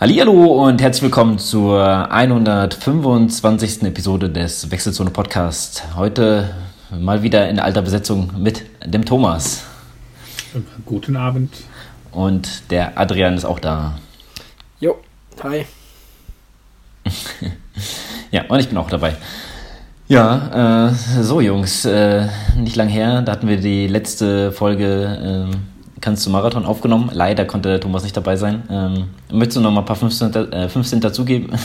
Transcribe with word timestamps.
Hallo 0.00 0.64
und 0.64 0.80
herzlich 0.80 1.02
willkommen 1.02 1.40
zur 1.40 2.12
125. 2.12 3.82
Episode 3.82 4.30
des 4.30 4.70
Wechselzone 4.70 5.10
Podcast. 5.10 5.82
Heute 5.96 6.54
mal 6.92 7.24
wieder 7.24 7.48
in 7.48 7.58
alter 7.58 7.82
Besetzung 7.82 8.30
mit 8.38 8.64
dem 8.86 9.04
Thomas. 9.04 9.64
Guten 10.86 11.16
Abend. 11.16 11.52
Und 12.12 12.70
der 12.70 12.96
Adrian 12.96 13.34
ist 13.34 13.44
auch 13.44 13.58
da. 13.58 13.98
Jo, 14.78 15.00
hi. 15.42 15.66
ja, 18.30 18.44
und 18.48 18.60
ich 18.60 18.68
bin 18.68 18.78
auch 18.78 18.90
dabei. 18.90 19.16
Ja, 20.06 20.90
äh, 20.90 21.22
so 21.24 21.40
Jungs, 21.40 21.84
äh, 21.86 22.28
nicht 22.56 22.76
lang 22.76 22.88
her, 22.88 23.22
da 23.22 23.32
hatten 23.32 23.48
wir 23.48 23.56
die 23.56 23.88
letzte 23.88 24.52
Folge 24.52 25.48
äh, 25.50 25.56
Kannst 26.00 26.24
du 26.26 26.30
Marathon 26.30 26.64
aufgenommen. 26.64 27.10
Leider 27.12 27.44
konnte 27.44 27.68
der 27.68 27.80
Thomas 27.80 28.02
nicht 28.02 28.16
dabei 28.16 28.36
sein. 28.36 28.62
Ähm, 28.70 29.04
möchtest 29.32 29.56
du 29.56 29.60
noch 29.60 29.72
mal 29.72 29.80
ein 29.80 29.86
paar 29.86 29.96
15, 29.96 30.34
äh, 30.34 30.68
15 30.68 31.00
dazugeben? 31.00 31.50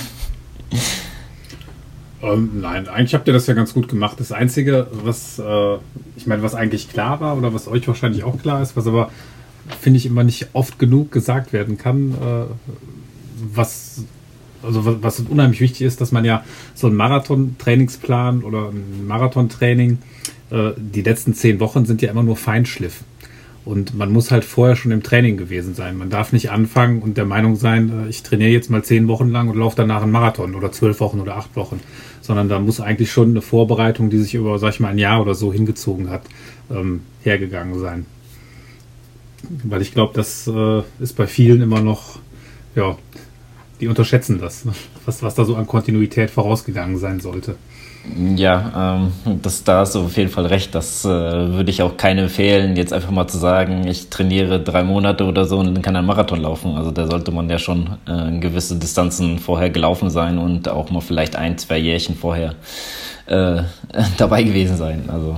Ähm, 2.24 2.62
nein, 2.62 2.88
eigentlich 2.88 3.14
habt 3.14 3.27
ihr 3.27 3.34
das 3.34 3.48
ja 3.48 3.54
ganz 3.54 3.74
gut 3.74 3.90
gemacht. 3.90 4.18
Das 4.18 4.32
Einzige, 4.32 4.88
was 5.04 5.40
äh, 5.40 5.76
ich 6.16 6.26
meine, 6.26 6.41
was 6.41 6.55
eigentlich 6.55 6.90
klar 6.90 7.20
war 7.20 7.38
oder 7.38 7.54
was 7.54 7.68
euch 7.68 7.86
wahrscheinlich 7.86 8.24
auch 8.24 8.41
klar 8.41 8.62
ist, 8.62 8.77
was 8.77 8.88
aber 8.88 9.12
finde 9.82 9.98
ich 9.98 10.05
immer 10.05 10.24
nicht 10.24 10.48
oft 10.54 10.80
genug 10.80 11.12
gesagt 11.12 11.52
werden 11.52 11.77
kann, 11.77 12.13
äh, 12.13 12.46
was 13.54 14.05
also 14.63 14.86
was, 14.86 14.96
was, 15.02 15.20
unheimlich 15.20 15.60
wichtig 15.60 15.82
ist, 15.82 16.00
dass 16.00 16.13
man 16.13 16.24
ja 16.24 16.46
so 16.74 16.88
einen 16.88 16.96
Marathon-Trainingsplan 16.96 18.44
oder 18.44 18.70
ein 18.70 19.05
Marathontraining, 19.05 19.98
äh, 20.52 20.72
die 20.77 21.02
letzten 21.02 21.34
zehn 21.34 21.60
Wochen 21.60 21.85
sind 21.85 22.02
ja 22.02 22.10
immer 22.10 22.24
nur 22.24 22.38
Feinschliff. 22.38 23.04
Und 23.66 23.96
man 23.96 24.12
muss 24.12 24.30
halt 24.30 24.44
vorher 24.44 24.76
schon 24.76 24.92
im 24.92 25.04
Training 25.04 25.38
gewesen 25.38 25.74
sein. 25.74 25.98
Man 25.98 26.10
darf 26.10 26.34
nicht 26.34 26.52
anfangen 26.52 27.02
und 27.02 27.18
der 27.18 27.26
Meinung 27.26 27.56
sein, 27.56 28.06
äh, 28.06 28.10
ich 28.10 28.24
trainiere 28.24 28.52
jetzt 28.52 28.70
mal 28.70 28.84
zehn 28.84 29.08
Wochen 29.08 29.30
lang 29.30 29.48
und 29.50 29.58
laufe 29.58 29.78
danach 29.78 30.04
einen 30.04 30.12
Marathon 30.12 30.56
oder 30.56 30.72
zwölf 30.72 31.00
Wochen 31.00 31.20
oder 31.20 31.38
acht 31.38 31.56
Wochen. 31.56 31.80
Sondern 32.22 32.50
da 32.50 32.60
muss 32.60 32.82
eigentlich 32.82 33.12
schon 33.12 33.30
eine 33.30 33.41
Vorbereitung, 33.41 34.10
die 34.10 34.18
sich 34.18 34.36
über, 34.36 34.60
sag 34.60 34.74
ich 34.74 34.80
mal, 34.80 34.90
ein 34.90 34.98
Jahr 34.98 35.22
oder 35.22 35.36
so 35.36 35.54
hingezogen 35.54 36.10
hat, 36.10 36.24
ähm, 36.70 37.02
hergegangen 37.24 37.80
sein. 37.80 38.06
Weil 39.64 39.82
ich 39.82 39.94
glaube, 39.94 40.14
das 40.14 40.48
äh, 40.48 40.82
ist 41.00 41.16
bei 41.16 41.28
vielen 41.28 41.62
immer 41.62 41.82
noch, 41.82 42.20
ja, 42.76 42.98
die 43.79 43.88
unterschätzen 43.88 44.40
das, 44.40 44.66
was, 45.05 45.24
was 45.24 45.35
da 45.35 45.46
so 45.46 45.55
an 45.55 45.68
Kontinuität 45.68 46.29
vorausgegangen 46.29 46.98
sein 46.98 47.20
sollte. 47.20 47.55
Ja, 48.35 48.98
ähm, 49.26 49.40
das, 49.41 49.63
da 49.63 49.79
hast 49.79 49.96
du 49.96 50.02
auf 50.02 50.18
jeden 50.18 50.29
Fall 50.29 50.46
recht. 50.46 50.76
Das 50.76 51.05
äh, 51.05 51.07
würde 51.07 51.70
ich 51.70 51.82
auch 51.82 51.96
keinem 51.96 52.26
empfehlen, 52.26 52.76
jetzt 52.76 52.91
einfach 52.91 53.12
mal 53.12 53.27
zu 53.27 53.38
sagen, 53.38 53.88
ich 53.88 54.10
trainiere 54.10 54.60
drei 54.60 54.84
Monate 54.84 55.24
oder 55.24 55.46
so 55.46 55.60
und 55.60 55.74
dann 55.74 55.82
kann 55.82 55.96
ein 55.96 56.05
Marathon 56.05 56.41
laufen. 56.41 56.76
Also 56.76 56.91
da 56.91 57.07
sollte 57.07 57.32
man 57.32 57.49
ja 57.49 57.57
schon 57.60 57.91
äh, 58.05 58.40
gewisse 58.40 58.76
Distanzen 58.76 59.40
vorher 59.40 59.70
gelaufen 59.70 60.10
sein 60.10 60.38
und 60.38 60.68
auch 60.68 60.91
mal 60.91 60.99
vielleicht 60.99 61.38
ein, 61.38 61.57
zwei 61.57 61.77
Jährchen 61.77 62.16
vorher 62.16 62.55
äh, 63.27 63.63
dabei 64.18 64.44
gewesen 64.44 64.78
sein. 64.78 65.03
Also. 65.07 65.38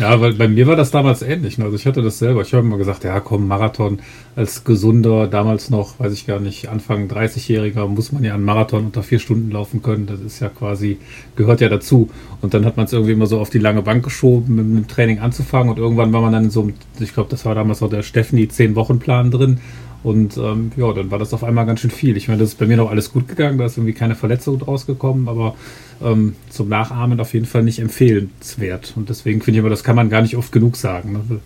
Ja, 0.00 0.20
weil 0.20 0.34
bei 0.34 0.48
mir 0.48 0.66
war 0.66 0.76
das 0.76 0.90
damals 0.90 1.22
ähnlich. 1.22 1.58
Ne? 1.58 1.64
Also 1.64 1.76
ich 1.76 1.86
hatte 1.86 2.02
das 2.02 2.18
selber. 2.18 2.42
Ich 2.42 2.52
habe 2.52 2.66
immer 2.66 2.78
gesagt, 2.78 3.04
ja 3.04 3.20
komm, 3.20 3.46
Marathon 3.46 4.00
als 4.36 4.64
gesunder, 4.64 5.26
damals 5.26 5.70
noch, 5.70 5.98
weiß 5.98 6.12
ich 6.12 6.26
gar 6.26 6.40
nicht, 6.40 6.68
Anfang 6.68 7.08
30-Jähriger 7.08 7.86
muss 7.86 8.12
man 8.12 8.24
ja 8.24 8.34
einen 8.34 8.44
Marathon 8.44 8.86
unter 8.86 9.02
vier 9.02 9.18
Stunden 9.18 9.50
laufen 9.50 9.82
können. 9.82 10.06
Das 10.06 10.20
ist 10.20 10.40
ja 10.40 10.48
quasi, 10.48 10.98
gehört 11.36 11.60
ja 11.60 11.68
dazu. 11.68 12.10
Und 12.40 12.54
dann 12.54 12.64
hat 12.64 12.76
man 12.76 12.86
es 12.86 12.92
irgendwie 12.92 13.12
immer 13.12 13.26
so 13.26 13.40
auf 13.40 13.50
die 13.50 13.58
lange 13.58 13.82
Bank 13.82 14.04
geschoben, 14.04 14.56
mit 14.56 14.84
dem 14.84 14.88
Training 14.88 15.20
anzufangen. 15.20 15.70
Und 15.70 15.78
irgendwann 15.78 16.12
war 16.12 16.20
man 16.20 16.32
dann 16.32 16.50
so, 16.50 16.70
ich 16.98 17.12
glaube, 17.12 17.30
das 17.30 17.44
war 17.44 17.54
damals 17.54 17.80
so 17.80 17.88
der 17.88 18.02
Stephanie 18.02 18.46
10-Wochen-Plan 18.46 19.30
drin. 19.30 19.60
Und 20.02 20.36
ähm, 20.38 20.72
ja, 20.76 20.92
dann 20.92 21.10
war 21.10 21.18
das 21.18 21.34
auf 21.34 21.44
einmal 21.44 21.66
ganz 21.66 21.80
schön 21.80 21.90
viel. 21.90 22.16
Ich 22.16 22.28
meine, 22.28 22.40
das 22.40 22.50
ist 22.50 22.58
bei 22.58 22.66
mir 22.66 22.76
noch 22.76 22.90
alles 22.90 23.12
gut 23.12 23.28
gegangen, 23.28 23.58
da 23.58 23.66
ist 23.66 23.76
irgendwie 23.76 23.92
keine 23.92 24.14
Verletzung 24.14 24.58
draus 24.58 24.86
gekommen, 24.86 25.28
aber 25.28 25.54
ähm, 26.02 26.36
zum 26.48 26.68
Nachahmen 26.68 27.20
auf 27.20 27.34
jeden 27.34 27.46
Fall 27.46 27.62
nicht 27.62 27.78
empfehlenswert. 27.78 28.94
Und 28.96 29.10
deswegen 29.10 29.42
finde 29.42 29.58
ich 29.58 29.62
aber, 29.62 29.70
das 29.70 29.84
kann 29.84 29.96
man 29.96 30.08
gar 30.08 30.22
nicht 30.22 30.36
oft 30.36 30.52
genug 30.52 30.76
sagen. 30.76 31.12
Ne? 31.12 31.40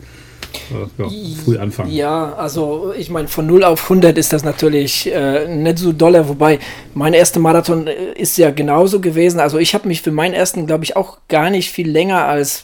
Äh, 0.71 1.03
ja, 1.03 1.11
früh 1.45 1.59
anfangen. 1.59 1.91
Ja, 1.91 2.35
also 2.35 2.93
ich 2.97 3.11
meine, 3.11 3.29
von 3.29 3.47
0 3.47 3.65
auf 3.65 3.83
100 3.85 4.17
ist 4.17 4.33
das 4.33 4.45
natürlich 4.45 5.13
äh, 5.13 5.49
nicht 5.49 5.79
so 5.79 5.93
dolle, 5.93 6.29
wobei 6.29 6.59
mein 6.95 7.13
erster 7.13 7.41
Marathon 7.41 7.87
äh, 7.87 8.13
ist 8.17 8.39
ja 8.39 8.51
genauso 8.51 9.01
gewesen. 9.01 9.41
Also 9.41 9.59
ich 9.59 9.75
habe 9.75 9.89
mich 9.89 10.03
für 10.03 10.13
meinen 10.13 10.35
ersten, 10.35 10.67
glaube 10.67 10.85
ich, 10.85 10.97
auch 10.97 11.19
gar 11.29 11.51
nicht 11.51 11.71
viel 11.71 11.91
länger 11.91 12.25
als 12.27 12.63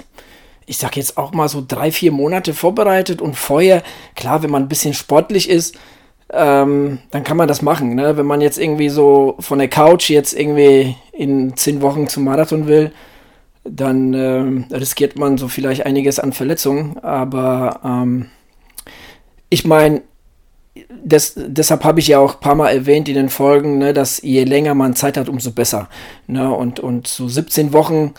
ich 0.70 0.78
sag 0.78 0.96
jetzt 0.96 1.18
auch 1.18 1.32
mal 1.32 1.48
so 1.48 1.64
drei, 1.66 1.90
vier 1.90 2.12
Monate 2.12 2.54
vorbereitet 2.54 3.20
und 3.20 3.34
vorher, 3.34 3.82
klar, 4.14 4.44
wenn 4.44 4.52
man 4.52 4.62
ein 4.62 4.68
bisschen 4.68 4.94
sportlich 4.94 5.50
ist, 5.50 5.76
ähm, 6.32 7.00
dann 7.10 7.24
kann 7.24 7.36
man 7.36 7.48
das 7.48 7.60
machen. 7.60 7.96
Ne? 7.96 8.16
Wenn 8.16 8.24
man 8.24 8.40
jetzt 8.40 8.56
irgendwie 8.56 8.88
so 8.88 9.34
von 9.40 9.58
der 9.58 9.66
Couch 9.66 10.10
jetzt 10.10 10.32
irgendwie 10.32 10.94
in 11.10 11.56
zehn 11.56 11.82
Wochen 11.82 12.06
zum 12.06 12.22
Marathon 12.22 12.68
will, 12.68 12.92
dann 13.64 14.14
äh, 14.14 14.76
riskiert 14.76 15.18
man 15.18 15.38
so 15.38 15.48
vielleicht 15.48 15.86
einiges 15.86 16.20
an 16.20 16.32
Verletzungen. 16.32 16.98
Aber 16.98 17.80
ähm, 17.84 18.30
ich 19.48 19.64
meine, 19.64 20.02
deshalb 20.88 21.82
habe 21.82 21.98
ich 21.98 22.06
ja 22.06 22.20
auch 22.20 22.34
ein 22.34 22.40
paar 22.40 22.54
Mal 22.54 22.70
erwähnt 22.70 23.08
in 23.08 23.16
den 23.16 23.28
Folgen, 23.28 23.78
ne, 23.78 23.92
dass 23.92 24.22
je 24.22 24.44
länger 24.44 24.76
man 24.76 24.94
Zeit 24.94 25.16
hat, 25.16 25.28
umso 25.28 25.50
besser. 25.50 25.88
Ne? 26.28 26.48
Und, 26.48 26.78
und 26.78 27.08
so 27.08 27.26
17 27.26 27.72
Wochen 27.72 28.14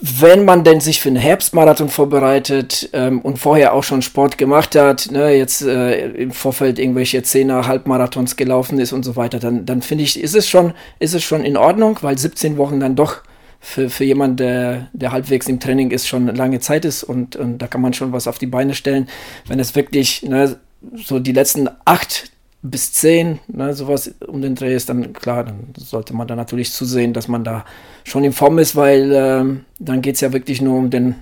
wenn 0.00 0.44
man 0.44 0.64
denn 0.64 0.80
sich 0.80 1.00
für 1.00 1.10
einen 1.10 1.16
Herbstmarathon 1.16 1.90
vorbereitet 1.90 2.88
ähm, 2.92 3.20
und 3.20 3.38
vorher 3.38 3.74
auch 3.74 3.84
schon 3.84 4.00
Sport 4.00 4.38
gemacht 4.38 4.74
hat, 4.74 5.10
ne, 5.10 5.30
jetzt 5.36 5.62
äh, 5.62 6.08
im 6.08 6.30
Vorfeld 6.30 6.78
irgendwelche 6.78 7.22
Zehner 7.22 7.66
Halbmarathons 7.66 8.36
gelaufen 8.36 8.78
ist 8.78 8.92
und 8.92 9.04
so 9.04 9.16
weiter, 9.16 9.38
dann, 9.38 9.66
dann 9.66 9.82
finde 9.82 10.04
ich, 10.04 10.18
ist 10.18 10.34
es 10.34 10.48
schon, 10.48 10.72
ist 10.98 11.14
es 11.14 11.22
schon 11.22 11.44
in 11.44 11.56
Ordnung, 11.56 11.98
weil 12.00 12.16
17 12.16 12.56
Wochen 12.56 12.80
dann 12.80 12.96
doch 12.96 13.18
für, 13.60 13.90
für 13.90 14.04
jemanden, 14.04 14.38
der, 14.38 14.88
der 14.94 15.12
halbwegs 15.12 15.48
im 15.48 15.60
Training 15.60 15.90
ist, 15.90 16.08
schon 16.08 16.34
lange 16.34 16.60
Zeit 16.60 16.86
ist 16.86 17.04
und, 17.04 17.36
und 17.36 17.58
da 17.58 17.66
kann 17.66 17.82
man 17.82 17.92
schon 17.92 18.12
was 18.12 18.26
auf 18.26 18.38
die 18.38 18.46
Beine 18.46 18.74
stellen. 18.74 19.06
Wenn 19.46 19.60
es 19.60 19.74
wirklich 19.74 20.22
ne, 20.22 20.56
so 20.96 21.18
die 21.18 21.32
letzten 21.32 21.68
acht 21.84 22.30
bis 22.62 22.92
10, 22.92 23.40
ne, 23.48 23.74
sowas 23.74 24.14
um 24.26 24.42
den 24.42 24.54
Dreh 24.54 24.74
ist, 24.74 24.88
dann 24.88 25.12
klar, 25.12 25.44
dann 25.44 25.72
sollte 25.76 26.14
man 26.14 26.28
da 26.28 26.36
natürlich 26.36 26.72
zusehen, 26.72 27.12
dass 27.12 27.28
man 27.28 27.42
da 27.42 27.64
schon 28.04 28.24
in 28.24 28.32
Form 28.32 28.58
ist, 28.58 28.76
weil 28.76 29.12
ähm, 29.14 29.64
dann 29.78 30.02
geht 30.02 30.16
es 30.16 30.20
ja 30.20 30.32
wirklich 30.32 30.60
nur 30.60 30.76
um 30.78 30.90
den 30.90 31.16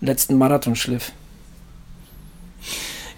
letzten 0.00 0.36
Marathonschliff. 0.36 1.12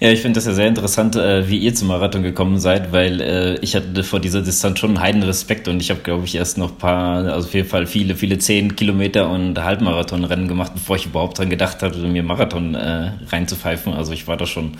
Ja, 0.00 0.12
ich 0.12 0.20
finde 0.20 0.36
das 0.36 0.46
ja 0.46 0.52
sehr 0.52 0.68
interessant, 0.68 1.16
äh, 1.16 1.48
wie 1.48 1.58
ihr 1.58 1.74
zum 1.74 1.88
Marathon 1.88 2.22
gekommen 2.22 2.60
seid, 2.60 2.92
weil 2.92 3.20
äh, 3.20 3.58
ich 3.62 3.74
hatte 3.74 4.04
vor 4.04 4.20
dieser 4.20 4.42
Distanz 4.42 4.78
schon 4.78 4.90
einen 4.90 5.00
heiden 5.00 5.22
Respekt 5.24 5.66
und 5.66 5.80
ich 5.80 5.90
habe, 5.90 6.00
glaube 6.00 6.24
ich, 6.24 6.36
erst 6.36 6.56
noch 6.56 6.70
ein 6.70 6.78
paar, 6.78 7.24
also 7.24 7.48
auf 7.48 7.54
jeden 7.54 7.68
Fall 7.68 7.84
viele, 7.86 8.14
viele 8.14 8.38
10 8.38 8.76
Kilometer 8.76 9.28
und 9.28 9.58
Halbmarathonrennen 9.60 10.46
gemacht, 10.46 10.72
bevor 10.72 10.94
ich 10.94 11.06
überhaupt 11.06 11.38
dran 11.38 11.50
gedacht 11.50 11.82
hatte, 11.82 11.98
mir 11.98 12.22
Marathon 12.22 12.76
äh, 12.76 13.10
reinzupfeifen. 13.26 13.92
Also 13.92 14.12
ich 14.12 14.28
war 14.28 14.36
da 14.36 14.46
schon 14.46 14.76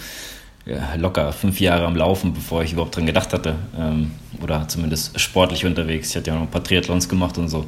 ja, 0.68 0.94
locker 0.96 1.32
fünf 1.32 1.60
Jahre 1.60 1.86
am 1.86 1.96
Laufen, 1.96 2.34
bevor 2.34 2.62
ich 2.62 2.72
überhaupt 2.72 2.94
dran 2.94 3.06
gedacht 3.06 3.32
hatte. 3.32 3.54
Ähm, 3.78 4.10
oder 4.42 4.68
zumindest 4.68 5.18
sportlich 5.18 5.64
unterwegs. 5.64 6.10
Ich 6.10 6.16
hatte 6.16 6.28
ja 6.28 6.34
noch 6.34 6.42
ein 6.42 6.50
paar 6.50 6.62
Triathlons 6.62 7.08
gemacht 7.08 7.38
und 7.38 7.48
so. 7.48 7.64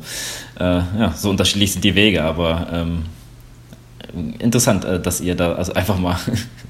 Äh, 0.59 0.65
ja, 0.65 1.15
so 1.17 1.31
unterschiedlich 1.31 1.73
sind 1.73 1.83
die 1.83 1.95
Wege, 1.95 2.23
aber 2.23 2.67
ähm, 2.73 3.05
interessant, 4.39 4.85
äh, 4.85 5.01
dass 5.01 5.21
ihr 5.21 5.35
da 5.35 5.55
also 5.55 5.73
einfach 5.73 5.99
mal 5.99 6.17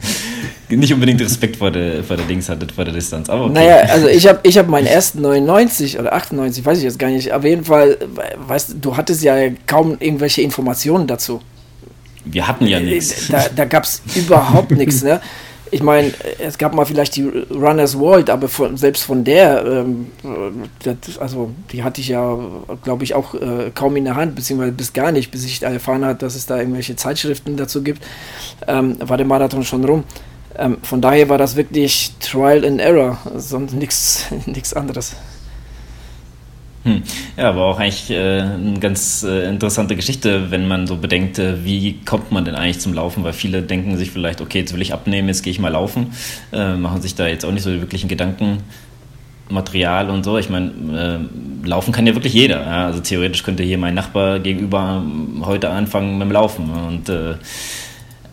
nicht 0.68 0.94
unbedingt 0.94 1.20
Respekt 1.20 1.56
vor 1.56 1.72
der, 1.72 2.04
vor 2.04 2.16
der 2.16 2.26
Dings 2.26 2.48
hattet, 2.48 2.70
vor 2.70 2.84
der 2.84 2.94
Distanz. 2.94 3.28
Aber 3.28 3.46
okay. 3.46 3.54
Naja, 3.54 3.76
also 3.92 4.06
ich 4.06 4.26
habe 4.28 4.38
ich 4.44 4.56
hab 4.56 4.68
meinen 4.68 4.86
ersten 4.86 5.20
99 5.22 5.98
oder 5.98 6.12
98, 6.12 6.64
weiß 6.64 6.78
ich 6.78 6.84
jetzt 6.84 6.98
gar 6.98 7.10
nicht. 7.10 7.32
Auf 7.32 7.44
jeden 7.44 7.64
Fall, 7.64 7.98
weißt 8.46 8.76
du, 8.80 8.96
hattest 8.96 9.24
ja 9.24 9.34
kaum 9.66 9.96
irgendwelche 9.98 10.42
Informationen 10.42 11.08
dazu. 11.08 11.40
Wir 12.24 12.46
hatten 12.46 12.66
ja 12.68 12.78
nichts. 12.78 13.28
Da, 13.28 13.46
da 13.54 13.64
gab 13.64 13.84
es 13.84 14.02
überhaupt 14.14 14.70
nichts. 14.70 15.02
Ne? 15.02 15.20
ich 15.70 15.82
meine, 15.82 16.12
es 16.38 16.58
gab 16.58 16.74
mal 16.74 16.84
vielleicht 16.84 17.16
die 17.16 17.28
Runners 17.50 17.98
World, 17.98 18.30
aber 18.30 18.48
von, 18.48 18.76
selbst 18.76 19.02
von 19.04 19.24
der, 19.24 19.64
ähm, 19.64 20.06
das, 20.82 21.18
also 21.18 21.50
die 21.72 21.82
hatte 21.82 22.00
ich 22.00 22.08
ja, 22.08 22.38
glaube 22.82 23.04
ich, 23.04 23.14
auch 23.14 23.34
äh, 23.34 23.70
kaum 23.74 23.96
in 23.96 24.04
der 24.04 24.16
Hand, 24.16 24.34
beziehungsweise 24.34 24.72
bis 24.72 24.92
gar 24.92 25.12
nicht, 25.12 25.30
bis 25.30 25.44
ich 25.44 25.62
erfahren 25.62 26.04
habe, 26.04 26.18
dass 26.18 26.34
es 26.34 26.46
da 26.46 26.58
irgendwelche 26.58 26.96
Zeitschriften 26.96 27.56
dazu 27.56 27.82
gibt, 27.82 28.02
ähm, 28.66 28.96
war 29.00 29.16
der 29.16 29.26
Marathon 29.26 29.64
schon 29.64 29.84
rum. 29.84 30.04
Ähm, 30.58 30.78
von 30.82 31.00
daher 31.00 31.28
war 31.28 31.38
das 31.38 31.56
wirklich 31.56 32.12
Trial 32.20 32.64
and 32.64 32.80
Error, 32.80 33.18
sonst 33.36 33.72
nichts 33.72 34.26
anderes. 34.74 35.14
Hm. 36.82 37.02
Ja, 37.36 37.50
aber 37.50 37.66
auch 37.66 37.78
eigentlich 37.78 38.10
äh, 38.10 38.40
eine 38.40 38.78
ganz 38.80 39.22
äh, 39.22 39.48
interessante 39.48 39.96
Geschichte, 39.96 40.50
wenn 40.50 40.66
man 40.66 40.86
so 40.86 40.96
bedenkt, 40.96 41.38
äh, 41.38 41.62
wie 41.62 41.98
kommt 42.06 42.32
man 42.32 42.46
denn 42.46 42.54
eigentlich 42.54 42.80
zum 42.80 42.94
Laufen? 42.94 43.22
Weil 43.22 43.34
viele 43.34 43.62
denken 43.62 43.98
sich 43.98 44.10
vielleicht, 44.10 44.40
okay, 44.40 44.60
jetzt 44.60 44.72
will 44.72 44.80
ich 44.80 44.94
abnehmen, 44.94 45.28
jetzt 45.28 45.42
gehe 45.42 45.50
ich 45.50 45.58
mal 45.58 45.68
laufen, 45.68 46.12
äh, 46.52 46.76
machen 46.76 47.02
sich 47.02 47.14
da 47.14 47.26
jetzt 47.26 47.44
auch 47.44 47.52
nicht 47.52 47.64
so 47.64 47.70
wirklichen 47.70 48.08
Gedanken. 48.08 48.58
Material 49.50 50.10
und 50.10 50.24
so. 50.24 50.38
Ich 50.38 50.48
meine, 50.48 50.70
äh, 51.64 51.66
laufen 51.66 51.92
kann 51.92 52.06
ja 52.06 52.14
wirklich 52.14 52.32
jeder. 52.32 52.60
Ja? 52.60 52.86
Also 52.86 53.00
theoretisch 53.00 53.42
könnte 53.42 53.62
hier 53.62 53.78
mein 53.78 53.94
Nachbar 53.94 54.38
gegenüber 54.38 55.02
heute 55.42 55.70
anfangen 55.70 56.18
mit 56.18 56.28
dem 56.28 56.32
Laufen. 56.32 56.70
Und 56.70 57.08
äh, 57.08 57.34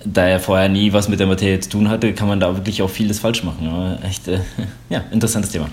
da 0.05 0.27
er 0.27 0.39
vorher 0.39 0.69
nie 0.69 0.93
was 0.93 1.09
mit 1.09 1.19
der 1.19 1.27
Materie 1.27 1.59
zu 1.59 1.71
tun 1.71 1.89
hatte, 1.89 2.13
kann 2.13 2.27
man 2.27 2.39
da 2.39 2.55
wirklich 2.55 2.81
auch 2.81 2.89
vieles 2.89 3.19
falsch 3.19 3.43
machen. 3.43 3.65
Ja? 3.65 3.97
Echt, 4.07 4.27
ja, 4.89 5.03
interessantes 5.11 5.51
Thema. 5.51 5.69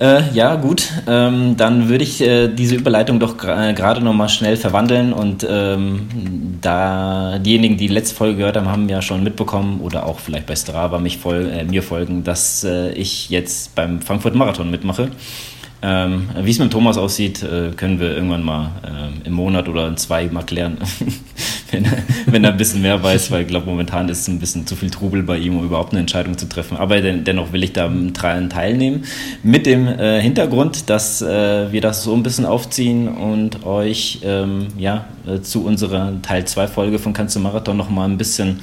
Äh, 0.00 0.32
ja, 0.32 0.56
gut. 0.56 0.88
Ähm, 1.06 1.58
dann 1.58 1.90
würde 1.90 2.04
ich 2.04 2.22
äh, 2.22 2.48
diese 2.48 2.74
Überleitung 2.74 3.20
doch 3.20 3.34
äh, 3.44 3.74
gerade 3.74 4.00
noch 4.00 4.14
mal 4.14 4.30
schnell 4.30 4.56
verwandeln. 4.56 5.12
Und 5.12 5.46
ähm, 5.48 6.08
da 6.62 7.38
diejenigen, 7.38 7.76
die 7.76 7.88
die 7.88 7.94
letzte 7.94 8.14
Folge 8.14 8.38
gehört 8.38 8.56
haben, 8.56 8.68
haben 8.68 8.88
ja 8.88 9.02
schon 9.02 9.22
mitbekommen 9.22 9.80
oder 9.82 10.06
auch 10.06 10.18
vielleicht 10.18 10.46
bei 10.46 10.56
Strava 10.56 10.98
mich 10.98 11.18
voll, 11.18 11.50
äh, 11.50 11.64
mir 11.64 11.82
folgen, 11.82 12.24
dass 12.24 12.64
äh, 12.64 12.92
ich 12.92 13.28
jetzt 13.28 13.74
beim 13.74 14.00
Frankfurt 14.00 14.34
Marathon 14.34 14.70
mitmache. 14.70 15.10
Ähm, 15.82 16.28
Wie 16.42 16.50
es 16.50 16.58
mit 16.58 16.70
Thomas 16.70 16.98
aussieht, 16.98 17.42
äh, 17.42 17.70
können 17.74 18.00
wir 18.00 18.14
irgendwann 18.14 18.42
mal 18.42 18.70
äh, 18.84 19.26
im 19.26 19.32
Monat 19.32 19.68
oder 19.68 19.88
in 19.88 19.96
zwei 19.96 20.26
mal 20.26 20.42
klären, 20.42 20.76
wenn, 21.70 21.86
er, 21.86 21.92
wenn 22.26 22.44
er 22.44 22.50
ein 22.50 22.58
bisschen 22.58 22.82
mehr 22.82 23.02
weiß, 23.02 23.30
weil 23.30 23.42
ich 23.42 23.48
glaube, 23.48 23.66
momentan 23.66 24.08
ist 24.10 24.20
es 24.20 24.28
ein 24.28 24.38
bisschen 24.38 24.66
zu 24.66 24.76
viel 24.76 24.90
Trubel 24.90 25.22
bei 25.22 25.38
ihm, 25.38 25.56
um 25.56 25.64
überhaupt 25.64 25.92
eine 25.92 26.00
Entscheidung 26.00 26.36
zu 26.36 26.48
treffen. 26.48 26.76
Aber 26.76 27.00
den, 27.00 27.24
dennoch 27.24 27.52
will 27.52 27.64
ich 27.64 27.72
da 27.72 27.88
dran 27.88 28.50
teilnehmen. 28.50 29.04
Mit 29.42 29.64
dem 29.64 29.86
äh, 29.86 30.20
Hintergrund, 30.20 30.90
dass 30.90 31.22
äh, 31.22 31.72
wir 31.72 31.80
das 31.80 32.02
so 32.02 32.14
ein 32.14 32.22
bisschen 32.22 32.44
aufziehen 32.44 33.08
und 33.08 33.64
euch 33.64 34.20
ähm, 34.22 34.68
ja, 34.76 35.06
äh, 35.26 35.40
zu 35.40 35.64
unserer 35.64 36.20
Teil 36.20 36.44
2 36.44 36.68
Folge 36.68 36.98
von 36.98 37.14
Kannst 37.14 37.36
du 37.36 37.40
Marathon 37.40 37.78
nochmal 37.78 38.08
ein 38.08 38.18
bisschen 38.18 38.60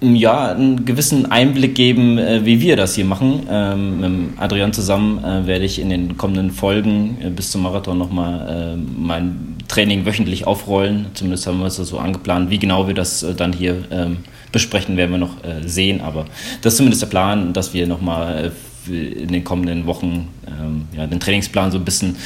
ja, 0.00 0.52
einen 0.52 0.84
gewissen 0.84 1.30
Einblick 1.30 1.74
geben, 1.74 2.18
äh, 2.18 2.44
wie 2.44 2.60
wir 2.60 2.76
das 2.76 2.94
hier 2.94 3.04
machen. 3.04 3.46
Ähm, 3.50 4.00
mit 4.00 4.40
Adrian 4.40 4.72
zusammen 4.72 5.22
äh, 5.22 5.46
werde 5.46 5.64
ich 5.64 5.78
in 5.78 5.90
den 5.90 6.16
kommenden 6.16 6.50
Folgen 6.50 7.18
äh, 7.22 7.30
bis 7.30 7.50
zum 7.50 7.62
Marathon 7.62 7.98
nochmal 7.98 8.76
äh, 8.76 8.76
mein 8.76 9.56
Training 9.68 10.06
wöchentlich 10.06 10.46
aufrollen. 10.46 11.06
Zumindest 11.14 11.46
haben 11.46 11.58
wir 11.58 11.66
es 11.66 11.76
so 11.76 11.98
angeplant. 11.98 12.50
Wie 12.50 12.58
genau 12.58 12.86
wir 12.86 12.94
das 12.94 13.22
äh, 13.22 13.34
dann 13.34 13.52
hier 13.52 13.84
ähm, 13.90 14.18
besprechen, 14.52 14.96
werden 14.96 15.10
wir 15.10 15.18
noch 15.18 15.44
äh, 15.44 15.68
sehen. 15.68 16.00
Aber 16.00 16.24
das 16.62 16.74
ist 16.74 16.76
zumindest 16.78 17.02
der 17.02 17.08
Plan, 17.08 17.52
dass 17.52 17.74
wir 17.74 17.86
nochmal 17.86 18.52
in 18.88 19.28
den 19.28 19.44
kommenden 19.44 19.86
Wochen 19.86 20.28
ähm, 20.46 20.86
ja, 20.96 21.06
den 21.06 21.20
Trainingsplan 21.20 21.70
so 21.70 21.78
ein 21.78 21.84
bisschen 21.84 22.16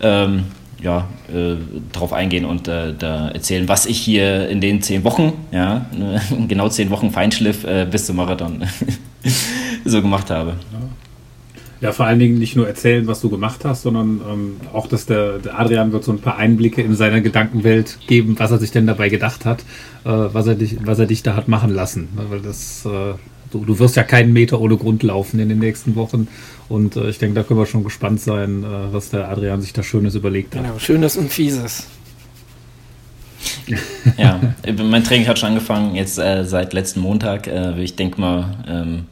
ähm, 0.00 0.44
ja, 0.82 1.08
äh, 1.32 1.56
darauf 1.92 2.12
eingehen 2.12 2.44
und 2.44 2.68
äh, 2.68 2.94
da 2.98 3.28
erzählen, 3.28 3.68
was 3.68 3.86
ich 3.86 3.98
hier 3.98 4.48
in 4.48 4.60
den 4.60 4.82
zehn 4.82 5.04
Wochen, 5.04 5.32
ja, 5.52 5.86
genau 6.48 6.68
zehn 6.68 6.90
Wochen 6.90 7.10
Feinschliff 7.10 7.64
äh, 7.64 7.86
bis 7.90 8.06
zum 8.06 8.16
Marathon 8.16 8.64
so 9.84 10.02
gemacht 10.02 10.30
habe. 10.30 10.56
Ja, 11.80 11.90
vor 11.90 12.06
allen 12.06 12.20
Dingen 12.20 12.38
nicht 12.38 12.54
nur 12.54 12.68
erzählen, 12.68 13.08
was 13.08 13.20
du 13.20 13.28
gemacht 13.28 13.64
hast, 13.64 13.82
sondern 13.82 14.20
ähm, 14.30 14.56
auch, 14.72 14.86
dass 14.86 15.04
der, 15.06 15.38
der, 15.38 15.58
Adrian 15.58 15.90
wird 15.90 16.04
so 16.04 16.12
ein 16.12 16.20
paar 16.20 16.36
Einblicke 16.36 16.80
in 16.80 16.94
seine 16.94 17.22
Gedankenwelt 17.22 17.98
geben, 18.06 18.36
was 18.38 18.52
er 18.52 18.58
sich 18.58 18.70
denn 18.70 18.86
dabei 18.86 19.08
gedacht 19.08 19.44
hat, 19.44 19.62
äh, 20.04 20.10
was, 20.10 20.46
er 20.46 20.54
dich, 20.54 20.76
was 20.86 21.00
er 21.00 21.06
dich 21.06 21.24
da 21.24 21.34
hat 21.34 21.48
machen 21.48 21.70
lassen. 21.70 22.08
Weil 22.14 22.40
das, 22.40 22.86
äh, 22.86 23.14
du, 23.52 23.64
du 23.64 23.78
wirst 23.78 23.96
ja 23.96 24.02
keinen 24.02 24.32
Meter 24.32 24.60
ohne 24.60 24.76
Grund 24.76 25.02
laufen 25.02 25.38
in 25.38 25.48
den 25.48 25.58
nächsten 25.58 25.94
Wochen 25.94 26.28
und 26.68 26.96
äh, 26.96 27.10
ich 27.10 27.18
denke, 27.18 27.34
da 27.34 27.42
können 27.42 27.60
wir 27.60 27.66
schon 27.66 27.84
gespannt 27.84 28.20
sein, 28.20 28.64
äh, 28.64 28.92
was 28.92 29.10
der 29.10 29.28
Adrian 29.28 29.60
sich 29.60 29.72
da 29.72 29.82
Schönes 29.82 30.14
überlegt 30.14 30.54
hat. 30.54 30.62
Genau, 30.62 30.78
Schönes 30.78 31.16
und 31.16 31.30
Fieses. 31.30 31.86
ja, 34.16 34.40
mein 34.82 35.04
Training 35.04 35.26
hat 35.26 35.38
schon 35.38 35.50
angefangen, 35.50 35.94
jetzt 35.94 36.18
äh, 36.18 36.44
seit 36.44 36.72
letzten 36.72 37.00
Montag. 37.00 37.46
Äh, 37.46 37.80
ich 37.82 37.96
denke 37.96 38.20
mal, 38.20 38.56
ähm, 38.68 39.06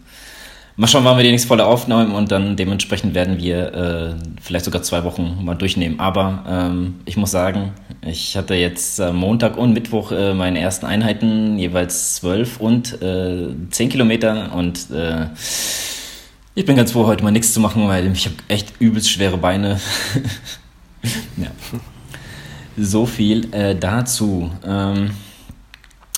mal 0.76 0.86
schauen, 0.86 1.04
wann 1.04 1.16
wir 1.16 1.24
die 1.24 1.30
nächste 1.30 1.48
Folge 1.48 1.64
aufnehmen 1.64 2.12
und 2.12 2.30
dann 2.30 2.56
dementsprechend 2.56 3.14
werden 3.14 3.38
wir 3.38 3.74
äh, 3.74 4.14
vielleicht 4.40 4.64
sogar 4.64 4.82
zwei 4.82 5.04
Wochen 5.04 5.38
mal 5.42 5.54
durchnehmen. 5.54 6.00
Aber 6.00 6.44
ähm, 6.48 6.96
ich 7.04 7.16
muss 7.16 7.30
sagen, 7.30 7.72
ich 8.02 8.36
hatte 8.36 8.54
jetzt 8.54 8.98
äh, 8.98 9.12
Montag 9.12 9.58
und 9.58 9.72
Mittwoch 9.72 10.10
äh, 10.12 10.32
meine 10.32 10.58
ersten 10.58 10.86
Einheiten, 10.86 11.58
jeweils 11.58 12.14
zwölf 12.16 12.58
und 12.58 13.00
äh, 13.02 13.48
zehn 13.70 13.90
Kilometer 13.90 14.54
und 14.54 14.90
äh, 14.90 15.26
ich 16.54 16.64
bin 16.64 16.76
ganz 16.76 16.92
froh, 16.92 17.06
heute 17.06 17.22
mal 17.22 17.30
nichts 17.30 17.52
zu 17.52 17.60
machen, 17.60 17.86
weil 17.88 18.10
ich 18.12 18.24
habe 18.24 18.36
echt 18.48 18.72
übelst 18.80 19.10
schwere 19.10 19.36
Beine. 19.36 19.80
ja. 21.36 21.50
So 22.76 23.06
viel 23.06 23.52
äh, 23.54 23.76
dazu. 23.76 24.50
Ähm, 24.66 25.10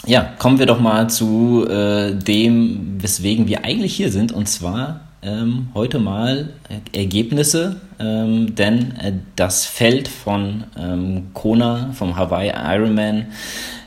ja, 0.06 0.22
kommen 0.38 0.58
wir 0.58 0.66
doch 0.66 0.80
mal 0.80 1.08
zu 1.08 1.64
dem, 1.68 3.00
weswegen 3.00 3.46
wir 3.46 3.64
eigentlich 3.64 3.94
hier 3.94 4.10
sind. 4.10 4.32
Und 4.32 4.48
zwar 4.48 5.11
ähm, 5.22 5.68
heute 5.74 5.98
mal 5.98 6.50
Ergebnisse, 6.92 7.80
ähm, 7.98 8.54
denn 8.54 8.96
äh, 8.96 9.12
das 9.36 9.64
Feld 9.64 10.08
von 10.08 10.64
ähm, 10.76 11.30
Kona, 11.32 11.92
vom 11.92 12.16
Hawaii 12.16 12.52
Ironman, 12.54 13.26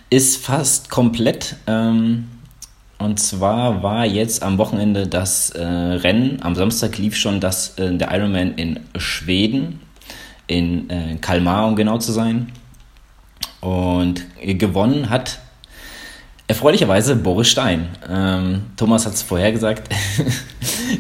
ist 0.10 0.38
fast 0.38 0.90
komplett. 0.90 1.58
Ähm, 1.68 2.30
und 2.98 3.20
zwar 3.20 3.84
war 3.84 4.06
jetzt 4.06 4.44
am 4.44 4.58
Wochenende 4.58 5.08
das 5.08 5.50
äh, 5.50 5.64
Rennen, 5.66 6.42
am 6.42 6.56
Samstag 6.56 6.98
lief 6.98 7.18
schon 7.18 7.42
das, 7.42 7.78
äh, 7.78 7.94
der 7.94 8.16
Ironman 8.16 8.54
in 8.56 8.80
Schweden, 8.96 9.82
in 10.48 10.90
äh, 10.90 11.18
Kalmar, 11.20 11.68
um 11.68 11.76
genau 11.76 11.98
zu 11.98 12.14
sein. 12.14 12.52
Und 13.60 14.26
gewonnen 14.42 15.10
hat 15.10 15.40
erfreulicherweise 16.48 17.16
Boris 17.16 17.50
Stein. 17.50 17.90
Ähm, 18.10 18.68
Thomas 18.78 19.06
hat 19.06 19.14
es 19.14 19.24
vorher 19.24 19.52
gesagt. 19.52 19.90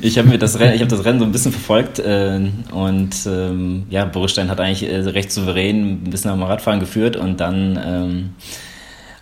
ich 0.02 0.18
habe 0.18 0.38
das, 0.38 0.60
Rennen, 0.60 0.80
hab 0.80 0.90
das 0.90 1.06
Rennen 1.06 1.20
so 1.20 1.26
ein 1.26 1.32
bisschen 1.32 1.52
verfolgt 1.52 2.00
äh, 2.00 2.40
und 2.72 3.16
ähm, 3.28 3.86
ja, 3.90 4.06
Boris 4.06 4.32
Stein 4.32 4.50
hat 4.50 4.60
eigentlich 4.60 4.90
äh, 4.90 4.98
recht 4.98 5.32
souverän 5.32 6.04
ein 6.04 6.10
bisschen 6.10 6.32
am 6.32 6.44
Radfahren 6.44 6.80
geführt 6.80 7.16
und 7.16 7.40
dann. 7.40 7.80
Ähm, 7.84 8.30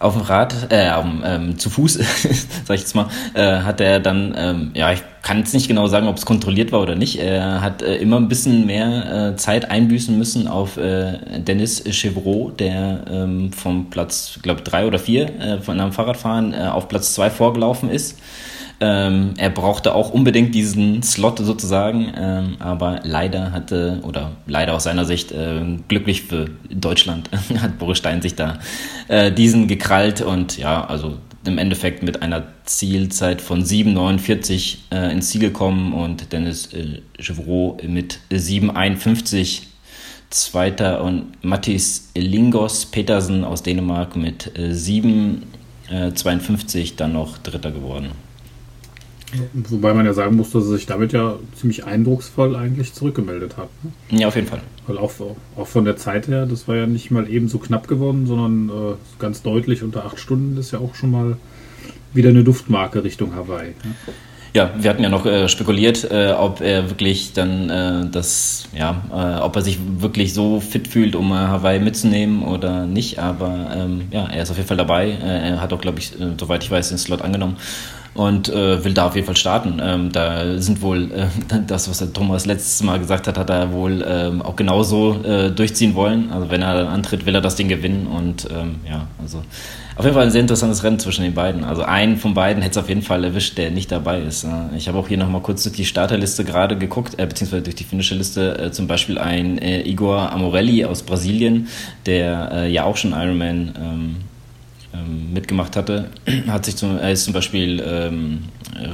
auf 0.03 0.13
dem 0.15 0.23
Rad, 0.23 0.67
äh, 0.69 0.89
auf, 0.91 1.05
ähm, 1.23 1.57
zu 1.57 1.69
Fuß, 1.69 1.93
sag 2.65 2.75
ich 2.75 2.81
jetzt 2.81 2.93
mal, 2.93 3.07
äh, 3.33 3.59
hat 3.59 3.79
er 3.79 4.01
dann, 4.01 4.35
ähm, 4.37 4.71
ja, 4.73 4.91
ich 4.91 5.01
kann 5.21 5.39
jetzt 5.39 5.53
nicht 5.53 5.69
genau 5.69 5.87
sagen, 5.87 6.07
ob 6.07 6.17
es 6.17 6.25
kontrolliert 6.25 6.73
war 6.73 6.81
oder 6.81 6.95
nicht. 6.95 7.19
Er 7.19 7.61
hat 7.61 7.81
äh, 7.81 7.95
immer 7.95 8.17
ein 8.17 8.27
bisschen 8.27 8.65
mehr 8.65 9.31
äh, 9.31 9.35
Zeit 9.37 9.71
einbüßen 9.71 10.17
müssen 10.17 10.49
auf 10.49 10.75
äh, 10.75 11.19
Dennis 11.39 11.83
Chevreau, 11.89 12.49
der 12.49 13.05
ähm, 13.09 13.53
vom 13.53 13.89
Platz, 13.89 14.39
glaube 14.41 14.61
drei 14.61 14.85
oder 14.85 14.99
vier 14.99 15.39
äh, 15.39 15.59
von 15.59 15.79
einem 15.79 15.93
Fahrradfahren 15.93 16.53
auf 16.53 16.89
Platz 16.89 17.13
zwei 17.13 17.29
vorgelaufen 17.29 17.89
ist. 17.89 18.19
Ähm, 18.79 19.33
er 19.37 19.49
brauchte 19.49 19.95
auch 19.95 20.11
unbedingt 20.11 20.53
diesen 20.53 21.01
Slot 21.03 21.39
sozusagen, 21.39 22.11
ähm, 22.17 22.55
aber 22.59 22.99
leider 23.03 23.51
hatte, 23.51 23.99
oder 24.03 24.31
leider 24.45 24.73
aus 24.73 24.83
seiner 24.83 25.05
Sicht, 25.05 25.31
äh, 25.31 25.61
glücklich 25.87 26.23
für 26.23 26.49
Deutschland, 26.69 27.29
hat 27.61 27.79
Boris 27.79 27.97
Stein 27.97 28.21
sich 28.21 28.35
da 28.35 28.59
äh, 29.07 29.31
diesen 29.31 29.67
gekrallt 29.67 30.21
und 30.21 30.57
ja, 30.57 30.85
also 30.85 31.17
im 31.45 31.57
Endeffekt 31.57 32.03
mit 32.03 32.21
einer 32.21 32.43
Zielzeit 32.65 33.41
von 33.41 33.63
7,49 33.63 34.77
äh, 34.91 35.11
ins 35.11 35.29
Ziel 35.29 35.41
gekommen 35.41 35.93
und 35.93 36.31
Dennis 36.31 36.71
äh, 36.73 37.01
Chevreau 37.19 37.77
mit 37.85 38.19
7,51 38.31 39.63
Zweiter 40.29 41.03
und 41.03 41.43
Mattis 41.43 42.11
Lingos 42.15 42.85
Petersen 42.87 43.43
aus 43.43 43.61
Dänemark 43.61 44.15
mit 44.15 44.51
7,52 44.57 46.79
äh, 46.79 46.87
dann 46.97 47.13
noch 47.13 47.37
Dritter 47.37 47.69
geworden. 47.71 48.09
Wobei 49.53 49.93
man 49.93 50.05
ja 50.05 50.13
sagen 50.13 50.35
muss, 50.35 50.51
dass 50.51 50.65
er 50.65 50.71
sich 50.71 50.85
damit 50.85 51.13
ja 51.13 51.37
ziemlich 51.55 51.85
eindrucksvoll 51.85 52.55
eigentlich 52.55 52.93
zurückgemeldet 52.93 53.57
hat. 53.57 53.69
Ne? 53.83 54.19
Ja, 54.19 54.27
auf 54.27 54.35
jeden 54.35 54.47
Fall. 54.47 54.61
Weil 54.87 54.97
auch, 54.97 55.11
auch 55.55 55.67
von 55.67 55.85
der 55.85 55.97
Zeit 55.97 56.27
her, 56.27 56.45
das 56.45 56.67
war 56.67 56.75
ja 56.75 56.87
nicht 56.87 57.11
mal 57.11 57.29
eben 57.29 57.47
so 57.47 57.57
knapp 57.57 57.87
geworden, 57.87 58.25
sondern 58.27 58.69
äh, 58.69 58.95
ganz 59.19 59.41
deutlich 59.41 59.83
unter 59.83 60.05
acht 60.05 60.19
Stunden 60.19 60.57
ist 60.57 60.71
ja 60.71 60.79
auch 60.79 60.95
schon 60.95 61.11
mal 61.11 61.37
wieder 62.13 62.29
eine 62.29 62.43
Duftmarke 62.43 63.03
Richtung 63.03 63.35
Hawaii. 63.35 63.69
Ne? 63.69 63.95
Ja, 64.53 64.71
wir 64.77 64.91
hatten 64.91 65.01
ja 65.01 65.09
noch 65.09 65.25
äh, 65.25 65.49
spekuliert, 65.49 66.11
äh, 66.11 66.31
ob 66.31 66.61
er 66.61 66.89
wirklich 66.91 67.33
dann 67.33 67.71
äh, 67.71 68.09
das, 68.11 68.67
ja, 68.77 69.01
äh, 69.11 69.41
ob 69.41 69.55
er 69.55 69.63
sich 69.63 69.79
wirklich 69.97 70.35
so 70.35 70.59
fit 70.59 70.87
fühlt, 70.87 71.15
um 71.15 71.31
äh, 71.31 71.35
Hawaii 71.35 71.79
mitzunehmen 71.79 72.43
oder 72.43 72.85
nicht. 72.85 73.17
Aber 73.17 73.71
ähm, 73.75 74.03
ja, 74.11 74.27
er 74.27 74.43
ist 74.43 74.51
auf 74.51 74.57
jeden 74.57 74.67
Fall 74.67 74.77
dabei. 74.77 75.09
Äh, 75.09 75.49
er 75.49 75.61
hat 75.61 75.73
auch, 75.73 75.81
glaube 75.81 75.97
ich, 75.97 76.11
soweit 76.39 76.63
ich 76.63 76.69
weiß, 76.69 76.89
den 76.89 76.99
Slot 76.99 77.23
angenommen 77.23 77.57
und 78.15 78.49
äh, 78.49 78.83
will 78.83 78.93
da 78.93 79.07
auf 79.07 79.15
jeden 79.15 79.25
Fall 79.25 79.35
starten. 79.35 79.81
Ähm, 79.81 80.11
da 80.11 80.59
sind 80.59 80.81
wohl, 80.81 81.11
äh, 81.11 81.27
das, 81.67 81.89
was 81.89 81.99
der 81.99 82.13
Thomas 82.13 82.45
letztes 82.45 82.83
Mal 82.83 82.99
gesagt 82.99 83.27
hat, 83.27 83.37
hat 83.37 83.49
er 83.49 83.73
wohl 83.73 84.05
ähm, 84.07 84.41
auch 84.41 84.55
genauso 84.55 85.23
äh, 85.23 85.49
durchziehen 85.51 85.95
wollen. 85.95 86.31
Also 86.31 86.49
wenn 86.51 86.61
er 86.61 86.75
dann 86.75 86.87
antritt, 86.87 87.25
will 87.25 87.35
er 87.35 87.41
das 87.41 87.55
Ding 87.55 87.67
gewinnen 87.67 88.07
und 88.07 88.47
ähm, 88.51 88.75
ja, 88.87 89.07
also 89.21 89.41
auf 89.95 90.05
jeden 90.05 90.15
Fall 90.15 90.25
ein 90.25 90.31
sehr 90.31 90.41
interessantes 90.41 90.83
Rennen 90.83 90.99
zwischen 90.99 91.23
den 91.23 91.33
beiden. 91.33 91.63
Also 91.63 91.83
einen 91.83 92.17
von 92.17 92.33
beiden 92.33 92.63
hätte 92.63 92.79
es 92.79 92.83
auf 92.83 92.89
jeden 92.89 93.03
Fall 93.03 93.23
erwischt, 93.23 93.57
der 93.57 93.69
nicht 93.69 93.91
dabei 93.91 94.21
ist. 94.21 94.45
Ich 94.75 94.87
habe 94.87 94.97
auch 94.97 95.07
hier 95.07 95.17
nochmal 95.17 95.41
kurz 95.41 95.63
durch 95.63 95.75
die 95.75 95.85
Starterliste 95.85 96.43
gerade 96.43 96.77
geguckt, 96.77 97.19
äh, 97.19 97.25
beziehungsweise 97.25 97.63
durch 97.63 97.75
die 97.75 97.83
finnische 97.83 98.15
Liste, 98.15 98.57
äh, 98.59 98.71
zum 98.71 98.87
Beispiel 98.87 99.17
ein 99.17 99.57
äh, 99.59 99.81
Igor 99.81 100.31
Amorelli 100.31 100.85
aus 100.85 101.03
Brasilien, 101.03 101.67
der 102.05 102.51
äh, 102.51 102.71
ja 102.71 102.85
auch 102.85 102.97
schon 102.97 103.11
Ironman 103.11 103.73
ähm, 103.79 104.15
ähm, 104.93 105.33
mitgemacht 105.33 105.75
hatte, 105.75 106.09
hat 106.47 106.65
sich 106.65 106.75
zum, 106.75 106.97
er 106.97 107.11
ist 107.11 107.25
zum 107.25 107.33
Beispiel 107.33 107.83
ähm, 107.85 108.43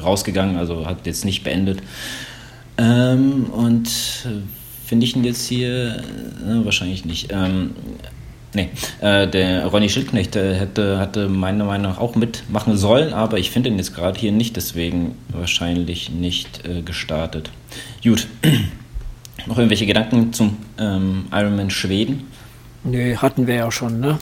rausgegangen, 0.04 0.58
also 0.58 0.86
hat 0.86 1.06
jetzt 1.06 1.26
nicht 1.26 1.44
beendet. 1.44 1.82
Ähm, 2.78 3.46
und 3.46 3.88
äh, 4.26 4.42
finde 4.86 5.06
ich 5.06 5.16
ihn 5.16 5.24
jetzt 5.24 5.48
hier? 5.48 5.98
Äh, 6.48 6.66
wahrscheinlich 6.66 7.06
nicht. 7.06 7.32
Ähm, 7.32 7.72
Nee, 8.54 8.70
äh, 9.02 9.28
der 9.28 9.68
Ronny 9.68 9.90
Schildknecht 9.90 10.36
hätte, 10.36 11.00
hatte 11.00 11.30
meiner 11.30 11.66
Meinung 11.66 11.92
nach 11.92 12.00
auch 12.00 12.16
mitmachen 12.16 12.78
sollen, 12.78 13.14
aber 13.14 13.38
ich 13.38 13.52
finde 13.52 13.70
ihn 13.70 13.78
jetzt 13.78 13.94
gerade 13.94 14.20
hier 14.20 14.32
nicht, 14.32 14.56
deswegen 14.56 15.16
wahrscheinlich 15.32 16.10
nicht 16.10 16.66
äh, 16.66 16.82
gestartet. 16.82 17.52
Gut. 18.04 18.28
Noch 19.46 19.58
irgendwelche 19.58 19.86
Gedanken 19.86 20.34
zum 20.34 20.58
ähm, 20.80 21.26
Ironman 21.32 21.70
Schweden? 21.70 22.28
Nö, 22.84 23.16
hatten 23.16 23.46
wir 23.46 23.56
ja 23.56 23.72
schon, 23.72 24.00
ne? 24.00 24.18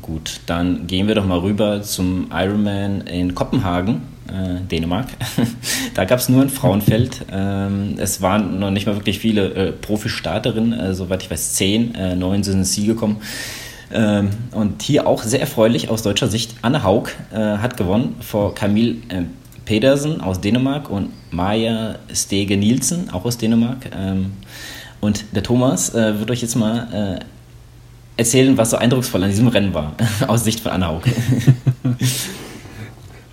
Gut, 0.00 0.40
dann 0.46 0.86
gehen 0.86 1.08
wir 1.08 1.14
doch 1.16 1.26
mal 1.26 1.38
rüber 1.40 1.82
zum 1.82 2.28
Ironman 2.32 3.02
in 3.02 3.34
Kopenhagen, 3.34 4.02
äh, 4.28 4.60
Dänemark. 4.70 5.08
da 5.94 6.04
gab 6.04 6.20
es 6.20 6.28
nur 6.28 6.42
ein 6.42 6.48
Frauenfeld. 6.48 7.26
Ähm, 7.30 7.96
es 7.98 8.22
waren 8.22 8.60
noch 8.60 8.70
nicht 8.70 8.86
mal 8.86 8.94
wirklich 8.94 9.18
viele 9.18 9.52
äh, 9.52 9.72
Profi-Starterinnen, 9.72 10.72
äh, 10.72 10.94
soweit 10.94 11.24
ich 11.24 11.30
weiß, 11.30 11.54
zehn, 11.54 11.94
äh, 11.96 12.14
neun 12.14 12.44
sind 12.44 12.58
ins 12.58 12.72
Ziel 12.72 12.86
gekommen. 12.86 13.20
Ähm, 13.92 14.30
und 14.52 14.82
hier 14.82 15.08
auch 15.08 15.24
sehr 15.24 15.40
erfreulich 15.40 15.88
aus 15.88 16.02
deutscher 16.02 16.28
Sicht, 16.28 16.54
Anne 16.62 16.84
Haug 16.84 17.08
äh, 17.32 17.36
hat 17.36 17.76
gewonnen 17.76 18.14
vor 18.20 18.54
Camille 18.54 18.96
äh, 19.08 19.24
Pedersen 19.64 20.20
aus 20.20 20.40
Dänemark 20.40 20.88
und 20.88 21.10
Maja 21.32 21.96
Stege 22.14 22.56
Nielsen, 22.56 23.10
auch 23.10 23.24
aus 23.24 23.38
Dänemark. 23.38 23.90
Ähm, 23.92 24.32
und 25.00 25.24
der 25.34 25.42
Thomas 25.42 25.94
wird 25.94 26.30
euch 26.30 26.42
jetzt 26.42 26.56
mal 26.56 27.20
erzählen, 28.20 28.56
was 28.56 28.70
so 28.70 28.76
eindrucksvoll 28.76 29.24
an 29.24 29.30
diesem 29.30 29.48
Rennen 29.48 29.74
war, 29.74 29.94
aus 30.28 30.44
Sicht 30.44 30.60
von 30.60 30.72
Anna 30.72 30.88
Haug. 30.88 31.02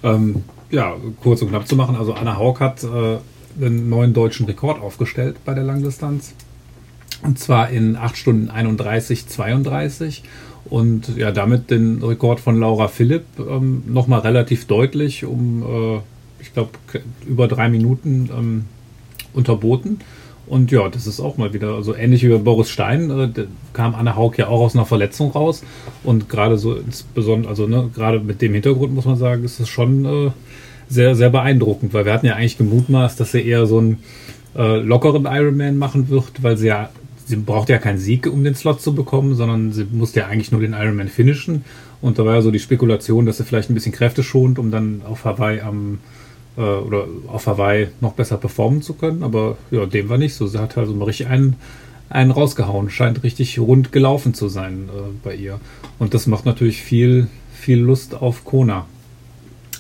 ähm, 0.03 0.44
ja, 0.72 0.96
kurz 1.22 1.41
und 1.41 1.50
knapp 1.50 1.67
zu 1.67 1.75
machen. 1.75 1.96
Also 1.96 2.13
Anna 2.13 2.38
Haug 2.38 2.60
hat 2.60 2.84
äh, 2.84 3.17
einen 3.63 3.89
neuen 3.89 4.13
deutschen 4.13 4.46
Rekord 4.46 4.82
aufgestellt 4.82 5.38
bei 5.46 5.53
der 5.53 5.63
Langdistanz. 5.63 6.34
Und 7.24 7.39
zwar 7.39 7.70
in 7.70 7.96
8 7.96 8.17
Stunden 8.17 8.50
31, 8.50 9.27
32. 9.27 10.24
Und 10.65 11.17
ja, 11.17 11.32
damit 11.32 11.72
den 11.72 12.03
Rekord 12.03 12.39
von 12.39 12.60
Laura 12.60 12.88
Philipp 12.88 13.25
ähm, 13.39 13.84
nochmal 13.88 14.22
relativ 14.22 14.65
deutlich 14.65 15.25
um, 15.25 15.63
äh, 15.63 16.00
ich 16.41 16.53
glaube, 16.53 16.72
über 17.25 17.48
drei 17.48 17.70
Minuten 17.70 18.29
ähm, 18.38 18.65
unterboten. 19.34 20.00
Und 20.48 20.72
ja, 20.72 20.88
das 20.88 21.08
ist 21.08 21.20
auch 21.20 21.38
mal 21.38 21.54
wieder, 21.54 21.75
also 21.75 21.94
ähnlich 21.94 22.24
wie 22.24 22.30
bei 22.30 22.38
Boris 22.38 22.70
Stein, 22.70 23.10
äh, 23.10 23.46
kam 23.74 23.96
Anne 23.96 24.16
Haug 24.16 24.38
ja 24.38 24.48
auch 24.48 24.62
aus 24.62 24.75
einer 24.75 24.86
Verletzung 24.86 25.32
raus. 25.32 25.63
Und 26.04 26.30
gerade 26.30 26.58
so 26.58 26.75
insbesondere, 26.75 27.50
also 27.50 27.68
ne, 27.68 27.89
gerade 27.94 28.20
mit 28.20 28.42
dem 28.42 28.54
Hintergrund 28.54 28.94
muss 28.94 29.06
man 29.06 29.18
sagen, 29.18 29.44
ist 29.44 29.60
es 29.60 29.68
schon 29.68 30.06
äh, 30.06 30.32
sehr, 30.89 31.16
sehr 31.16 31.30
beeindruckend, 31.30 31.94
weil 31.94 32.06
wir 32.06 32.13
hatten 32.13 32.25
ja 32.25 32.36
eigentlich 32.36 32.58
gemutmaßt, 32.58 33.20
dass 33.20 33.34
sie 33.34 33.42
eher 33.42 33.66
so 33.66 33.80
einen 33.80 34.00
äh, 34.56 34.77
lockeren 34.77 35.25
Ironman 35.25 35.77
machen 35.77 36.10
wird, 36.10 36.44
weil 36.44 36.58
sie 36.58 36.68
ja, 36.68 36.89
sie 37.25 37.36
braucht 37.36 37.68
ja 37.68 37.77
keinen 37.77 38.00
Sieg, 38.00 38.25
um 38.27 38.44
den 38.44 38.56
Slot 38.56 38.82
zu 38.82 38.96
bekommen, 38.96 39.36
sondern 39.36 39.74
sie 39.74 39.86
musste 39.92 40.22
ja 40.22 40.27
eigentlich 40.27 40.54
nur 40.54 40.62
den 40.62 40.74
Ironman 40.74 41.10
finishen. 41.10 41.66
Und 42.01 42.20
da 42.20 42.25
war 42.25 42.36
ja 42.36 42.42
so 42.42 42.51
die 42.51 42.60
Spekulation, 42.60 43.25
dass 43.25 43.38
sie 43.38 43.44
vielleicht 43.44 43.70
ein 43.70 43.74
bisschen 43.74 43.92
Kräfte 43.92 44.24
schont, 44.24 44.60
um 44.60 44.72
dann 44.72 45.01
auf 45.06 45.25
Hawaii 45.25 45.60
am 45.60 46.00
äh, 46.58 46.62
oder 46.62 47.06
auf 47.28 47.48
Hawaii 47.48 47.90
noch 48.02 48.14
besser 48.14 48.38
performen 48.38 48.82
zu 48.82 48.94
können. 48.94 49.24
Aber 49.24 49.58
ja, 49.72 49.86
dem 49.86 50.10
war 50.10 50.18
nicht 50.18 50.34
so. 50.34 50.48
Sie 50.48 50.60
hat 50.60 50.78
also 50.78 50.94
mal 50.94 51.06
richtig 51.06 51.28
einen, 51.28 51.56
einen 52.10 52.32
rausgehauen. 52.32 52.90
Scheint 52.90 53.24
richtig 53.24 53.60
rund 53.60 53.92
gelaufen 53.92 54.34
zu 54.34 54.50
sein 54.50 54.90
äh, 54.90 55.02
bei 55.24 55.36
ihr. 55.36 55.60
Und 56.00 56.14
das 56.14 56.28
macht 56.28 56.46
natürlich 56.46 56.82
viel, 56.82 57.28
viel 57.54 57.80
Lust 57.80 58.16
auf 58.16 58.44
Kona. 58.44 58.86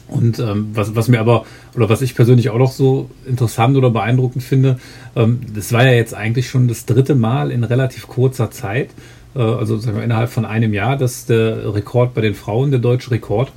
Und 0.07 0.39
ähm, 0.39 0.69
was, 0.73 0.95
was 0.95 1.09
mir 1.09 1.19
aber, 1.19 1.45
oder 1.75 1.89
was 1.89 2.01
ich 2.01 2.15
persönlich 2.15 2.49
auch 2.49 2.57
noch 2.57 2.71
so 2.71 3.09
interessant 3.25 3.75
oder 3.75 3.89
beeindruckend 3.89 4.41
finde, 4.41 4.79
ähm, 5.15 5.41
das 5.53 5.73
war 5.73 5.85
ja 5.85 5.91
jetzt 5.91 6.13
eigentlich 6.13 6.47
schon 6.49 6.69
das 6.69 6.85
dritte 6.85 7.13
Mal 7.13 7.51
in 7.51 7.65
relativ 7.65 8.07
kurzer 8.07 8.49
Zeit, 8.49 8.91
äh, 9.35 9.39
also 9.39 9.77
sagen 9.77 9.97
wir 9.97 10.05
innerhalb 10.05 10.29
von 10.29 10.45
einem 10.45 10.73
Jahr, 10.73 10.95
dass 10.95 11.25
der 11.25 11.73
Rekord 11.75 12.13
bei 12.13 12.21
den 12.21 12.35
Frauen, 12.35 12.71
der 12.71 12.79
deutsche 12.79 13.11
Rekord, 13.11 13.51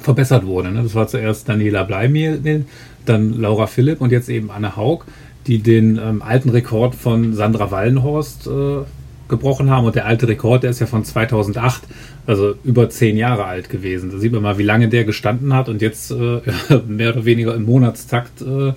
verbessert 0.00 0.46
wurde. 0.46 0.70
Ne? 0.70 0.82
Das 0.82 0.94
war 0.94 1.06
zuerst 1.06 1.48
Daniela 1.48 1.84
Bleimel, 1.84 2.64
dann 3.04 3.32
Laura 3.32 3.66
Philipp 3.66 4.00
und 4.00 4.12
jetzt 4.12 4.28
eben 4.28 4.50
Anne 4.50 4.76
Haug, 4.76 5.04
die 5.46 5.58
den 5.58 5.98
ähm, 5.98 6.22
alten 6.22 6.50
Rekord 6.50 6.94
von 6.94 7.34
Sandra 7.34 7.70
Wallenhorst 7.70 8.46
äh, 8.46 8.84
gebrochen 9.28 9.70
haben. 9.70 9.86
Und 9.86 9.94
der 9.94 10.06
alte 10.06 10.28
Rekord, 10.28 10.62
der 10.62 10.70
ist 10.70 10.80
ja 10.80 10.86
von 10.86 11.04
2008, 11.04 11.82
also 12.26 12.54
über 12.64 12.88
zehn 12.90 13.16
Jahre 13.16 13.44
alt 13.44 13.68
gewesen. 13.68 14.10
Da 14.10 14.18
sieht 14.18 14.32
man 14.32 14.42
mal, 14.42 14.58
wie 14.58 14.64
lange 14.64 14.88
der 14.88 15.04
gestanden 15.04 15.54
hat. 15.54 15.68
Und 15.68 15.82
jetzt 15.82 16.10
äh, 16.10 16.40
mehr 16.86 17.10
oder 17.12 17.24
weniger 17.24 17.54
im 17.54 17.64
Monatstakt 17.64 18.42
äh, 18.42 18.72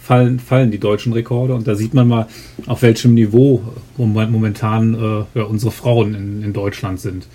fallen, 0.00 0.38
fallen 0.38 0.70
die 0.70 0.78
deutschen 0.78 1.12
Rekorde. 1.12 1.54
Und 1.54 1.66
da 1.66 1.74
sieht 1.74 1.94
man 1.94 2.08
mal, 2.08 2.26
auf 2.66 2.82
welchem 2.82 3.14
Niveau 3.14 3.62
momentan 3.96 4.94
äh, 4.94 5.38
ja, 5.38 5.44
unsere 5.44 5.72
Frauen 5.72 6.14
in, 6.14 6.42
in 6.42 6.52
Deutschland 6.52 7.00
sind. 7.00 7.26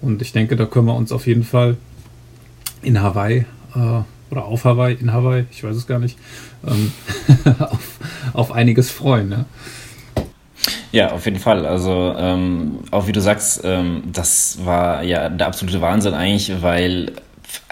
Und 0.00 0.20
ich 0.20 0.32
denke, 0.32 0.56
da 0.56 0.66
können 0.66 0.86
wir 0.86 0.96
uns 0.96 1.12
auf 1.12 1.26
jeden 1.26 1.44
Fall 1.44 1.76
in 2.82 3.00
Hawaii 3.00 3.44
äh, 3.74 4.02
oder 4.30 4.44
auf 4.44 4.64
Hawaii, 4.64 4.94
in 4.94 5.12
Hawaii, 5.12 5.44
ich 5.50 5.62
weiß 5.62 5.76
es 5.76 5.86
gar 5.86 5.98
nicht, 5.98 6.18
ähm, 6.66 6.92
auf, 7.58 7.98
auf 8.32 8.52
einiges 8.52 8.90
freuen. 8.90 9.28
Ne? 9.28 9.44
Ja, 10.92 11.12
auf 11.12 11.24
jeden 11.24 11.38
Fall. 11.38 11.66
Also 11.66 12.14
ähm, 12.16 12.80
auch 12.90 13.06
wie 13.06 13.12
du 13.12 13.20
sagst, 13.20 13.62
ähm, 13.64 14.02
das 14.12 14.58
war 14.64 15.02
ja 15.02 15.28
der 15.28 15.46
absolute 15.46 15.80
Wahnsinn 15.80 16.14
eigentlich, 16.14 16.62
weil 16.62 17.12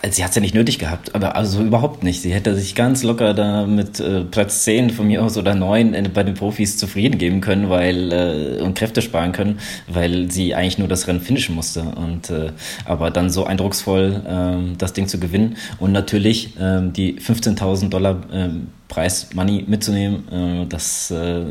also 0.03 0.17
sie 0.17 0.25
hat 0.25 0.31
es 0.31 0.37
ja 0.37 0.41
nicht 0.41 0.55
nötig 0.55 0.79
gehabt, 0.79 1.15
aber 1.15 1.37
also 1.37 1.63
überhaupt 1.63 2.03
nicht. 2.03 2.23
Sie 2.23 2.33
hätte 2.33 2.55
sich 2.55 2.75
ganz 2.75 3.03
locker 3.03 3.35
da 3.35 3.67
mit 3.67 4.01
äh, 4.01 4.25
Platz 4.25 4.65
10 4.65 4.91
von 4.91 5.07
mir 5.07 5.23
aus 5.23 5.37
oder 5.37 5.55
9 5.55 5.95
äh, 5.95 6.09
bei 6.13 6.23
den 6.23 6.35
Profis 6.35 6.79
zufrieden 6.79 7.19
geben 7.19 7.41
können, 7.41 7.69
weil 7.69 8.13
äh, 8.13 8.63
und 8.63 8.79
Kräfte 8.79 9.03
sparen 9.03 9.33
können, 9.33 9.59
weil 9.89 10.31
sie 10.31 10.55
eigentlich 10.55 10.79
nur 10.79 10.89
das 10.89 11.07
Rennen 11.07 11.21
finishen 11.21 11.55
musste. 11.55 11.83
Und 11.83 12.31
äh, 12.31 12.53
aber 12.87 13.11
dann 13.11 13.29
so 13.29 13.45
eindrucksvoll 13.45 14.23
ähm, 14.27 14.79
das 14.79 14.95
Ding 14.95 15.07
zu 15.07 15.21
gewinnen 15.21 15.57
und 15.79 15.93
natürlich 15.93 16.55
ähm, 16.59 16.93
die 16.95 17.21
15.000 17.21 17.91
Dollar 17.91 18.23
ähm, 18.33 18.69
Preis 18.91 19.29
Money 19.35 19.65
mitzunehmen, 19.67 20.29
äh, 20.31 20.67
das 20.67 21.11
äh, 21.13 21.45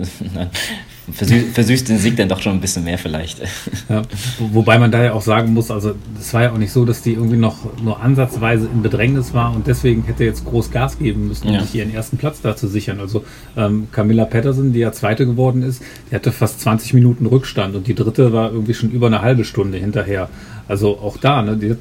versüßt, 1.12 1.48
versüßt 1.54 1.90
den 1.90 1.98
Sieg 1.98 2.18
dann 2.18 2.28
doch 2.28 2.42
schon 2.42 2.54
ein 2.54 2.62
bisschen 2.62 2.84
mehr 2.84 3.00
vielleicht. 3.00 3.42
Ja, 3.88 4.04
wobei 4.52 4.78
man 4.78 4.92
da 4.92 5.04
ja 5.04 5.14
auch 5.14 5.22
sagen 5.22 5.54
muss, 5.54 5.72
also 5.72 5.96
es 6.20 6.32
war 6.34 6.44
ja 6.44 6.52
auch 6.52 6.58
nicht 6.58 6.72
so, 6.72 6.86
dass 6.86 7.02
die 7.02 7.14
irgendwie 7.14 7.38
noch 7.38 7.58
nur 7.82 8.02
ansatzweise 8.40 8.68
in 8.72 8.82
Bedrängnis 8.82 9.34
war 9.34 9.54
und 9.54 9.68
deswegen 9.68 10.04
hätte 10.04 10.24
jetzt 10.24 10.46
groß 10.46 10.72
Gas 10.72 10.98
geben 10.98 11.28
müssen, 11.28 11.48
um 11.48 11.54
ja. 11.54 11.62
sich 11.62 11.76
ihren 11.76 11.94
ersten 11.94 12.18
Platz 12.18 12.42
da 12.42 12.56
zu 12.56 12.68
sichern. 12.68 13.00
Also 13.00 13.24
ähm, 13.58 13.88
Camilla 13.92 14.26
Patterson, 14.26 14.74
die 14.74 14.80
ja 14.80 14.92
Zweite 14.92 15.26
geworden 15.26 15.64
ist, 15.64 15.82
die 16.10 16.16
hatte 16.16 16.32
fast 16.32 16.62
20 16.62 16.94
Minuten 16.94 17.26
Rückstand 17.26 17.76
und 17.76 17.88
die 17.88 17.96
Dritte 17.96 18.34
war 18.34 18.52
irgendwie 18.52 18.74
schon 18.74 18.92
über 18.92 19.08
eine 19.08 19.22
halbe 19.22 19.46
Stunde 19.46 19.78
hinterher. 19.78 20.30
Also 20.68 20.98
auch 21.00 21.18
da, 21.18 21.42
ne, 21.42 21.58
die 21.58 21.72
hat 21.72 21.78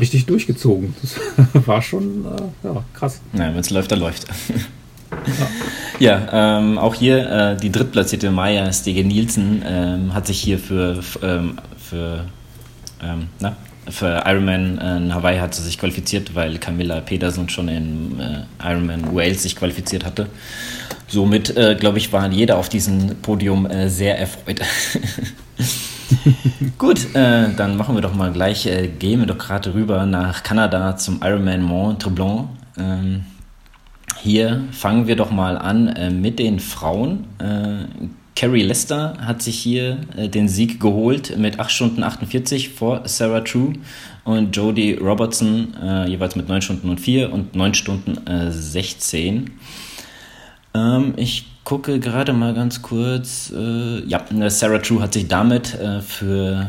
richtig 0.00 0.26
durchgezogen. 0.26 0.94
Das 1.02 1.66
war 1.66 1.82
schon 1.82 2.24
äh, 2.24 2.66
ja, 2.66 2.84
krass. 2.94 3.20
Ja, 3.32 3.52
wenn 3.52 3.58
es 3.58 3.70
läuft, 3.70 3.92
dann 3.92 4.00
läuft. 4.00 4.26
Ja, 5.98 6.58
ähm, 6.58 6.78
auch 6.78 6.94
hier 6.94 7.30
äh, 7.30 7.56
die 7.56 7.70
drittplatzierte 7.70 8.30
Maya 8.30 8.72
Stege 8.72 9.04
Nielsen 9.04 9.62
ähm, 9.64 10.14
hat 10.14 10.26
sich 10.26 10.40
hier 10.40 10.58
für, 10.58 11.00
ähm, 11.22 11.58
für, 11.76 12.24
ähm, 13.02 13.26
na, 13.38 13.54
für 13.88 14.22
Ironman 14.26 14.78
in 14.78 15.14
Hawaii 15.14 15.38
hat 15.38 15.54
sie 15.54 15.62
sich 15.62 15.78
qualifiziert, 15.78 16.34
weil 16.34 16.58
Camilla 16.58 17.00
Pedersen 17.00 17.48
schon 17.48 17.68
in 17.68 18.20
äh, 18.20 18.44
Ironman 18.62 19.14
Wales 19.14 19.42
sich 19.42 19.56
qualifiziert 19.56 20.04
hatte. 20.04 20.28
Somit, 21.08 21.56
äh, 21.56 21.76
glaube 21.78 21.98
ich, 21.98 22.12
war 22.12 22.28
jeder 22.30 22.58
auf 22.58 22.68
diesem 22.68 23.16
Podium 23.16 23.66
äh, 23.66 23.88
sehr 23.88 24.18
erfreut. 24.18 24.60
Gut, 26.78 27.14
äh, 27.14 27.48
dann 27.56 27.76
machen 27.76 27.94
wir 27.94 28.02
doch 28.02 28.14
mal 28.14 28.32
gleich, 28.32 28.66
äh, 28.66 28.88
gehen 28.88 29.20
wir 29.20 29.26
doch 29.26 29.38
gerade 29.38 29.74
rüber 29.74 30.06
nach 30.06 30.42
Kanada 30.42 30.96
zum 30.96 31.20
Ironman 31.22 31.62
Mont 31.62 32.02
Tremblant. 32.02 32.48
Ähm, 32.78 33.24
hier 34.22 34.64
fangen 34.72 35.06
wir 35.06 35.16
doch 35.16 35.30
mal 35.30 35.58
an 35.58 35.88
äh, 35.88 36.10
mit 36.10 36.38
den 36.38 36.60
Frauen. 36.60 37.24
Äh, 38.32 38.40
Carrie 38.40 38.62
Lester 38.62 39.14
hat 39.20 39.42
sich 39.42 39.58
hier 39.58 39.98
äh, 40.16 40.28
den 40.28 40.48
Sieg 40.48 40.80
geholt 40.80 41.36
mit 41.38 41.58
8 41.58 41.70
Stunden 41.70 42.02
48 42.02 42.70
vor 42.70 43.02
Sarah 43.04 43.40
True 43.40 43.74
und 44.24 44.56
Jodie 44.56 44.94
Robertson 44.94 45.74
äh, 45.82 46.08
jeweils 46.08 46.36
mit 46.36 46.48
9 46.48 46.62
Stunden 46.62 46.90
und 46.90 47.00
4 47.00 47.32
und 47.32 47.54
9 47.54 47.74
Stunden 47.74 48.18
16. 48.50 49.46
Äh, 50.74 50.78
ähm, 50.78 51.14
ich 51.16 51.46
gucke 51.64 52.00
gerade 52.00 52.32
mal 52.32 52.54
ganz 52.54 52.82
kurz. 52.82 53.52
Äh, 53.56 54.04
ja, 54.06 54.20
Sarah 54.48 54.78
True 54.78 55.00
hat 55.00 55.12
sich 55.12 55.28
damit 55.28 55.78
für 56.06 56.68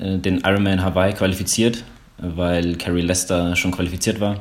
den 0.00 0.38
Ironman 0.44 0.84
Hawaii 0.84 1.12
qualifiziert, 1.12 1.82
weil 2.18 2.76
Carrie 2.76 3.00
Lester 3.00 3.56
schon 3.56 3.72
qualifiziert 3.72 4.20
war. 4.20 4.40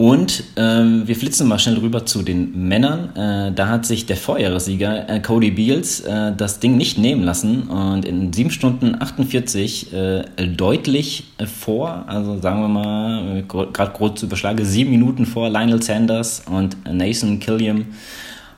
Und 0.00 0.44
ähm, 0.56 1.06
wir 1.06 1.14
flitzen 1.14 1.46
mal 1.46 1.58
schnell 1.58 1.76
rüber 1.76 2.06
zu 2.06 2.22
den 2.22 2.68
Männern. 2.68 3.14
Äh, 3.14 3.52
da 3.52 3.68
hat 3.68 3.84
sich 3.84 4.06
der 4.06 4.16
Vorjahressieger 4.16 5.10
äh, 5.10 5.20
Cody 5.20 5.50
Beals 5.50 6.00
äh, 6.00 6.32
das 6.34 6.58
Ding 6.58 6.78
nicht 6.78 6.96
nehmen 6.96 7.22
lassen 7.22 7.64
und 7.64 8.06
in 8.06 8.32
7 8.32 8.50
Stunden 8.50 8.96
48 8.98 9.92
äh, 9.92 10.22
deutlich 10.56 11.24
vor, 11.44 12.04
also 12.06 12.40
sagen 12.40 12.62
wir 12.62 12.68
mal, 12.68 13.40
äh, 13.40 13.42
gerade 13.42 13.92
groß 13.92 14.14
zu 14.14 14.24
überschlagen, 14.24 14.64
7 14.64 14.88
Minuten 14.88 15.26
vor 15.26 15.50
Lionel 15.50 15.82
Sanders 15.82 16.44
und 16.50 16.78
Nathan 16.90 17.38
Killiam, 17.38 17.84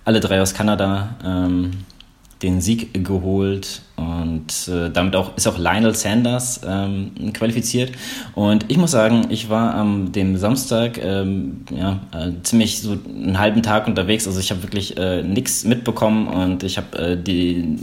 alle 0.04 0.20
drei 0.20 0.40
aus 0.40 0.54
Kanada. 0.54 1.16
Ähm, 1.24 1.72
den 2.42 2.60
Sieg 2.60 3.04
geholt 3.04 3.82
und 3.96 4.68
äh, 4.68 4.90
damit 4.90 5.14
auch 5.14 5.36
ist 5.36 5.46
auch 5.46 5.58
Lionel 5.58 5.94
Sanders 5.94 6.60
ähm, 6.66 7.12
qualifiziert. 7.32 7.92
Und 8.34 8.64
ich 8.68 8.76
muss 8.76 8.90
sagen, 8.90 9.26
ich 9.30 9.48
war 9.48 9.74
am 9.74 10.12
dem 10.12 10.36
Samstag 10.36 10.98
ähm, 11.02 11.64
ja, 11.70 12.00
äh, 12.12 12.32
ziemlich 12.42 12.80
so 12.80 12.92
einen 12.92 13.38
halben 13.38 13.62
Tag 13.62 13.86
unterwegs. 13.86 14.26
Also 14.26 14.40
ich 14.40 14.50
habe 14.50 14.62
wirklich 14.62 14.96
äh, 14.96 15.22
nichts 15.22 15.64
mitbekommen 15.64 16.26
und 16.26 16.64
ich 16.64 16.78
habe 16.78 16.98
äh, 16.98 17.16
die 17.16 17.78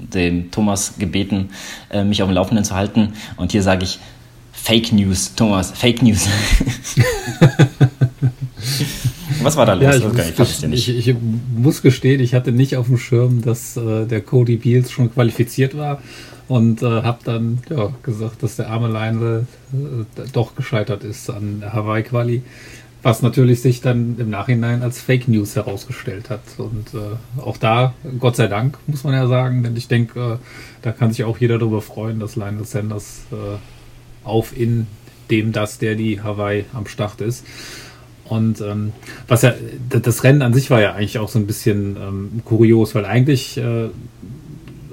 dem 0.00 0.52
Thomas 0.52 0.94
gebeten, 0.98 1.50
äh, 1.90 2.04
mich 2.04 2.22
auf 2.22 2.28
dem 2.28 2.34
Laufenden 2.34 2.64
zu 2.64 2.76
halten. 2.76 3.14
Und 3.36 3.50
hier 3.50 3.64
sage 3.64 3.84
ich 3.84 3.98
Fake 4.52 4.92
News, 4.92 5.34
Thomas, 5.34 5.72
Fake 5.72 6.02
News. 6.02 6.28
Was 9.42 9.56
war 9.56 9.66
da 9.66 9.74
los? 9.74 9.82
Ja, 9.82 9.94
ich, 9.96 10.38
muss, 10.38 10.62
ich, 10.62 10.88
ich, 10.88 11.08
ich, 11.08 11.16
muss 11.56 11.82
gestehen, 11.82 12.20
ich 12.20 12.34
hatte 12.34 12.52
nicht 12.52 12.76
auf 12.76 12.86
dem 12.86 12.98
Schirm, 12.98 13.42
dass 13.42 13.76
äh, 13.76 14.06
der 14.06 14.20
Cody 14.20 14.56
Beals 14.56 14.90
schon 14.90 15.12
qualifiziert 15.12 15.76
war 15.76 16.00
und 16.48 16.82
äh, 16.82 17.02
habe 17.02 17.18
dann 17.24 17.58
ja, 17.70 17.92
gesagt, 18.02 18.42
dass 18.42 18.56
der 18.56 18.70
arme 18.70 18.88
Lionel 18.88 19.46
äh, 19.72 20.22
doch 20.32 20.54
gescheitert 20.54 21.04
ist 21.04 21.28
an 21.30 21.60
der 21.60 21.72
Hawaii-Quali, 21.74 22.42
was 23.02 23.22
natürlich 23.22 23.60
sich 23.60 23.80
dann 23.80 24.16
im 24.18 24.30
Nachhinein 24.30 24.82
als 24.82 25.00
Fake 25.00 25.28
News 25.28 25.56
herausgestellt 25.56 26.30
hat. 26.30 26.40
Und 26.56 26.94
äh, 26.94 27.40
auch 27.40 27.58
da, 27.58 27.94
Gott 28.18 28.36
sei 28.36 28.48
Dank, 28.48 28.78
muss 28.86 29.04
man 29.04 29.12
ja 29.12 29.26
sagen, 29.26 29.62
denn 29.62 29.76
ich 29.76 29.88
denke, 29.88 30.20
äh, 30.20 30.36
da 30.82 30.92
kann 30.92 31.12
sich 31.12 31.24
auch 31.24 31.38
jeder 31.38 31.58
darüber 31.58 31.82
freuen, 31.82 32.18
dass 32.18 32.34
Lionel 32.34 32.64
Sanders 32.64 33.20
äh, 33.30 34.26
auf 34.26 34.56
in 34.56 34.86
dem, 35.30 35.52
dass 35.52 35.78
der 35.78 35.94
die 35.94 36.22
Hawaii 36.22 36.64
am 36.72 36.86
Start 36.86 37.20
ist. 37.20 37.44
Und 38.28 38.60
ähm, 38.60 38.92
was 39.26 39.42
ja, 39.42 39.54
das 39.88 40.22
Rennen 40.24 40.42
an 40.42 40.52
sich 40.52 40.70
war 40.70 40.80
ja 40.80 40.92
eigentlich 40.92 41.18
auch 41.18 41.28
so 41.28 41.38
ein 41.38 41.46
bisschen 41.46 41.96
ähm, 41.96 42.42
kurios, 42.44 42.94
weil 42.94 43.06
eigentlich 43.06 43.56
äh, 43.56 43.88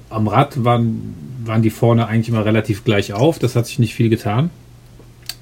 am 0.09 0.27
Rad 0.27 0.63
waren, 0.63 1.13
waren 1.43 1.61
die 1.61 1.69
vorne 1.69 2.07
eigentlich 2.07 2.29
immer 2.29 2.45
relativ 2.45 2.83
gleich 2.83 3.13
auf. 3.13 3.39
Das 3.39 3.55
hat 3.55 3.67
sich 3.67 3.79
nicht 3.79 3.93
viel 3.93 4.09
getan. 4.09 4.49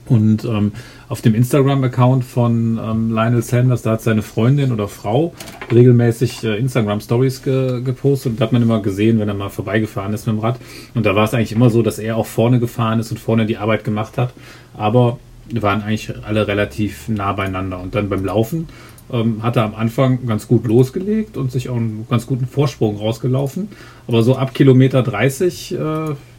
Und 0.05 0.43
ähm, 0.43 0.73
auf 1.07 1.21
dem 1.21 1.33
Instagram-Account 1.33 2.25
von 2.25 2.79
ähm, 2.83 3.11
Lionel 3.11 3.41
Sanders, 3.41 3.83
da 3.83 3.91
hat 3.91 4.01
seine 4.01 4.21
Freundin 4.21 4.71
oder 4.71 4.87
Frau 4.87 5.33
regelmäßig 5.71 6.43
äh, 6.43 6.57
Instagram-Stories 6.57 7.43
ge 7.43 7.81
gepostet. 7.81 8.33
Und 8.33 8.41
da 8.41 8.45
hat 8.45 8.51
man 8.51 8.61
immer 8.61 8.81
gesehen, 8.81 9.19
wenn 9.19 9.29
er 9.29 9.33
mal 9.33 9.49
vorbeigefahren 9.49 10.13
ist 10.13 10.27
mit 10.27 10.35
dem 10.35 10.39
Rad. 10.39 10.59
Und 10.93 11.05
da 11.05 11.15
war 11.15 11.23
es 11.23 11.33
eigentlich 11.33 11.53
immer 11.53 11.69
so, 11.69 11.83
dass 11.83 11.99
er 11.99 12.17
auch 12.17 12.25
vorne 12.25 12.59
gefahren 12.59 12.99
ist 12.99 13.11
und 13.11 13.19
vorne 13.19 13.45
die 13.45 13.57
Arbeit 13.57 13.83
gemacht 13.83 14.17
hat. 14.17 14.33
Aber 14.75 15.19
waren 15.51 15.81
eigentlich 15.81 16.13
alle 16.25 16.47
relativ 16.47 17.09
nah 17.09 17.33
beieinander. 17.33 17.79
Und 17.79 17.95
dann 17.95 18.09
beim 18.09 18.25
Laufen 18.25 18.67
ähm, 19.11 19.43
hat 19.43 19.55
er 19.55 19.63
am 19.63 19.75
Anfang 19.75 20.25
ganz 20.25 20.47
gut 20.47 20.65
losgelegt 20.65 21.37
und 21.37 21.51
sich 21.51 21.69
auch 21.69 21.75
einen 21.75 22.07
ganz 22.09 22.25
guten 22.25 22.47
Vorsprung 22.47 22.97
rausgelaufen. 22.97 23.69
Aber 24.07 24.23
so 24.23 24.35
ab 24.35 24.53
Kilometer 24.53 25.03
30 25.03 25.73
äh, 25.73 25.77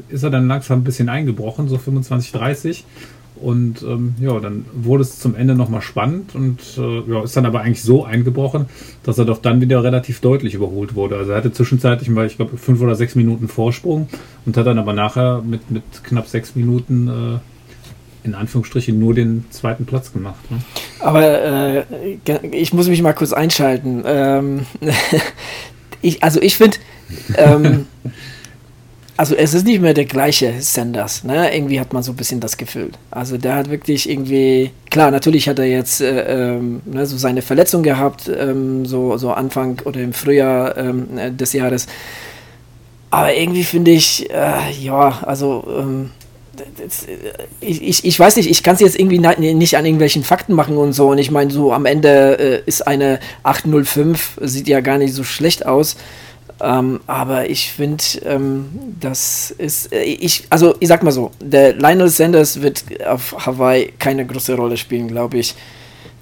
ist 0.08 0.22
er 0.22 0.30
dann 0.30 0.48
langsam 0.48 0.80
ein 0.80 0.84
bisschen 0.84 1.08
eingebrochen, 1.08 1.68
so 1.68 1.78
25, 1.78 2.32
30. 2.32 2.84
Und 3.36 3.82
ähm, 3.82 4.14
ja, 4.20 4.38
dann 4.38 4.64
wurde 4.72 5.02
es 5.02 5.18
zum 5.18 5.34
Ende 5.34 5.56
nochmal 5.56 5.82
spannend 5.82 6.36
und 6.36 6.60
äh, 6.78 7.00
ja, 7.10 7.24
ist 7.24 7.36
dann 7.36 7.46
aber 7.46 7.62
eigentlich 7.62 7.82
so 7.82 8.04
eingebrochen, 8.04 8.66
dass 9.02 9.18
er 9.18 9.24
doch 9.24 9.38
dann 9.38 9.60
wieder 9.60 9.82
relativ 9.82 10.20
deutlich 10.20 10.54
überholt 10.54 10.94
wurde. 10.94 11.16
Also 11.16 11.32
er 11.32 11.38
hatte 11.38 11.52
zwischenzeitlich 11.52 12.08
mal, 12.08 12.26
ich 12.26 12.36
glaube, 12.36 12.56
fünf 12.56 12.80
oder 12.80 12.94
sechs 12.94 13.16
Minuten 13.16 13.48
Vorsprung 13.48 14.08
und 14.46 14.56
hat 14.56 14.66
dann 14.66 14.78
aber 14.78 14.92
nachher 14.92 15.42
mit, 15.42 15.68
mit 15.68 15.82
knapp 16.04 16.28
sechs 16.28 16.54
Minuten 16.54 17.08
äh, 17.08 17.38
in 18.24 18.34
Anführungsstrichen 18.34 18.98
nur 18.98 19.14
den 19.14 19.44
zweiten 19.50 19.84
Platz 19.86 20.12
gemacht. 20.12 20.50
Ne? 20.50 20.58
Aber 21.00 21.84
äh, 21.84 21.84
ich 22.50 22.72
muss 22.72 22.88
mich 22.88 23.02
mal 23.02 23.12
kurz 23.12 23.32
einschalten. 23.32 24.02
Ähm, 24.06 24.66
ich, 26.02 26.22
also 26.22 26.40
ich 26.40 26.56
finde, 26.56 26.78
ähm, 27.36 27.86
also 29.16 29.34
es 29.34 29.52
ist 29.52 29.66
nicht 29.66 29.82
mehr 29.82 29.92
der 29.92 30.06
gleiche 30.06 30.54
Sanders. 30.60 31.22
Ne? 31.22 31.54
Irgendwie 31.54 31.78
hat 31.78 31.92
man 31.92 32.02
so 32.02 32.12
ein 32.12 32.16
bisschen 32.16 32.40
das 32.40 32.56
Gefühl. 32.56 32.90
Also 33.10 33.36
der 33.36 33.56
hat 33.56 33.70
wirklich 33.70 34.08
irgendwie, 34.08 34.70
klar, 34.90 35.10
natürlich 35.10 35.46
hat 35.46 35.58
er 35.58 35.66
jetzt 35.66 36.00
äh, 36.00 36.54
ähm, 36.54 36.80
ne, 36.86 37.04
so 37.04 37.18
seine 37.18 37.42
Verletzung 37.42 37.82
gehabt, 37.82 38.30
ähm, 38.34 38.86
so, 38.86 39.18
so 39.18 39.32
Anfang 39.32 39.82
oder 39.84 40.00
im 40.00 40.14
Frühjahr 40.14 40.76
ähm, 40.78 41.36
des 41.36 41.52
Jahres. 41.52 41.86
Aber 43.10 43.34
irgendwie 43.34 43.64
finde 43.64 43.90
ich, 43.90 44.28
äh, 44.30 44.72
ja, 44.80 45.20
also 45.22 45.64
ähm, 45.78 46.10
ich, 47.60 47.82
ich, 47.82 48.04
ich 48.04 48.18
weiß 48.18 48.36
nicht, 48.36 48.50
ich 48.50 48.62
kann 48.62 48.74
es 48.74 48.80
jetzt 48.80 48.98
irgendwie 48.98 49.18
nicht 49.18 49.76
an 49.76 49.84
irgendwelchen 49.84 50.24
Fakten 50.24 50.54
machen 50.54 50.76
und 50.76 50.92
so. 50.92 51.08
Und 51.08 51.18
ich 51.18 51.30
meine, 51.30 51.50
so 51.50 51.72
am 51.72 51.86
Ende 51.86 52.38
äh, 52.38 52.62
ist 52.66 52.86
eine 52.86 53.20
805, 53.42 54.38
sieht 54.42 54.68
ja 54.68 54.80
gar 54.80 54.98
nicht 54.98 55.14
so 55.14 55.24
schlecht 55.24 55.66
aus. 55.66 55.96
Ähm, 56.60 57.00
aber 57.06 57.50
ich 57.50 57.72
finde, 57.72 58.04
ähm, 58.24 58.96
das 59.00 59.50
ist, 59.50 59.92
äh, 59.92 60.02
ich, 60.02 60.44
also 60.50 60.74
ich 60.78 60.88
sag 60.88 61.02
mal 61.02 61.10
so, 61.10 61.32
der 61.40 61.74
Lionel 61.74 62.08
Sanders 62.08 62.62
wird 62.62 62.84
auf 63.06 63.34
Hawaii 63.44 63.92
keine 63.98 64.24
große 64.24 64.54
Rolle 64.54 64.76
spielen, 64.76 65.08
glaube 65.08 65.38
ich. 65.38 65.54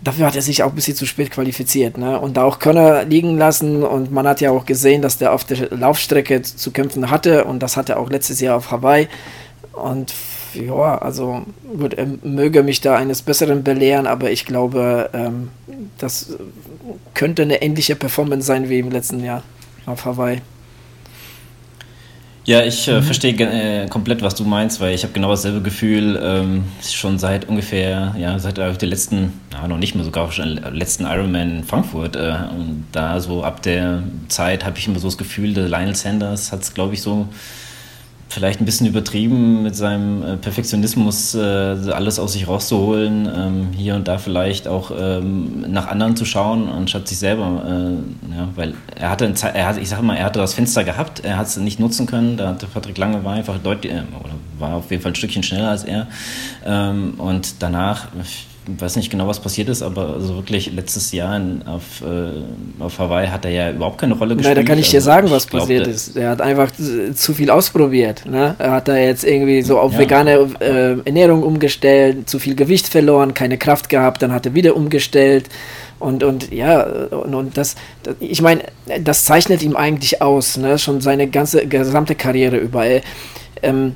Dafür 0.02 0.26
hat 0.26 0.34
er 0.34 0.42
sich 0.42 0.62
auch 0.62 0.70
ein 0.70 0.74
bisschen 0.74 0.96
zu 0.96 1.06
spät 1.06 1.30
qualifiziert. 1.30 1.96
Ne? 1.96 2.18
Und 2.18 2.36
da 2.36 2.44
auch 2.44 2.58
Könner 2.58 3.04
liegen 3.04 3.38
lassen. 3.38 3.84
Und 3.84 4.10
man 4.10 4.26
hat 4.26 4.40
ja 4.40 4.50
auch 4.50 4.64
gesehen, 4.64 5.00
dass 5.00 5.18
der 5.18 5.32
auf 5.32 5.44
der 5.44 5.70
Laufstrecke 5.70 6.42
zu 6.42 6.72
kämpfen 6.72 7.10
hatte. 7.10 7.44
Und 7.44 7.62
das 7.62 7.76
hatte 7.76 7.92
er 7.92 8.00
auch 8.00 8.10
letztes 8.10 8.40
Jahr 8.40 8.56
auf 8.56 8.72
Hawaii. 8.72 9.06
Und 9.72 10.12
ja, 10.54 10.98
also 10.98 11.46
gut, 11.78 11.94
er 11.94 12.06
möge 12.22 12.62
mich 12.62 12.80
da 12.80 12.96
eines 12.96 13.22
Besseren 13.22 13.64
belehren, 13.64 14.06
aber 14.06 14.30
ich 14.30 14.44
glaube, 14.44 15.10
ähm, 15.14 15.48
das 15.98 16.36
könnte 17.14 17.42
eine 17.42 17.62
ähnliche 17.62 17.96
Performance 17.96 18.46
sein 18.46 18.68
wie 18.68 18.78
im 18.78 18.90
letzten 18.90 19.24
Jahr 19.24 19.42
auf 19.86 20.04
Hawaii. 20.04 20.42
Ja, 22.44 22.64
ich 22.64 22.88
äh, 22.88 22.98
mhm. 22.98 23.04
verstehe 23.04 23.32
äh, 23.34 23.86
komplett, 23.88 24.20
was 24.20 24.34
du 24.34 24.44
meinst, 24.44 24.80
weil 24.80 24.94
ich 24.94 25.04
habe 25.04 25.12
genau 25.12 25.30
dasselbe 25.30 25.62
Gefühl 25.62 26.20
ähm, 26.20 26.64
schon 26.82 27.18
seit 27.18 27.48
ungefähr, 27.48 28.16
ja, 28.18 28.36
seit 28.40 28.58
äh, 28.58 28.72
der 28.72 28.88
letzten, 28.88 29.40
ja, 29.52 29.68
noch 29.68 29.78
nicht 29.78 29.94
mehr 29.94 30.04
sogar 30.04 30.30
schon 30.32 30.56
letzten 30.72 31.04
Ironman 31.04 31.58
in 31.58 31.64
Frankfurt. 31.64 32.16
Äh, 32.16 32.34
und 32.50 32.86
da 32.90 33.20
so 33.20 33.44
ab 33.44 33.62
der 33.62 34.02
Zeit 34.28 34.64
habe 34.64 34.76
ich 34.76 34.88
immer 34.88 34.98
so 34.98 35.06
das 35.06 35.18
Gefühl, 35.18 35.54
der 35.54 35.68
Lionel 35.68 35.94
Sanders 35.94 36.50
hat 36.50 36.62
es, 36.62 36.74
glaube 36.74 36.94
ich, 36.94 37.02
so 37.02 37.28
vielleicht 38.32 38.60
ein 38.60 38.64
bisschen 38.64 38.86
übertrieben 38.86 39.62
mit 39.62 39.76
seinem 39.76 40.22
äh, 40.22 40.36
Perfektionismus, 40.36 41.34
äh, 41.34 41.38
alles 41.38 42.18
aus 42.18 42.32
sich 42.32 42.48
rauszuholen, 42.48 43.30
ähm, 43.34 43.68
hier 43.76 43.94
und 43.94 44.08
da 44.08 44.18
vielleicht 44.18 44.66
auch 44.68 44.90
ähm, 44.98 45.64
nach 45.70 45.88
anderen 45.88 46.16
zu 46.16 46.24
schauen, 46.24 46.68
anstatt 46.68 47.08
sich 47.08 47.18
selber. 47.18 47.62
Äh, 47.66 48.36
ja, 48.36 48.48
weil 48.56 48.74
er 48.96 49.10
hatte, 49.10 49.26
ein, 49.26 49.34
er 49.54 49.66
hat, 49.66 49.78
ich 49.78 49.88
sage 49.88 50.02
mal, 50.02 50.16
er 50.16 50.24
hatte 50.24 50.38
das 50.38 50.54
Fenster 50.54 50.84
gehabt, 50.84 51.20
er 51.24 51.36
hat 51.36 51.46
es 51.46 51.56
nicht 51.58 51.78
nutzen 51.78 52.06
können. 52.06 52.36
Da 52.36 52.48
hatte 52.48 52.66
Patrick 52.66 52.96
Lange 52.96 53.22
war 53.24 53.34
einfach 53.34 53.58
deutlich, 53.58 53.92
oder 53.92 54.34
war 54.58 54.74
auf 54.76 54.90
jeden 54.90 55.02
Fall 55.02 55.12
ein 55.12 55.16
Stückchen 55.16 55.42
schneller 55.42 55.70
als 55.70 55.84
er. 55.84 56.06
Ähm, 56.64 57.14
und 57.18 57.56
danach 57.60 58.08
ich 58.22 58.46
weiß 58.66 58.96
nicht 58.96 59.10
genau, 59.10 59.26
was 59.26 59.40
passiert 59.40 59.68
ist, 59.68 59.82
aber 59.82 60.14
also 60.14 60.36
wirklich 60.36 60.72
letztes 60.72 61.10
Jahr 61.12 61.36
in, 61.36 61.62
auf, 61.66 62.02
äh, 62.02 62.82
auf 62.82 62.98
Hawaii 62.98 63.28
hat 63.28 63.44
er 63.44 63.50
ja 63.50 63.70
überhaupt 63.70 63.98
keine 63.98 64.14
Rolle 64.14 64.36
gespielt. 64.36 64.56
Nein, 64.56 64.64
da 64.64 64.68
kann 64.70 64.78
ich 64.78 64.90
dir 64.90 64.98
also, 64.98 65.06
sagen, 65.06 65.30
was 65.30 65.46
passiert 65.46 65.86
ist. 65.86 66.16
Er 66.16 66.30
hat 66.30 66.40
einfach 66.40 66.70
zu 67.14 67.34
viel 67.34 67.50
ausprobiert. 67.50 68.24
Ne? 68.26 68.54
Er 68.58 68.70
hat 68.70 68.88
da 68.88 68.96
jetzt 68.96 69.24
irgendwie 69.24 69.62
so 69.62 69.78
auf 69.78 69.94
ja. 69.94 69.98
vegane 69.98 70.48
äh, 70.60 70.98
Ernährung 71.04 71.42
umgestellt, 71.42 72.28
zu 72.28 72.38
viel 72.38 72.54
Gewicht 72.54 72.86
verloren, 72.86 73.34
keine 73.34 73.58
Kraft 73.58 73.88
gehabt, 73.88 74.22
dann 74.22 74.32
hat 74.32 74.46
er 74.46 74.54
wieder 74.54 74.76
umgestellt. 74.76 75.48
Und, 75.98 76.24
und 76.24 76.52
ja, 76.52 76.82
und, 76.82 77.34
und 77.34 77.56
das, 77.56 77.76
das, 78.02 78.16
ich 78.20 78.42
meine, 78.42 78.62
das 79.02 79.24
zeichnet 79.24 79.62
ihm 79.62 79.76
eigentlich 79.76 80.20
aus, 80.20 80.56
ne? 80.56 80.78
schon 80.78 81.00
seine 81.00 81.28
ganze 81.28 81.66
gesamte 81.66 82.14
Karriere 82.14 82.56
über. 82.56 82.84
Ähm, 83.62 83.94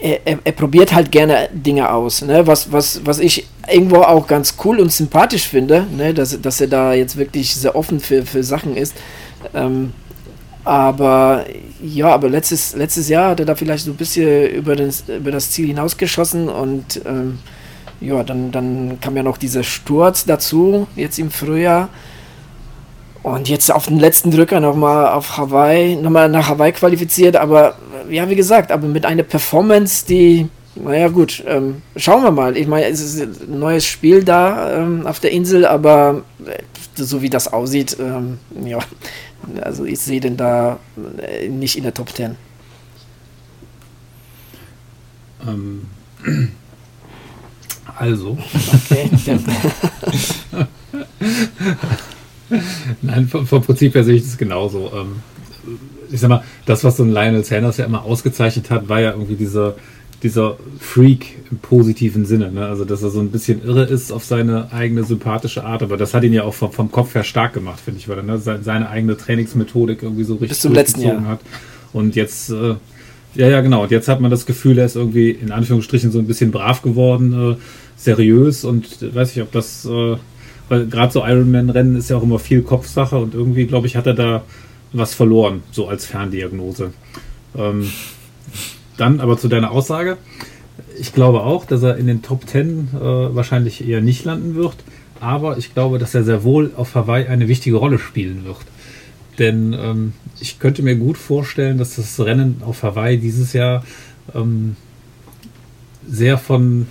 er, 0.00 0.26
er, 0.26 0.38
er, 0.44 0.52
probiert 0.52 0.92
halt 0.94 1.12
gerne 1.12 1.48
Dinge 1.52 1.92
aus, 1.92 2.22
ne? 2.22 2.46
was, 2.46 2.72
was, 2.72 3.00
was 3.04 3.18
ich 3.18 3.46
irgendwo 3.70 4.02
auch 4.02 4.26
ganz 4.26 4.54
cool 4.64 4.80
und 4.80 4.92
sympathisch 4.92 5.46
finde, 5.46 5.86
ne? 5.96 6.14
dass, 6.14 6.40
dass 6.40 6.60
er 6.60 6.68
da 6.68 6.92
jetzt 6.92 7.16
wirklich 7.16 7.54
sehr 7.54 7.76
offen 7.76 8.00
für, 8.00 8.24
für 8.24 8.42
Sachen 8.42 8.76
ist. 8.76 8.94
Ähm, 9.54 9.92
aber 10.64 11.44
ja, 11.82 12.08
aber 12.08 12.28
letztes, 12.28 12.76
letztes 12.76 13.08
Jahr 13.08 13.30
hat 13.30 13.40
er 13.40 13.46
da 13.46 13.54
vielleicht 13.54 13.84
so 13.84 13.90
ein 13.90 13.96
bisschen 13.96 14.50
über 14.50 14.76
das, 14.76 15.04
über 15.08 15.30
das 15.30 15.50
Ziel 15.50 15.66
hinausgeschossen 15.68 16.48
und 16.48 17.00
ähm, 17.06 17.38
ja, 18.00 18.22
dann, 18.22 18.50
dann 18.50 18.98
kam 19.00 19.16
ja 19.16 19.22
noch 19.22 19.36
dieser 19.36 19.62
Sturz 19.62 20.24
dazu, 20.24 20.86
jetzt 20.96 21.18
im 21.18 21.30
Frühjahr. 21.30 21.88
Und 23.22 23.50
jetzt 23.50 23.70
auf 23.70 23.86
den 23.86 23.98
letzten 23.98 24.30
Drücker 24.30 24.60
nochmal 24.60 25.08
auf 25.08 25.36
Hawaii, 25.36 25.96
nochmal 25.96 26.30
nach 26.30 26.48
Hawaii 26.48 26.72
qualifiziert, 26.72 27.36
aber 27.36 27.74
ja, 28.08 28.28
wie 28.28 28.36
gesagt, 28.36 28.72
aber 28.72 28.86
mit 28.86 29.04
einer 29.04 29.22
Performance, 29.22 30.06
die, 30.06 30.48
naja, 30.74 31.08
gut, 31.08 31.42
ähm, 31.46 31.82
schauen 31.96 32.22
wir 32.22 32.30
mal. 32.30 32.56
Ich 32.56 32.66
meine, 32.66 32.86
es 32.86 33.00
ist 33.00 33.20
ein 33.20 33.58
neues 33.58 33.86
Spiel 33.86 34.24
da 34.24 34.78
ähm, 34.78 35.06
auf 35.06 35.20
der 35.20 35.32
Insel, 35.32 35.66
aber 35.66 36.22
äh, 36.46 36.62
so 36.94 37.22
wie 37.22 37.30
das 37.30 37.52
aussieht, 37.52 37.96
ähm, 38.00 38.38
ja, 38.64 38.78
also 39.62 39.84
ich 39.84 39.98
sehe 39.98 40.20
den 40.20 40.36
da 40.36 40.78
äh, 41.18 41.48
nicht 41.48 41.76
in 41.76 41.82
der 41.84 41.94
Top 41.94 42.10
10. 42.10 42.36
Ähm, 45.46 45.86
also. 47.96 48.38
Okay. 48.90 49.10
Nein, 53.02 53.28
vom, 53.28 53.46
vom, 53.46 53.62
Prinzip 53.62 53.94
her 53.94 54.04
sehe 54.04 54.16
ich 54.16 54.24
das 54.24 54.36
genauso. 54.36 54.92
Ähm, 54.94 55.22
ich 56.12 56.20
sag 56.20 56.28
mal, 56.28 56.42
das, 56.66 56.84
was 56.84 56.96
so 56.96 57.02
ein 57.02 57.10
Lionel 57.10 57.44
Sanders 57.44 57.76
ja 57.76 57.84
immer 57.84 58.04
ausgezeichnet 58.04 58.70
hat, 58.70 58.88
war 58.88 59.00
ja 59.00 59.12
irgendwie 59.12 59.34
dieser, 59.34 59.74
dieser 60.22 60.56
Freak 60.78 61.38
im 61.50 61.58
positiven 61.58 62.26
Sinne. 62.26 62.50
Ne? 62.52 62.66
Also, 62.66 62.84
dass 62.84 63.02
er 63.02 63.10
so 63.10 63.20
ein 63.20 63.30
bisschen 63.30 63.64
irre 63.64 63.84
ist 63.84 64.12
auf 64.12 64.24
seine 64.24 64.72
eigene 64.72 65.04
sympathische 65.04 65.64
Art. 65.64 65.82
Aber 65.82 65.96
das 65.96 66.14
hat 66.14 66.24
ihn 66.24 66.32
ja 66.32 66.44
auch 66.44 66.54
vom, 66.54 66.72
vom 66.72 66.90
Kopf 66.90 67.14
her 67.14 67.24
stark 67.24 67.54
gemacht, 67.54 67.80
finde 67.80 68.00
ich, 68.00 68.08
weil 68.08 68.18
er 68.18 68.22
ne, 68.24 68.38
seine 68.38 68.88
eigene 68.88 69.16
Trainingsmethodik 69.16 70.02
irgendwie 70.02 70.24
so 70.24 70.34
richtig 70.34 70.50
Bis 70.50 70.60
zum 70.60 70.74
letzten 70.74 71.02
Jahr. 71.02 71.24
hat. 71.24 71.40
Und 71.92 72.16
jetzt, 72.16 72.50
äh, 72.50 72.74
ja, 73.34 73.48
ja, 73.48 73.60
genau. 73.60 73.84
Und 73.84 73.90
jetzt 73.90 74.08
hat 74.08 74.20
man 74.20 74.30
das 74.30 74.46
Gefühl, 74.46 74.78
er 74.78 74.86
ist 74.86 74.96
irgendwie 74.96 75.30
in 75.30 75.52
Anführungsstrichen 75.52 76.10
so 76.10 76.18
ein 76.18 76.26
bisschen 76.26 76.50
brav 76.50 76.82
geworden, 76.82 77.52
äh, 77.52 77.56
seriös 77.96 78.64
und 78.64 79.14
weiß 79.14 79.36
ich, 79.36 79.42
ob 79.42 79.52
das, 79.52 79.84
äh, 79.84 80.16
weil 80.68 80.86
gerade 80.86 81.12
so 81.12 81.24
Ironman-Rennen 81.24 81.96
ist 81.96 82.10
ja 82.10 82.16
auch 82.16 82.22
immer 82.22 82.38
viel 82.38 82.62
Kopfsache 82.62 83.16
und 83.16 83.34
irgendwie, 83.34 83.66
glaube 83.66 83.86
ich, 83.86 83.96
hat 83.96 84.06
er 84.06 84.14
da 84.14 84.42
was 84.92 85.14
verloren, 85.14 85.62
so 85.70 85.88
als 85.88 86.06
Ferndiagnose. 86.06 86.92
Ähm, 87.56 87.90
dann 88.96 89.20
aber 89.20 89.38
zu 89.38 89.48
deiner 89.48 89.70
Aussage. 89.70 90.16
Ich 90.98 91.12
glaube 91.12 91.40
auch, 91.42 91.64
dass 91.64 91.82
er 91.82 91.96
in 91.96 92.06
den 92.06 92.22
Top 92.22 92.48
10 92.48 92.88
äh, 92.94 93.00
wahrscheinlich 93.00 93.86
eher 93.86 94.00
nicht 94.00 94.24
landen 94.24 94.54
wird, 94.54 94.76
aber 95.20 95.58
ich 95.58 95.74
glaube, 95.74 95.98
dass 95.98 96.14
er 96.14 96.24
sehr 96.24 96.44
wohl 96.44 96.72
auf 96.76 96.94
Hawaii 96.94 97.26
eine 97.26 97.48
wichtige 97.48 97.76
Rolle 97.76 97.98
spielen 97.98 98.44
wird. 98.44 98.58
Denn 99.38 99.72
ähm, 99.72 100.12
ich 100.40 100.58
könnte 100.58 100.82
mir 100.82 100.96
gut 100.96 101.16
vorstellen, 101.16 101.78
dass 101.78 101.96
das 101.96 102.18
Rennen 102.20 102.62
auf 102.64 102.82
Hawaii 102.82 103.18
dieses 103.18 103.52
Jahr 103.52 103.84
ähm, 104.34 104.76
sehr 106.06 106.36
von 106.38 106.86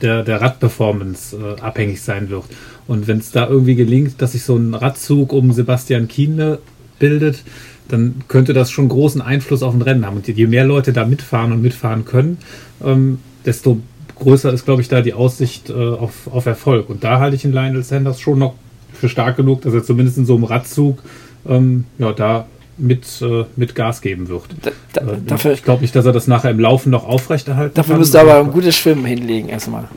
der, 0.00 0.22
der 0.22 0.40
Radperformance 0.40 1.36
äh, 1.36 1.60
abhängig 1.60 2.02
sein 2.02 2.30
wird. 2.30 2.44
Und 2.86 3.06
wenn 3.06 3.18
es 3.18 3.30
da 3.30 3.48
irgendwie 3.48 3.74
gelingt, 3.74 4.20
dass 4.20 4.32
sich 4.32 4.42
so 4.42 4.56
ein 4.56 4.74
Radzug 4.74 5.32
um 5.32 5.52
Sebastian 5.52 6.08
Kienle 6.08 6.58
bildet, 7.00 7.42
dann 7.88 8.22
könnte 8.28 8.52
das 8.52 8.70
schon 8.70 8.88
großen 8.88 9.20
Einfluss 9.20 9.64
auf 9.64 9.74
ein 9.74 9.82
Rennen 9.82 10.06
haben. 10.06 10.16
Und 10.16 10.28
je 10.28 10.46
mehr 10.46 10.64
Leute 10.64 10.92
da 10.92 11.04
mitfahren 11.04 11.50
und 11.50 11.60
mitfahren 11.60 12.04
können, 12.04 12.38
ähm, 12.84 13.18
desto 13.44 13.80
größer 14.20 14.52
ist, 14.52 14.64
glaube 14.64 14.82
ich, 14.82 14.88
da 14.88 15.00
die 15.00 15.14
Aussicht 15.14 15.70
äh, 15.70 15.72
auf, 15.72 16.28
auf 16.30 16.46
Erfolg. 16.46 16.88
Und 16.88 17.02
da 17.02 17.18
halte 17.18 17.34
ich 17.34 17.42
den 17.42 17.52
Lionel 17.52 17.82
Sanders 17.82 18.20
schon 18.20 18.38
noch 18.38 18.54
für 18.92 19.08
stark 19.08 19.36
genug, 19.36 19.62
dass 19.62 19.74
er 19.74 19.82
zumindest 19.82 20.18
in 20.18 20.26
so 20.26 20.36
einem 20.36 20.44
Radzug 20.44 21.02
ähm, 21.48 21.86
ja, 21.98 22.12
da 22.12 22.46
mit, 22.76 23.04
äh, 23.22 23.44
mit 23.56 23.74
Gas 23.74 24.00
geben 24.00 24.28
wird. 24.28 24.44
Da, 24.62 24.70
da, 24.92 25.12
äh, 25.12 25.16
dafür, 25.26 25.52
ich 25.52 25.64
glaube 25.64 25.82
nicht, 25.82 25.94
dass 25.96 26.04
er 26.04 26.12
das 26.12 26.26
nachher 26.26 26.50
im 26.50 26.60
Laufen 26.60 26.90
noch 26.90 27.06
aufrechterhalten 27.06 27.74
dafür 27.74 27.94
kann. 27.94 28.00
Dafür 28.02 28.20
müsste 28.20 28.20
aber 28.20 28.46
ein 28.46 28.52
gutes 28.52 28.76
Schwimmen 28.76 29.04
hinlegen 29.04 29.48
erstmal. 29.48 29.88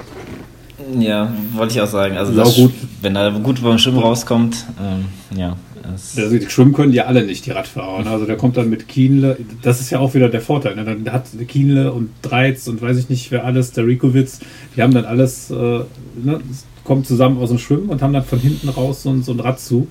Ja, 0.99 1.31
wollte 1.53 1.73
ich 1.73 1.81
auch 1.81 1.87
sagen. 1.87 2.17
Also 2.17 2.33
das, 2.33 2.55
gut. 2.55 2.73
wenn 3.01 3.15
er 3.15 3.31
gut 3.31 3.63
beim 3.63 3.77
Schwimmen 3.77 3.99
rauskommt, 3.99 4.65
ähm, 4.81 5.05
ja. 5.37 5.55
Also 5.83 6.37
die 6.37 6.49
schwimmen 6.49 6.73
können 6.73 6.93
ja 6.93 7.05
alle 7.05 7.25
nicht, 7.25 7.45
die 7.45 7.51
Radfahrer. 7.51 8.03
Ne? 8.03 8.09
Also 8.09 8.25
der 8.25 8.37
kommt 8.37 8.57
dann 8.57 8.69
mit 8.69 8.87
Kienle, 8.87 9.37
das 9.61 9.81
ist 9.81 9.89
ja 9.89 9.99
auch 9.99 10.13
wieder 10.13 10.29
der 10.29 10.41
Vorteil. 10.41 10.75
Ne? 10.75 10.85
Dann 10.85 11.11
hat 11.11 11.25
Kienle 11.47 11.91
und 11.91 12.09
Dreiz 12.21 12.67
und 12.67 12.81
weiß 12.81 12.97
ich 12.97 13.09
nicht 13.09 13.31
wer 13.31 13.45
alles, 13.45 13.71
der 13.71 13.85
Rikowitz, 13.85 14.39
die 14.75 14.81
haben 14.81 14.93
dann 14.93 15.05
alles, 15.05 15.51
äh, 15.51 15.53
ne, 15.53 16.39
kommen 16.83 17.03
zusammen 17.03 17.37
aus 17.37 17.49
dem 17.49 17.59
Schwimmen 17.59 17.89
und 17.89 18.01
haben 18.01 18.13
dann 18.13 18.23
von 18.23 18.39
hinten 18.39 18.69
raus 18.69 19.03
so, 19.03 19.21
so 19.21 19.31
einen 19.31 19.41
Radzug 19.41 19.87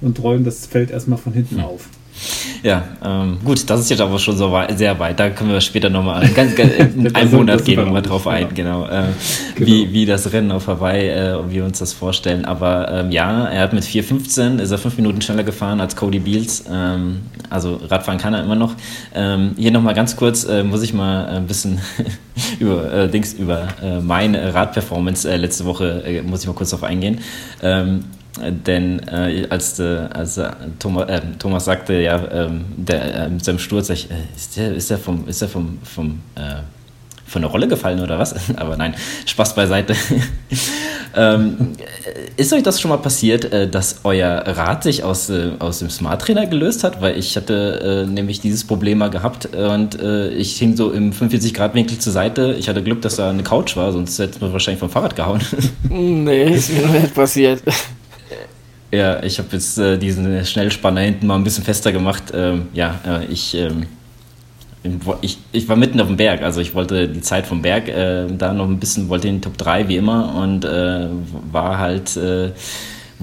und 0.00 0.22
rollen 0.22 0.44
das 0.44 0.66
Feld 0.66 0.90
erstmal 0.90 1.18
von 1.18 1.32
hinten 1.32 1.56
mhm. 1.56 1.64
auf. 1.64 1.88
Ja, 2.62 2.84
ähm, 3.04 3.38
gut, 3.44 3.68
das 3.68 3.80
ist 3.80 3.90
jetzt 3.90 4.00
aber 4.00 4.18
schon 4.18 4.36
so 4.36 4.50
weit, 4.50 4.78
sehr 4.78 4.98
weit. 4.98 5.20
Da 5.20 5.30
können 5.30 5.50
wir 5.50 5.60
später 5.60 5.90
nochmal, 5.90 6.26
ganz, 6.28 6.54
ganz 6.54 6.72
in 6.96 7.14
einem 7.14 7.30
Monat 7.30 7.64
gehen 7.64 7.76
wir 7.76 7.86
mal 7.86 8.02
drauf 8.02 8.26
ein, 8.26 8.54
genau, 8.54 8.86
äh, 8.86 9.04
genau. 9.54 9.66
Wie, 9.66 9.92
wie 9.92 10.06
das 10.06 10.32
Rennen 10.32 10.50
auf 10.50 10.66
Hawaii, 10.66 11.08
äh, 11.08 11.38
wie 11.48 11.56
wir 11.56 11.64
uns 11.64 11.78
das 11.78 11.92
vorstellen. 11.92 12.44
Aber 12.44 12.90
ähm, 12.90 13.10
ja, 13.10 13.46
er 13.46 13.62
hat 13.62 13.72
mit 13.72 13.84
4,15 13.84 14.60
ist 14.60 14.70
er 14.70 14.78
fünf 14.78 14.96
Minuten 14.96 15.20
schneller 15.20 15.44
gefahren 15.44 15.80
als 15.80 15.96
Cody 15.96 16.18
Beals. 16.18 16.64
Ähm, 16.70 17.22
also 17.50 17.80
Radfahren 17.88 18.18
kann 18.18 18.34
er 18.34 18.42
immer 18.42 18.56
noch. 18.56 18.74
Ähm, 19.14 19.52
hier 19.56 19.70
nochmal 19.70 19.94
ganz 19.94 20.16
kurz, 20.16 20.44
äh, 20.44 20.62
muss 20.62 20.82
ich 20.82 20.94
mal 20.94 21.26
ein 21.26 21.46
bisschen 21.46 21.80
über 22.58 22.92
äh, 22.92 23.08
Dings, 23.08 23.34
über 23.34 23.68
äh, 23.82 24.00
meine 24.00 24.54
Radperformance 24.54 25.30
äh, 25.30 25.36
letzte 25.36 25.64
Woche, 25.64 26.22
muss 26.26 26.40
ich 26.40 26.46
mal 26.46 26.54
kurz 26.54 26.70
darauf 26.70 26.84
eingehen. 26.84 27.20
Denn 28.40 29.00
äh, 29.08 29.46
als, 29.48 29.78
äh, 29.78 30.08
als 30.12 30.38
äh, 30.38 30.50
Thomas, 30.80 31.08
äh, 31.08 31.20
Thomas, 31.38 31.66
sagte, 31.66 31.94
ja, 31.94 32.20
ähm, 32.32 32.64
der, 32.76 33.26
äh, 33.26 33.28
mit 33.28 33.44
seinem 33.44 33.60
Sturz, 33.60 33.90
ich, 33.90 34.10
äh, 34.10 34.14
ist 34.34 34.56
der, 34.56 34.74
ist 34.74 34.90
der 34.90 34.98
vom, 34.98 35.28
ist 35.28 35.40
der 35.40 35.48
vom, 35.48 35.78
vom 35.84 36.20
von 37.26 37.40
der 37.40 37.50
Rolle 37.50 37.66
gefallen 37.66 38.00
oder 38.00 38.18
was? 38.18 38.34
Aber 38.56 38.76
nein, 38.76 38.94
Spaß 39.24 39.54
beiseite. 39.54 39.96
ähm, 41.16 41.72
ist 42.36 42.52
euch 42.52 42.62
das 42.62 42.80
schon 42.80 42.90
mal 42.90 42.98
passiert, 42.98 43.50
dass 43.72 44.00
euer 44.04 44.44
Rad 44.46 44.82
sich 44.82 45.02
aus, 45.02 45.32
aus 45.58 45.78
dem 45.78 45.88
Smart 45.88 46.20
Trainer 46.20 46.46
gelöst 46.46 46.84
hat? 46.84 47.00
Weil 47.00 47.16
ich 47.18 47.34
hatte 47.36 48.06
nämlich 48.08 48.40
dieses 48.40 48.64
Problem 48.64 48.98
mal 48.98 49.10
gehabt 49.10 49.48
und 49.54 49.98
ich 50.36 50.58
hing 50.58 50.76
so 50.76 50.90
im 50.90 51.12
45-Grad-Winkel 51.12 51.98
zur 51.98 52.12
Seite. 52.12 52.56
Ich 52.58 52.68
hatte 52.68 52.82
Glück, 52.82 53.00
dass 53.02 53.16
da 53.16 53.30
eine 53.30 53.42
Couch 53.42 53.74
war, 53.76 53.90
sonst 53.90 54.18
hätte 54.18 54.40
man 54.40 54.52
wahrscheinlich 54.52 54.80
vom 54.80 54.90
Fahrrad 54.90 55.16
gehauen. 55.16 55.40
nee, 55.88 56.54
ist 56.54 56.72
mir 56.72 56.82
noch 56.82 56.92
nicht 56.92 57.14
passiert. 57.14 57.62
Ja, 58.94 59.24
ich 59.24 59.38
habe 59.38 59.48
jetzt 59.52 59.76
äh, 59.76 59.98
diesen 59.98 60.44
Schnellspanner 60.44 61.00
hinten 61.00 61.26
mal 61.26 61.34
ein 61.34 61.42
bisschen 61.42 61.64
fester 61.64 61.90
gemacht. 61.90 62.32
Ähm, 62.32 62.68
ja, 62.74 63.00
äh, 63.04 63.24
ich, 63.24 63.54
ähm, 63.54 63.86
ich, 65.20 65.38
ich 65.50 65.68
war 65.68 65.74
mitten 65.74 66.00
auf 66.00 66.06
dem 66.06 66.16
Berg, 66.16 66.42
also 66.42 66.60
ich 66.60 66.76
wollte 66.76 67.08
die 67.08 67.20
Zeit 67.20 67.44
vom 67.46 67.60
Berg 67.60 67.88
äh, 67.88 68.26
da 68.38 68.52
noch 68.52 68.68
ein 68.68 68.78
bisschen, 68.78 69.08
wollte 69.08 69.26
in 69.26 69.36
den 69.36 69.42
Top 69.42 69.58
3 69.58 69.88
wie 69.88 69.96
immer 69.96 70.36
und 70.36 70.64
äh, 70.64 71.08
war 71.50 71.78
halt 71.78 72.16
äh, 72.16 72.52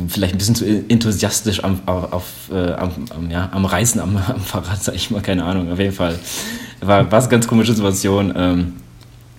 vielleicht 0.10 0.36
ein 0.36 0.38
bisschen 0.40 0.56
zu 0.56 0.66
enthusiastisch 0.66 1.64
am, 1.64 1.80
auf, 1.86 2.50
äh, 2.52 2.74
am, 2.74 2.92
ja, 3.30 3.48
am 3.54 3.64
Reisen 3.64 4.02
am, 4.02 4.18
am 4.28 4.42
Fahrrad, 4.42 4.84
sag 4.84 4.96
ich 4.96 5.10
mal, 5.10 5.22
keine 5.22 5.46
Ahnung, 5.46 5.72
auf 5.72 5.80
jeden 5.80 5.94
Fall. 5.94 6.20
War, 6.82 7.08
eine 7.08 7.28
ganz 7.30 7.48
komische 7.48 7.74
Situation. 7.74 8.34
Ähm, 8.36 8.74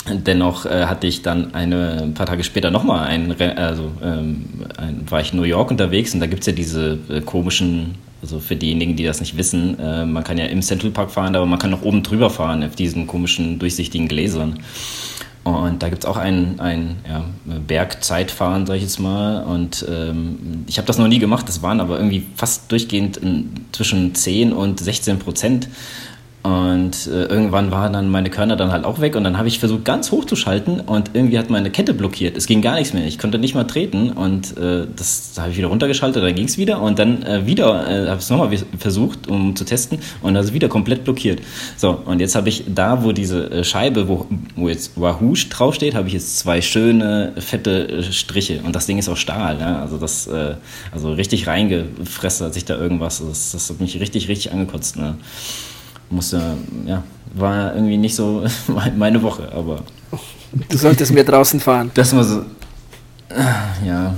Dennoch 0.09 0.67
äh, 0.67 0.87
hatte 0.87 1.07
ich 1.07 1.23
dann 1.23 1.55
eine, 1.55 2.03
ein 2.03 2.15
paar 2.15 2.27
Tage 2.27 2.43
später 2.43 2.71
nochmal 2.73 3.07
ein, 3.07 3.41
also 3.57 3.93
ähm, 4.03 4.47
ein, 4.77 5.05
war 5.09 5.21
ich 5.21 5.33
in 5.33 5.39
New 5.39 5.45
York 5.45 5.71
unterwegs 5.71 6.13
und 6.13 6.21
da 6.21 6.27
gibt 6.27 6.41
es 6.41 6.47
ja 6.47 6.53
diese 6.53 6.99
äh, 7.09 7.21
komischen, 7.21 7.95
also 8.21 8.41
für 8.41 8.57
diejenigen, 8.57 8.97
die 8.97 9.05
das 9.05 9.21
nicht 9.21 9.37
wissen, 9.37 9.79
äh, 9.79 10.05
man 10.05 10.25
kann 10.25 10.39
ja 10.39 10.47
im 10.47 10.61
Central 10.61 10.91
Park 10.91 11.13
fahren, 11.13 11.37
aber 11.37 11.47
man 11.47 11.59
kann 11.59 11.73
auch 11.73 11.83
oben 11.83 12.03
drüber 12.03 12.31
fahren 12.31 12.65
auf 12.65 12.75
diesen 12.75 13.07
komischen 13.07 13.61
durchsichtigen 13.61 14.09
Gläsern. 14.09 14.59
Und 15.45 15.83
da 15.83 15.89
gibt 15.89 16.05
es 16.05 16.09
auch 16.09 16.17
ein, 16.17 16.61
ein 16.61 16.97
ja, 17.09 17.25
Bergzeitfahren, 17.67 18.65
sag 18.65 18.77
ich 18.77 18.83
jetzt 18.83 19.01
mal. 19.01 19.43
Und 19.43 19.85
ähm, 19.89 20.65
ich 20.69 20.79
habe 20.79 20.87
das 20.87 20.99
noch 20.99 21.09
nie 21.09 21.19
gemacht, 21.19 21.49
das 21.49 21.63
waren 21.63 21.81
aber 21.81 21.97
irgendwie 21.97 22.25
fast 22.37 22.71
durchgehend 22.71 23.21
zwischen 23.73 24.15
10 24.15 24.53
und 24.53 24.79
16 24.79 25.19
Prozent. 25.19 25.69
Und 26.43 27.07
äh, 27.07 27.27
irgendwann 27.27 27.71
waren 27.71 27.93
dann 27.93 28.11
meine 28.11 28.29
Körner 28.29 28.57
dann 28.57 28.73
halt 28.73 28.85
auch 28.85 29.01
weg 29.01 29.15
und 29.15 29.23
dann 29.23 29.39
habe 29.39 29.47
ich 29.47 29.61
versucht, 29.61 29.85
ganz 29.85 30.11
hoch 30.11 30.25
zu 30.25 30.35
schalten 30.35 30.81
und 30.81 31.11
irgendwie 31.15 31.39
hat 31.39 31.51
meine 31.51 31.71
Kette 31.71 31.95
blockiert. 31.95 32.37
Es 32.37 32.47
ging 32.47 32.63
gar 32.63 32.75
nichts 32.75 32.93
mehr. 32.93 33.07
Ich 33.07 33.19
konnte 33.19 33.39
nicht 33.39 33.55
mal 33.55 33.63
treten 33.63 34.11
und 34.11 34.57
äh, 34.59 34.87
das 34.97 35.35
da 35.35 35.43
habe 35.43 35.53
ich 35.53 35.59
wieder 35.59 35.69
runtergeschaltet, 35.69 36.23
dann 36.23 36.35
ging 36.35 36.47
es 36.47 36.59
wieder 36.59 36.83
und 36.83 36.99
dann 36.99 37.23
äh, 37.23 37.47
wieder 37.47 37.89
äh, 37.89 38.09
habe 38.09 38.19
es 38.19 38.29
nochmal 38.29 38.51
versucht, 38.77 39.29
um 39.29 39.55
zu 39.55 39.65
testen 39.65 39.99
und 40.21 40.35
das 40.35 40.47
ist 40.47 40.53
wieder 40.53 40.69
komplett 40.69 41.05
blockiert. 41.05 41.41
So, 41.77 41.91
und 42.05 42.21
jetzt 42.21 42.35
habe 42.35 42.49
ich 42.49 42.65
da, 42.67 43.05
wo 43.05 43.13
diese 43.13 43.49
äh, 43.51 43.65
Scheibe, 43.65 44.09
wo, 44.09 44.27
wo 44.57 44.69
jetzt 44.69 45.01
Wahoo 45.01 45.35
draufsteht, 45.49 45.95
habe 45.95 46.09
ich 46.09 46.15
jetzt 46.15 46.39
zwei 46.39 46.61
schöne, 46.61 47.35
fette 47.37 47.89
äh, 47.89 48.03
Striche 48.03 48.61
und 48.65 48.75
das 48.75 48.87
Ding 48.87 48.99
ist 48.99 49.09
auch 49.09 49.17
Stahl. 49.17 49.59
Ja? 49.61 49.81
Also 49.81 49.97
das, 49.97 50.27
äh, 50.27 50.57
also 50.91 51.13
richtig 51.13 51.47
reingefressen 51.47 52.47
hat 52.47 52.55
sich 52.55 52.65
da 52.65 52.77
irgendwas. 52.77 53.23
Das, 53.27 53.53
das 53.53 53.71
hat 53.71 53.81
mich 53.81 54.01
richtig, 54.01 54.29
richtig 54.29 54.53
angekotzt. 54.53 54.97
Ne? 54.97 55.17
Musste, 56.13 56.57
ja, 56.87 57.03
war 57.35 57.75
irgendwie 57.75 57.97
nicht 57.97 58.15
so 58.15 58.45
meine 58.97 59.23
Woche, 59.23 59.51
aber. 59.53 59.83
Du 60.69 60.77
solltest 60.77 61.13
mehr 61.13 61.25
draußen 61.25 61.59
fahren. 61.61 61.91
Das 61.95 62.15
war 62.15 62.25
so. 62.25 62.45
Ja, 63.85 64.15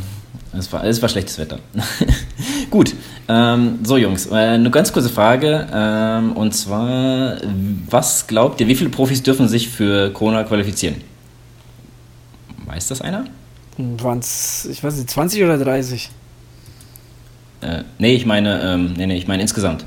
es 0.53 0.73
war, 0.73 0.85
es 0.85 1.01
war 1.01 1.09
schlechtes 1.09 1.39
Wetter. 1.39 1.59
Gut, 2.71 2.95
ähm, 3.29 3.79
so 3.85 3.97
Jungs, 3.97 4.27
äh, 4.27 4.35
eine 4.35 4.71
ganz 4.71 4.93
kurze 4.93 5.09
Frage. 5.09 5.67
Ähm, 5.73 6.33
und 6.33 6.53
zwar, 6.53 7.37
was 7.89 8.27
glaubt 8.27 8.61
ihr, 8.61 8.69
wie 8.69 8.75
viele 8.75 8.91
Profis 8.91 9.23
dürfen 9.23 9.49
sich 9.49 9.69
für 9.69 10.11
Kona 10.11 10.43
qualifizieren? 10.45 10.97
Weiß 12.67 12.89
das 12.89 13.01
einer? 13.01 13.25
Waren 13.77 14.19
es, 14.21 14.67
ich 14.71 14.83
weiß 14.83 14.97
nicht, 14.97 15.11
20 15.11 15.45
oder 15.45 15.59
30? 15.59 16.11
Äh, 17.61 17.83
nee, 17.99 18.15
ich 18.15 18.27
meine, 18.27 18.61
ähm, 18.63 18.95
nee, 18.97 19.07
nee, 19.07 19.17
ich 19.17 19.27
meine 19.27 19.43
insgesamt. 19.43 19.85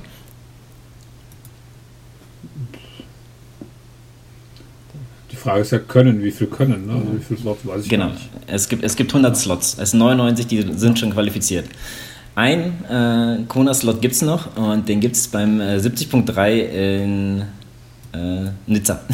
Frage 5.48 5.62
ist 5.62 5.72
ja 5.72 5.80
können, 5.80 6.22
wie 6.22 6.32
viel 6.32 6.48
können, 6.48 6.88
ne? 6.88 6.94
Also 6.94 7.14
wie 7.14 7.24
viele 7.24 7.40
Slots 7.40 7.66
weiß 7.66 7.84
ich 7.84 7.90
genau. 7.90 8.10
nicht. 8.10 8.30
Es 8.48 8.68
gibt, 8.68 8.84
es 8.84 8.98
gibt 8.98 9.12
100 9.12 9.38
Slots. 9.38 9.78
Es 9.80 9.92
sind 9.92 10.00
99, 10.00 10.46
die 10.46 10.62
sind 10.74 11.00
schon 11.00 11.12
qualifiziert. 11.12 11.70
Ein 12.36 12.84
äh, 12.90 13.46
Kona-Slot 13.48 14.02
gibt 14.02 14.16
es 14.16 14.22
noch 14.24 14.58
und 14.58 14.90
den 14.90 15.00
gibt 15.00 15.16
es 15.16 15.30
beim 15.30 15.62
äh, 15.62 15.78
70.3 15.78 16.52
in 16.52 17.42
äh, 18.14 18.50
Nizza. 18.66 19.00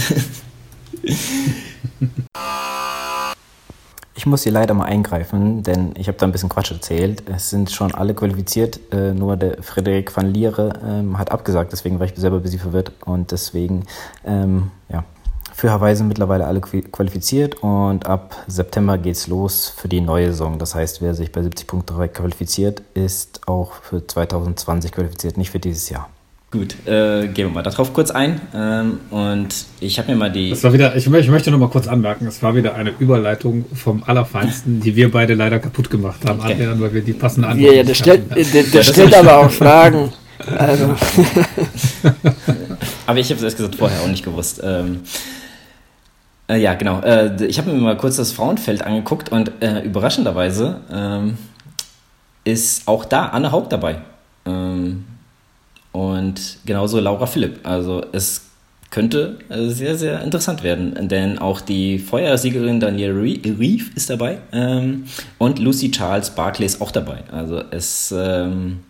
Ich 4.15 4.27
muss 4.27 4.43
hier 4.43 4.53
leider 4.53 4.73
mal 4.73 4.85
eingreifen, 4.85 5.63
denn 5.63 5.95
ich 5.97 6.07
habe 6.07 6.17
da 6.17 6.25
ein 6.25 6.31
bisschen 6.31 6.47
Quatsch 6.47 6.71
erzählt. 6.71 7.23
Es 7.25 7.49
sind 7.49 7.71
schon 7.71 7.93
alle 7.93 8.13
qualifiziert, 8.13 8.79
äh, 8.93 9.13
nur 9.13 9.35
der 9.35 9.61
Frederik 9.61 10.15
van 10.15 10.33
Liere 10.33 10.79
ähm, 10.87 11.17
hat 11.17 11.29
abgesagt, 11.29 11.73
deswegen 11.73 11.99
war 11.99 12.05
ich 12.05 12.13
selber 12.15 12.37
ein 12.37 12.41
bisschen 12.41 12.61
verwirrt 12.61 12.93
und 13.03 13.31
deswegen, 13.31 13.83
ähm, 14.23 14.71
ja, 14.87 15.03
für 15.55 15.71
Hawaii 15.71 15.95
sind 15.95 16.07
mittlerweile 16.07 16.45
alle 16.45 16.61
qualifiziert 16.61 17.61
und 17.61 18.05
ab 18.05 18.43
September 18.47 18.97
geht's 18.97 19.27
los 19.27 19.73
für 19.75 19.87
die 19.87 20.01
neue 20.01 20.27
Saison. 20.27 20.57
Das 20.57 20.75
heißt, 20.75 21.01
wer 21.01 21.13
sich 21.13 21.31
bei 21.31 21.43
70 21.43 21.67
Punkten 21.67 21.95
qualifiziert, 22.11 22.81
ist 22.93 23.47
auch 23.47 23.73
für 23.73 24.05
2020 24.05 24.91
qualifiziert, 24.91 25.37
nicht 25.37 25.51
für 25.51 25.59
dieses 25.59 25.89
Jahr. 25.89 26.09
Gut, 26.53 26.75
äh, 26.85 27.27
gehen 27.29 27.47
wir 27.47 27.49
mal 27.49 27.63
darauf 27.63 27.93
kurz 27.93 28.11
ein. 28.11 28.39
Ähm, 28.53 28.99
und 29.09 29.47
ich 29.79 29.97
habe 29.97 30.11
mir 30.11 30.17
mal 30.17 30.31
die. 30.31 30.51
Das 30.51 30.63
war 30.63 30.71
wieder, 30.71 30.95
ich, 30.95 31.07
ich 31.07 31.29
möchte 31.29 31.49
noch 31.49 31.57
mal 31.57 31.69
kurz 31.69 31.87
anmerken, 31.87 32.27
es 32.27 32.43
war 32.43 32.53
wieder 32.53 32.75
eine 32.75 32.93
Überleitung 32.99 33.65
vom 33.73 34.03
Allerfeinsten, 34.05 34.79
die 34.79 34.95
wir 34.95 35.09
beide 35.11 35.33
leider 35.33 35.57
kaputt 35.57 35.89
gemacht 35.89 36.19
haben, 36.27 36.39
okay. 36.39 36.53
Adrian, 36.53 36.79
weil 36.79 36.93
wir 36.93 37.01
die 37.01 37.13
passende 37.13 37.47
Antwort 37.47 37.71
Ja, 37.71 37.77
ja, 37.77 37.83
der 37.83 37.95
stellt, 37.95 38.29
der, 38.35 38.63
der 38.63 38.83
stellt 38.83 39.15
aber 39.15 39.37
auch 39.37 39.51
Fragen. 39.51 40.11
Also. 40.57 40.93
aber 43.05 43.19
ich 43.19 43.29
habe 43.29 43.37
es 43.37 43.43
erst 43.43 43.55
gesagt 43.55 43.75
vorher 43.75 44.01
auch 44.01 44.07
nicht 44.07 44.25
gewusst. 44.25 44.59
Ähm, 44.61 44.99
äh, 46.47 46.57
ja, 46.57 46.73
genau. 46.73 47.01
Äh, 47.01 47.45
ich 47.45 47.57
habe 47.57 47.71
mir 47.71 47.79
mal 47.79 47.97
kurz 47.97 48.17
das 48.17 48.31
Frauenfeld 48.31 48.83
angeguckt 48.83 49.29
und 49.29 49.51
äh, 49.61 49.81
überraschenderweise 49.81 50.81
ähm, 50.91 51.37
ist 52.43 52.87
auch 52.87 53.05
da 53.05 53.27
Anne 53.27 53.51
Haug 53.51 53.67
dabei. 53.69 54.01
Ähm, 54.45 55.05
und 55.91 56.57
genauso 56.65 56.99
Laura 56.99 57.25
Philipp. 57.27 57.59
Also 57.63 58.03
es 58.11 58.41
könnte 58.89 59.39
äh, 59.49 59.69
sehr, 59.69 59.97
sehr 59.97 60.21
interessant 60.21 60.63
werden, 60.63 61.07
denn 61.07 61.39
auch 61.39 61.61
die 61.61 61.97
Feuersiegerin 61.97 62.79
Danielle 62.79 63.19
Reeve 63.19 63.85
ist 63.95 64.09
dabei 64.09 64.37
ähm, 64.51 65.05
und 65.39 65.57
Lucy 65.57 65.89
Charles 65.89 66.29
Barclay 66.29 66.65
ist 66.65 66.79
auch 66.79 66.91
dabei. 66.91 67.23
Also 67.31 67.63
es 67.71 68.13
ähm, 68.15 68.81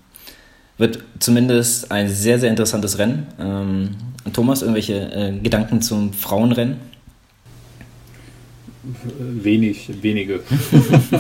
wird 0.78 1.00
zumindest 1.20 1.92
ein 1.92 2.10
sehr, 2.10 2.38
sehr 2.38 2.50
interessantes 2.50 2.98
Rennen. 2.98 3.28
Ähm, 3.40 3.92
Thomas, 4.34 4.62
irgendwelche 4.62 5.12
äh, 5.14 5.40
Gedanken 5.40 5.82
zum 5.82 6.12
Frauenrennen? 6.12 6.93
Wenig, 8.84 9.90
wenige. 10.02 10.42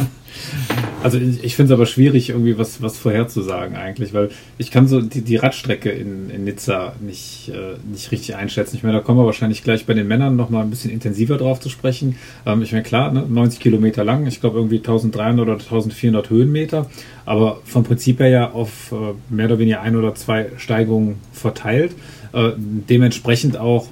also 1.03 1.17
ich, 1.17 1.55
finde 1.55 1.73
es 1.73 1.77
aber 1.77 1.85
schwierig, 1.85 2.29
irgendwie 2.29 2.57
was, 2.57 2.81
was 2.81 2.97
vorherzusagen 2.97 3.77
eigentlich, 3.77 4.13
weil 4.13 4.31
ich 4.57 4.69
kann 4.69 4.89
so 4.89 4.99
die, 4.99 5.21
die 5.21 5.37
Radstrecke 5.37 5.89
in, 5.89 6.29
in 6.29 6.43
Nizza 6.43 6.93
nicht, 6.99 7.49
äh, 7.49 7.77
nicht 7.89 8.11
richtig 8.11 8.35
einschätzen. 8.35 8.75
Ich 8.75 8.83
meine, 8.83 8.97
da 8.97 9.01
kommen 9.01 9.17
wir 9.17 9.25
wahrscheinlich 9.25 9.63
gleich 9.63 9.85
bei 9.85 9.93
den 9.93 10.09
Männern 10.09 10.35
nochmal 10.35 10.63
ein 10.63 10.69
bisschen 10.69 10.91
intensiver 10.91 11.37
drauf 11.37 11.61
zu 11.61 11.69
sprechen. 11.69 12.17
Ähm, 12.45 12.61
ich 12.63 12.73
meine, 12.73 12.83
klar, 12.83 13.13
ne, 13.13 13.25
90 13.29 13.61
Kilometer 13.61 14.03
lang, 14.03 14.27
ich 14.27 14.41
glaube 14.41 14.57
irgendwie 14.57 14.79
1300 14.79 15.39
oder 15.39 15.53
1400 15.53 16.29
Höhenmeter, 16.29 16.89
aber 17.25 17.61
vom 17.63 17.85
Prinzip 17.85 18.19
her 18.19 18.27
ja 18.27 18.51
auf 18.51 18.91
äh, 18.91 19.13
mehr 19.33 19.45
oder 19.45 19.59
weniger 19.59 19.79
ein 19.79 19.95
oder 19.95 20.15
zwei 20.15 20.47
Steigungen 20.57 21.15
verteilt. 21.31 21.93
Äh, 22.33 22.51
dementsprechend 22.57 23.55
auch 23.55 23.87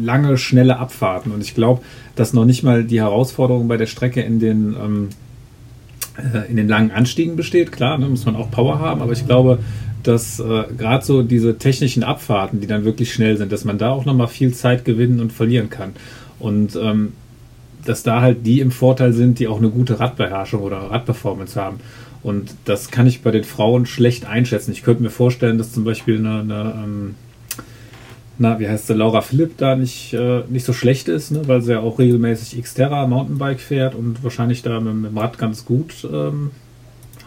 lange, 0.00 0.36
schnelle 0.38 0.78
Abfahrten. 0.78 1.32
Und 1.32 1.42
ich 1.42 1.54
glaube, 1.54 1.82
dass 2.16 2.32
noch 2.32 2.44
nicht 2.44 2.62
mal 2.62 2.84
die 2.84 3.00
Herausforderung 3.00 3.68
bei 3.68 3.76
der 3.76 3.86
Strecke 3.86 4.20
in 4.20 4.38
den, 4.40 4.74
ähm, 4.74 5.08
äh, 6.16 6.50
in 6.50 6.56
den 6.56 6.68
langen 6.68 6.90
Anstiegen 6.90 7.36
besteht. 7.36 7.72
Klar, 7.72 7.98
ne, 7.98 8.08
muss 8.08 8.26
man 8.26 8.36
auch 8.36 8.50
Power 8.50 8.78
haben, 8.78 9.02
aber 9.02 9.12
ich 9.12 9.26
glaube, 9.26 9.58
dass 10.02 10.38
äh, 10.38 10.64
gerade 10.76 11.04
so 11.04 11.22
diese 11.22 11.58
technischen 11.58 12.04
Abfahrten, 12.04 12.60
die 12.60 12.66
dann 12.66 12.84
wirklich 12.84 13.12
schnell 13.12 13.36
sind, 13.36 13.50
dass 13.52 13.64
man 13.64 13.78
da 13.78 13.90
auch 13.90 14.04
nochmal 14.04 14.28
viel 14.28 14.52
Zeit 14.52 14.84
gewinnen 14.84 15.20
und 15.20 15.32
verlieren 15.32 15.70
kann. 15.70 15.92
Und 16.38 16.76
ähm, 16.76 17.14
dass 17.84 18.02
da 18.02 18.20
halt 18.20 18.46
die 18.46 18.60
im 18.60 18.70
Vorteil 18.70 19.12
sind, 19.12 19.38
die 19.38 19.48
auch 19.48 19.58
eine 19.58 19.70
gute 19.70 20.00
Radbeherrschung 20.00 20.62
oder 20.62 20.78
Radperformance 20.78 21.60
haben. 21.60 21.80
Und 22.22 22.54
das 22.64 22.90
kann 22.90 23.06
ich 23.06 23.22
bei 23.22 23.30
den 23.30 23.44
Frauen 23.44 23.84
schlecht 23.84 24.24
einschätzen. 24.24 24.72
Ich 24.72 24.82
könnte 24.82 25.02
mir 25.02 25.10
vorstellen, 25.10 25.58
dass 25.58 25.72
zum 25.72 25.84
Beispiel 25.84 26.18
eine, 26.18 26.40
eine 26.40 26.74
ähm, 26.82 27.14
na, 28.38 28.58
wie 28.58 28.68
heißt 28.68 28.88
sie, 28.88 28.94
Laura 28.94 29.20
Philipp 29.20 29.56
da 29.58 29.76
nicht, 29.76 30.12
äh, 30.12 30.42
nicht 30.48 30.64
so 30.64 30.72
schlecht 30.72 31.08
ist, 31.08 31.30
ne, 31.30 31.42
weil 31.46 31.62
sie 31.62 31.72
ja 31.72 31.80
auch 31.80 31.98
regelmäßig 31.98 32.62
Xterra 32.62 33.06
Mountainbike 33.06 33.60
fährt 33.60 33.94
und 33.94 34.24
wahrscheinlich 34.24 34.62
da 34.62 34.80
mit, 34.80 34.94
mit 34.94 35.10
dem 35.12 35.18
Rad 35.18 35.38
ganz 35.38 35.64
gut 35.64 36.06
ähm, 36.12 36.50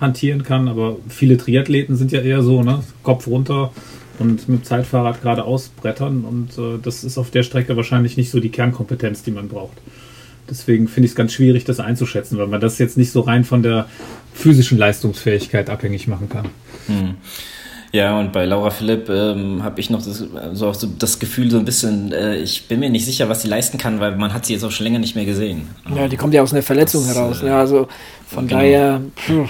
hantieren 0.01 0.43
kann. 0.43 0.67
Aber 0.67 0.97
viele 1.07 1.37
Triathleten 1.37 1.95
sind 1.95 2.11
ja 2.11 2.21
eher 2.21 2.43
so, 2.43 2.61
ne, 2.61 2.83
Kopf 3.03 3.27
runter 3.27 3.71
und 4.19 4.49
mit 4.49 4.59
dem 4.59 4.63
Zeitfahrrad 4.63 5.21
geradeaus 5.21 5.69
brettern 5.69 6.25
und 6.25 6.57
äh, 6.57 6.79
das 6.81 7.03
ist 7.03 7.17
auf 7.17 7.31
der 7.31 7.43
Strecke 7.43 7.77
wahrscheinlich 7.77 8.17
nicht 8.17 8.31
so 8.31 8.39
die 8.39 8.49
Kernkompetenz, 8.49 9.23
die 9.23 9.31
man 9.31 9.47
braucht. 9.47 9.77
Deswegen 10.49 10.87
finde 10.87 11.05
ich 11.05 11.11
es 11.11 11.15
ganz 11.15 11.33
schwierig, 11.33 11.65
das 11.65 11.79
einzuschätzen, 11.79 12.37
weil 12.37 12.47
man 12.47 12.61
das 12.61 12.77
jetzt 12.79 12.97
nicht 12.97 13.11
so 13.11 13.21
rein 13.21 13.43
von 13.43 13.63
der 13.63 13.87
physischen 14.33 14.77
Leistungsfähigkeit 14.77 15.69
abhängig 15.69 16.07
machen 16.07 16.29
kann. 16.29 16.45
Hm. 16.87 17.15
Ja, 17.91 18.19
und 18.19 18.33
bei 18.33 18.45
Laura 18.45 18.69
Philipp 18.69 19.09
ähm, 19.09 19.63
habe 19.63 19.79
ich 19.79 19.89
noch 19.89 20.03
das, 20.03 20.23
so, 20.53 20.73
so 20.73 20.87
das 20.99 21.19
Gefühl, 21.19 21.49
so 21.49 21.57
ein 21.57 21.65
bisschen, 21.65 22.11
äh, 22.11 22.35
ich 22.35 22.67
bin 22.67 22.79
mir 22.79 22.89
nicht 22.89 23.05
sicher, 23.05 23.29
was 23.29 23.41
sie 23.41 23.47
leisten 23.47 23.77
kann, 23.77 23.99
weil 23.99 24.15
man 24.15 24.33
hat 24.33 24.45
sie 24.45 24.53
jetzt 24.53 24.63
auch 24.63 24.71
schon 24.71 24.85
länger 24.85 24.99
nicht 24.99 25.15
mehr 25.15 25.25
gesehen. 25.25 25.69
Ja, 25.95 26.07
die 26.07 26.17
kommt 26.17 26.33
ja 26.33 26.41
aus 26.41 26.53
einer 26.53 26.63
Verletzung 26.63 27.05
das, 27.07 27.15
heraus. 27.15 27.41
Äh, 27.41 27.47
ja, 27.47 27.59
also 27.59 27.87
von 28.27 28.47
genau. 28.47 28.59
daher, 28.59 29.01
pff, 29.15 29.49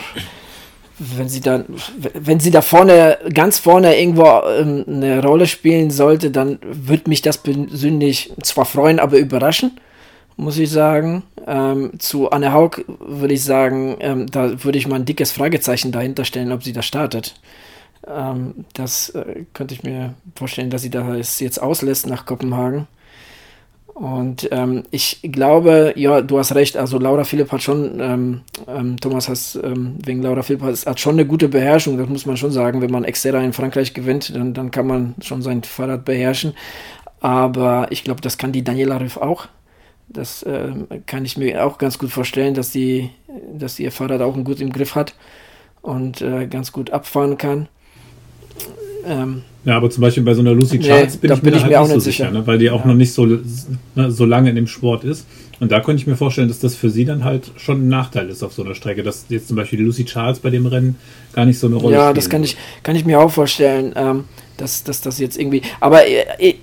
wenn 1.00 1.30
sie 1.30 1.42
dann, 1.42 1.66
wenn 2.14 2.40
sie 2.40 2.52
da 2.52 2.62
vorne, 2.62 3.18
ganz 3.34 3.60
vorne 3.60 4.00
irgendwo 4.00 4.42
ähm, 4.48 4.86
eine 4.88 5.22
Rolle 5.22 5.48
spielen 5.48 5.92
sollte, 5.92 6.32
dann 6.32 6.60
würde 6.64 7.10
mich 7.10 7.22
das 7.22 7.38
persönlich 7.38 8.34
zwar 8.44 8.66
freuen, 8.66 9.00
aber 9.00 9.18
überraschen 9.18 9.80
muss 10.38 10.58
ich 10.60 10.70
sagen. 10.70 11.24
Ähm, 11.46 12.00
zu 12.00 12.30
Anne 12.30 12.54
Haug 12.54 12.84
würde 13.00 13.34
ich 13.34 13.44
sagen, 13.44 13.98
ähm, 14.00 14.28
da 14.28 14.64
würde 14.64 14.78
ich 14.78 14.88
mal 14.88 14.98
ein 14.98 15.06
dickes 15.06 15.32
Fragezeichen 15.32 15.92
dahinter 15.92 16.26
stellen, 16.26 16.52
ob 16.52 16.64
sie 16.64 16.74
da 16.74 16.82
startet. 16.82 17.34
Ähm, 18.10 18.66
das 18.74 19.10
äh, 19.10 19.46
könnte 19.54 19.74
ich 19.74 19.84
mir 19.84 20.14
vorstellen, 20.36 20.70
dass 20.70 20.82
sie 20.82 20.90
das 20.90 21.40
jetzt 21.40 21.62
auslässt 21.62 22.08
nach 22.08 22.26
Kopenhagen. 22.26 22.88
Und 23.98 24.48
ähm, 24.52 24.84
ich 24.92 25.22
glaube, 25.24 25.94
ja, 25.96 26.22
du 26.22 26.38
hast 26.38 26.54
recht, 26.54 26.78
also 26.78 27.00
Laura 27.00 27.24
Philipp 27.24 27.52
hat 27.52 27.64
schon, 27.64 28.00
ähm, 28.00 28.42
ähm 28.68 28.98
Thomas 28.98 29.28
hast 29.28 29.56
ähm, 29.56 29.96
wegen 30.06 30.22
Laura 30.22 30.44
Philipp 30.44 30.62
hat, 30.62 30.86
hat, 30.86 31.00
schon 31.00 31.16
eine 31.16 31.26
gute 31.26 31.50
Beherrschung, 31.50 31.98
das 31.98 32.08
muss 32.08 32.28
man 32.28 32.38
schon 32.38 32.52
sagen. 32.52 32.82
Wenn 32.82 32.92
man 32.92 33.06
Xterra 33.06 33.42
in 33.42 33.54
Frankreich 33.54 33.96
gewinnt, 33.96 34.36
dann, 34.36 34.54
dann 34.54 34.70
kann 34.70 34.86
man 34.86 35.16
schon 35.22 35.42
sein 35.42 35.64
Fahrrad 35.64 36.06
beherrschen. 36.06 36.54
Aber 37.22 37.88
ich 37.90 38.04
glaube, 38.04 38.22
das 38.22 38.38
kann 38.38 38.52
die 38.52 38.64
Daniela 38.64 38.98
Riff 38.98 39.18
auch. 39.18 39.48
Das 40.10 40.44
äh, 40.44 40.74
kann 41.08 41.26
ich 41.26 41.38
mir 41.38 41.66
auch 41.66 41.80
ganz 41.80 41.98
gut 41.98 42.12
vorstellen, 42.12 42.54
dass 42.54 42.70
die, 42.70 43.10
dass 43.52 43.78
die 43.78 43.84
ihr 43.84 43.92
Fahrrad 43.92 44.22
auch 44.22 44.36
gut 44.44 44.62
im 44.62 44.72
Griff 44.72 44.94
hat 44.94 45.16
und 45.82 46.22
äh, 46.22 46.46
ganz 46.46 46.72
gut 46.72 46.92
abfahren 46.92 47.40
kann. 47.40 47.68
Ähm, 49.06 49.42
ja, 49.64 49.78
aber 49.78 49.90
zum 49.90 50.02
Beispiel 50.02 50.24
bei 50.24 50.34
so 50.34 50.42
einer 50.42 50.54
Lucy 50.54 50.80
Charles 50.80 51.16
nee, 51.16 51.20
bin 51.22 51.32
ich 51.32 51.38
mir, 51.38 51.44
bin 51.44 51.54
ich 51.56 51.62
halt 51.62 51.72
mir 51.72 51.82
auch 51.82 51.88
nicht 51.88 51.94
so 51.94 52.00
sicher, 52.00 52.26
sicher 52.26 52.40
ne? 52.40 52.48
weil 52.48 52.58
die 52.58 52.70
auch 52.70 52.82
ja. 52.82 52.88
noch 52.88 52.96
nicht 52.96 53.14
so, 53.14 53.26
ne, 53.26 54.12
so 54.12 54.26
lange 54.26 54.50
in 54.50 54.56
dem 54.56 54.68
Sport 54.68 55.04
ist. 55.04 55.26
Und 55.60 55.72
da 55.72 55.80
könnte 55.80 56.02
ich 56.02 56.08
mir 56.08 56.16
vorstellen, 56.16 56.50
dass 56.50 56.60
das 56.60 56.76
für 56.76 56.90
sie 56.90 57.06
dann 57.06 57.24
halt 57.24 57.52
schon 57.58 57.86
ein 57.86 57.88
Nachteil 57.88 58.30
ist 58.30 58.44
auf 58.44 58.54
so 58.54 58.64
einer 58.64 58.76
Strecke, 58.76 59.04
dass 59.04 59.26
jetzt 59.30 59.48
zum 59.48 59.58
Beispiel 59.58 59.80
die 59.80 59.86
Lucy 59.86 60.06
Charles 60.06 60.40
bei 60.40 60.50
dem 60.52 60.66
Rennen 60.68 60.96
gar 61.34 61.46
nicht 61.46 61.58
so 61.58 61.68
eine 61.68 61.78
Rolle 61.78 61.96
spielt. 61.96 62.08
Ja, 62.08 62.14
das 62.14 62.30
kann 62.30 62.44
ich, 62.44 62.58
kann 62.84 62.96
ich 62.96 63.06
mir 63.06 63.20
auch 63.20 63.32
vorstellen, 63.32 63.94
ähm, 63.96 64.26
dass, 64.58 64.84
dass 64.84 65.02
das 65.02 65.20
jetzt 65.20 65.38
irgendwie. 65.38 65.64
Aber 65.80 66.08
äh, 66.08 66.56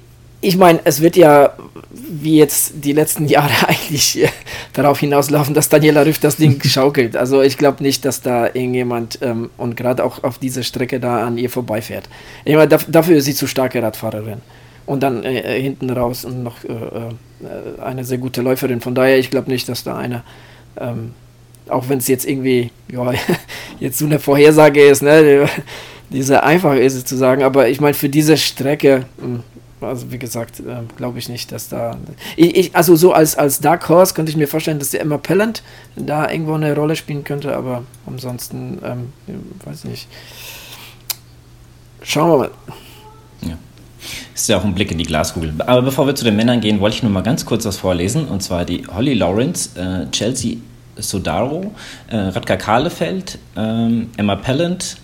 ich 0.44 0.56
meine, 0.56 0.80
es 0.84 1.00
wird 1.00 1.16
ja 1.16 1.54
wie 1.90 2.36
jetzt 2.38 2.72
die 2.76 2.92
letzten 2.92 3.26
Jahre 3.28 3.68
eigentlich 3.68 4.22
äh, 4.22 4.28
darauf 4.72 5.00
hinauslaufen, 5.00 5.54
dass 5.54 5.68
Daniela 5.68 6.04
Rüff 6.04 6.18
das 6.18 6.36
Ding 6.36 6.62
schaukelt. 6.64 7.16
Also 7.16 7.42
ich 7.42 7.58
glaube 7.58 7.82
nicht, 7.82 8.04
dass 8.04 8.20
da 8.20 8.46
irgendjemand 8.46 9.18
ähm, 9.22 9.50
und 9.56 9.76
gerade 9.76 10.04
auch 10.04 10.22
auf 10.22 10.38
dieser 10.38 10.62
Strecke 10.62 11.00
da 11.00 11.26
an 11.26 11.38
ihr 11.38 11.50
vorbeifährt. 11.50 12.08
Ich 12.44 12.54
meine, 12.54 12.68
dafür 12.68 13.16
ist 13.16 13.24
sie 13.24 13.34
zu 13.34 13.46
starke 13.46 13.82
Radfahrerin. 13.82 14.38
Und 14.86 15.02
dann 15.02 15.24
äh, 15.24 15.40
äh, 15.40 15.62
hinten 15.62 15.88
raus 15.88 16.26
noch 16.26 16.62
äh, 16.64 16.72
äh, 16.72 17.80
eine 17.82 18.04
sehr 18.04 18.18
gute 18.18 18.42
Läuferin. 18.42 18.80
Von 18.82 18.94
daher, 18.94 19.18
ich 19.18 19.30
glaube 19.30 19.50
nicht, 19.50 19.68
dass 19.68 19.82
da 19.82 19.96
eine, 19.96 20.22
ähm, 20.78 21.12
auch 21.68 21.88
wenn 21.88 21.98
es 21.98 22.08
jetzt 22.08 22.26
irgendwie, 22.26 22.70
ja, 22.92 23.12
jetzt 23.80 23.98
so 23.98 24.04
eine 24.04 24.18
Vorhersage 24.18 24.82
ist, 24.82 25.02
ne, 25.02 25.48
diese 26.10 26.42
einfach 26.42 26.74
ist 26.74 26.94
es 26.94 27.06
zu 27.06 27.16
sagen, 27.16 27.42
aber 27.42 27.68
ich 27.68 27.80
meine, 27.80 27.94
für 27.94 28.10
diese 28.10 28.36
Strecke, 28.36 29.06
mh, 29.16 29.24
hm, 29.24 29.42
also 29.84 30.10
wie 30.12 30.18
gesagt, 30.18 30.60
äh, 30.60 30.82
glaube 30.96 31.18
ich 31.18 31.28
nicht, 31.28 31.52
dass 31.52 31.68
da. 31.68 31.96
Ich, 32.36 32.56
ich, 32.56 32.76
also 32.76 32.96
so 32.96 33.12
als, 33.12 33.36
als 33.36 33.60
Dark 33.60 33.88
Horse 33.88 34.14
könnte 34.14 34.30
ich 34.30 34.36
mir 34.36 34.48
vorstellen, 34.48 34.78
dass 34.78 34.90
der 34.90 35.00
Emma 35.00 35.18
Pellant 35.18 35.62
da 35.96 36.30
irgendwo 36.30 36.54
eine 36.54 36.74
Rolle 36.74 36.96
spielen 36.96 37.24
könnte, 37.24 37.56
aber 37.56 37.84
ansonsten, 38.06 38.78
ähm, 38.84 39.12
weiß 39.64 39.84
ich 39.84 39.90
nicht. 39.90 40.08
Schauen 42.02 42.30
wir 42.30 42.38
mal. 42.38 42.50
Ja. 43.42 43.58
Ist 44.34 44.48
ja 44.48 44.58
auch 44.58 44.64
ein 44.64 44.74
Blick 44.74 44.90
in 44.92 44.98
die 44.98 45.04
Glaskugel. 45.04 45.54
Aber 45.58 45.82
bevor 45.82 46.06
wir 46.06 46.14
zu 46.14 46.24
den 46.24 46.36
Männern 46.36 46.60
gehen, 46.60 46.80
wollte 46.80 46.96
ich 46.96 47.02
nur 47.02 47.12
mal 47.12 47.22
ganz 47.22 47.46
kurz 47.46 47.64
was 47.64 47.78
vorlesen. 47.78 48.28
Und 48.28 48.42
zwar 48.42 48.64
die 48.64 48.86
Holly 48.86 49.14
Lawrence, 49.14 49.70
äh, 49.78 50.10
Chelsea 50.10 50.56
Sodaro, 50.96 51.72
äh, 52.08 52.16
Radka 52.16 52.56
Kahlefeld, 52.56 53.38
ähm, 53.56 54.10
Emma 54.16 54.36
Pellant 54.36 54.96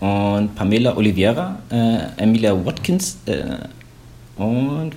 und 0.00 0.54
Pamela 0.54 0.96
Oliveira, 0.96 1.58
äh, 1.70 2.22
Emilia 2.22 2.64
Watkins, 2.64 3.18
äh, 3.26 3.56
Und 4.36 4.92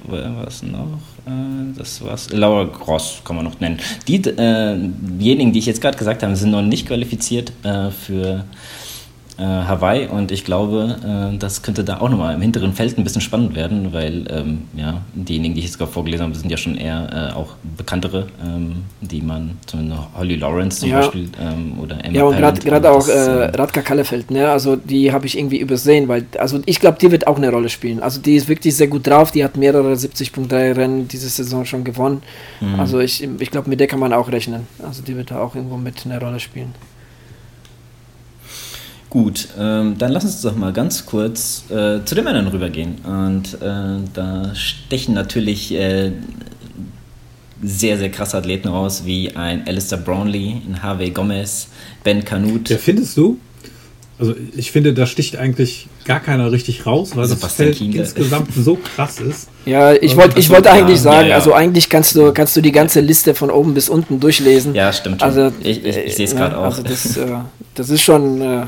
es 0.48 0.64
noch? 0.64 1.00
Äh, 1.28 1.78
das 1.78 2.04
war's. 2.04 2.30
Laura 2.32 2.64
Gross 2.64 3.22
kann 3.24 3.36
man 3.36 3.46
noch 3.46 3.60
nennen. 3.60 3.78
Die, 4.08 4.16
äh, 4.16 4.76
diejenigen, 4.80 5.54
die 5.54 5.60
ich 5.60 5.68
jetzt 5.68 5.82
gerade 5.82 5.98
gesagt 5.98 6.24
habe, 6.24 6.36
sind 6.36 6.52
noch 6.52 6.64
nicht 6.64 6.88
qualifiziert 6.88 7.52
äh, 7.64 7.92
für 7.92 8.46
äh, 9.38 9.44
Hawaii 9.44 10.08
und 10.08 10.32
ich 10.32 10.44
glaube, 10.44 11.32
äh, 11.34 11.38
das 11.38 11.62
könnte 11.62 11.84
da 11.84 12.00
auch 12.00 12.10
nochmal 12.10 12.34
im 12.36 12.42
hinteren 12.42 12.74
Feld 12.74 12.98
ein 12.98 13.04
bisschen 13.04 13.22
spannend 13.22 13.56
werden, 13.56 13.94
weil 13.94 14.26
ähm, 14.30 14.64
ja, 14.76 15.02
diejenigen, 15.14 15.54
die 15.54 15.60
ich 15.60 15.68
jetzt 15.68 15.78
gerade 15.78 15.92
vorgelesen 15.92 16.26
habe, 16.26 16.36
sind 16.36 16.50
ja 16.50 16.58
schon 16.58 16.76
eher 16.76 17.32
äh, 17.32 17.36
auch 17.36 17.54
bekanntere, 17.78 18.28
ähm, 18.44 18.84
die 19.02 19.22
man, 19.22 19.58
zumindest 19.66 20.02
Holly 20.18 20.36
Lawrence 20.36 20.80
zum 20.80 20.90
Ja. 20.90 21.02
Beispiel 21.02 21.30
ähm, 21.40 21.80
oder 21.80 22.04
Emma 22.04 22.18
Ja, 22.18 22.24
und 22.24 22.62
gerade 22.62 22.92
auch 22.92 23.08
äh, 23.08 23.12
äh, 23.12 23.56
Radka 23.56 23.82
Kallefeld, 23.82 24.32
ne? 24.32 24.50
Also 24.50 24.76
die 24.76 25.12
habe 25.12 25.28
ich 25.28 25.38
irgendwie 25.38 25.60
übersehen, 25.60 26.08
weil, 26.08 26.26
also 26.40 26.60
ich 26.66 26.80
glaube, 26.80 26.98
die 27.00 27.12
wird 27.12 27.28
auch 27.28 27.38
eine 27.38 27.52
Rolle 27.52 27.70
spielen. 27.70 28.02
Also 28.02 28.20
die 28.20 28.36
ist 28.36 28.48
wirklich 28.48 28.76
sehr 28.76 28.88
gut 28.88 29.06
drauf, 29.06 29.32
die 29.32 29.44
hat 29.44 29.56
mehrere 29.56 29.94
70.3 29.94 30.76
Rennen 30.76 31.08
diese 31.08 31.30
Saison 31.30 31.64
schon 31.66 31.84
gewonnen. 31.84 32.24
Mhm. 32.60 32.80
Also 32.80 33.00
ich, 33.00 33.28
ich 33.40 33.52
glaube, 33.52 33.70
mit 33.70 33.80
der 33.80 33.88
kann 33.88 34.00
man 34.00 34.14
auch 34.14 34.32
rechnen. 34.32 34.68
Also 34.84 35.04
die 35.04 35.16
wird 35.16 35.32
da 35.32 35.40
auch 35.40 35.56
irgendwo 35.56 35.78
mit 35.78 36.06
eine 36.06 36.20
Rolle 36.20 36.40
spielen. 36.40 36.74
Gut, 39.18 39.48
ähm, 39.58 39.98
dann 39.98 40.12
lass 40.12 40.26
uns 40.26 40.42
doch 40.44 40.56
mal 40.56 40.72
ganz 40.72 41.08
kurz 41.08 41.64
äh, 41.72 42.06
zu 42.06 42.14
den 42.14 42.24
Männern 42.24 42.50
rübergehen. 42.50 43.00
Und 43.04 43.60
äh, 43.64 44.08
da 44.14 44.54
stechen 44.54 45.16
natürlich 45.16 45.74
äh, 45.74 46.12
sehr, 47.64 47.98
sehr 47.98 48.12
krasse 48.12 48.38
Athleten 48.38 48.68
raus, 48.68 49.06
wie 49.06 49.36
ein 49.36 49.68
Alistair 49.68 49.98
Brownlee, 49.98 50.62
ein 50.70 50.84
Harvey 50.84 51.10
Gomez, 51.10 51.70
Ben 52.04 52.24
Canute. 52.26 52.76
Ja, 52.76 52.80
findest 52.80 53.18
du? 53.18 53.40
Also 54.20 54.36
ich 54.56 54.70
finde, 54.70 54.94
da 54.94 55.08
sticht 55.08 55.36
eigentlich 55.36 55.88
gar 56.08 56.20
keiner 56.20 56.52
richtig 56.52 56.86
raus, 56.86 57.12
weil 57.16 57.24
das 57.28 57.32
Sebastian 57.32 57.68
Feld 57.68 57.78
Kienle. 57.78 58.00
insgesamt 58.00 58.54
so 58.56 58.76
krass 58.78 59.20
ist. 59.20 59.50
Ja, 59.66 59.94
ich 59.94 60.02
Also, 60.02 60.18
wollte 60.18 60.40
ich 60.40 60.50
wollte 60.50 60.70
ja, 60.70 60.76
eigentlich 60.76 61.00
sagen, 61.02 61.22
ja, 61.24 61.28
ja. 61.28 61.36
also 61.36 61.54
eigentlich 61.54 61.90
kannst 61.90 62.16
du, 62.16 62.32
kannst 62.34 62.56
du 62.58 62.62
die 62.62 62.72
ganze 62.72 63.02
Liste 63.02 63.36
von 63.36 63.52
oben 63.52 63.74
bis 63.74 63.90
unten 63.90 64.20
durchlesen. 64.20 64.74
Ja, 64.74 64.92
stimmt 64.94 65.22
schon. 65.22 65.30
Also, 65.30 65.52
ich 65.60 65.86
ich, 65.86 65.98
ich 65.98 66.16
sehe 66.16 66.26
es 66.26 66.34
äh, 66.34 66.36
gerade 66.38 66.56
ne, 66.56 66.60
auch. 66.62 66.64
Also 66.66 66.84
das, 66.84 67.18
äh, 67.18 67.28
das 67.76 67.90
ist 67.90 68.02
schon, 68.02 68.42
äh, 68.42 68.64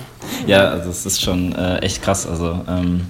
Ja, 0.45 0.69
also 0.69 0.89
es 0.91 1.05
ist 1.05 1.21
schon 1.21 1.55
äh, 1.55 1.79
echt 1.79 2.01
krass. 2.03 2.27
Also 2.27 2.61
ähm, 2.67 3.01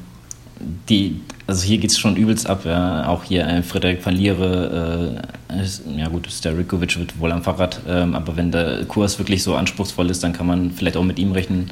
die, 0.87 1.19
also 1.49 1.63
hier 1.63 1.79
geht 1.79 1.89
es 1.89 1.97
schon 1.97 2.15
übelst 2.15 2.47
ab. 2.47 2.63
Ja. 2.65 3.07
Auch 3.07 3.23
hier 3.23 3.47
ein 3.47 3.63
Frederik 3.63 4.01
Verliere, 4.01 5.19
äh, 5.49 5.63
ist, 5.63 5.83
ja 5.97 6.07
gut, 6.07 6.27
Starikovic 6.31 6.97
wird 6.99 7.19
wohl 7.19 7.31
am 7.31 7.41
Fahrrad, 7.41 7.81
ähm, 7.87 8.13
aber 8.13 8.37
wenn 8.37 8.51
der 8.51 8.85
Kurs 8.85 9.17
wirklich 9.17 9.41
so 9.41 9.55
anspruchsvoll 9.55 10.09
ist, 10.11 10.23
dann 10.23 10.31
kann 10.31 10.45
man 10.45 10.71
vielleicht 10.71 10.95
auch 10.95 11.03
mit 11.03 11.17
ihm 11.17 11.31
rechnen. 11.31 11.71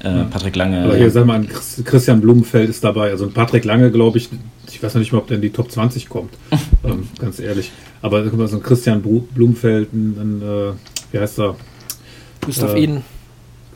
Äh, 0.00 0.24
Patrick 0.30 0.54
Lange. 0.54 0.84
Aber 0.84 0.96
hier, 0.96 1.10
sag 1.10 1.26
mal, 1.26 1.44
Christian 1.44 2.20
Blumenfeld 2.20 2.70
ist 2.70 2.84
dabei. 2.84 3.10
Also 3.10 3.24
ein 3.24 3.32
Patrick 3.32 3.64
Lange, 3.64 3.90
glaube 3.90 4.18
ich, 4.18 4.28
ich 4.70 4.80
weiß 4.80 4.94
noch 4.94 5.00
nicht 5.00 5.12
mal, 5.12 5.18
ob 5.18 5.26
der 5.26 5.36
in 5.36 5.42
die 5.42 5.50
Top 5.50 5.72
20 5.72 6.08
kommt. 6.08 6.30
ähm, 6.84 7.08
ganz 7.18 7.40
ehrlich. 7.40 7.72
Aber 8.00 8.22
guck 8.22 8.38
mal, 8.38 8.46
so 8.46 8.58
ein 8.58 8.62
Christian 8.62 9.02
Blumenfeld, 9.02 9.92
ein, 9.92 10.16
ein 10.20 10.42
äh, 10.42 10.72
wie 11.10 11.18
heißt 11.18 11.40
er? 11.40 11.56
Gustav 12.40 12.76
Äh, 12.76 13.00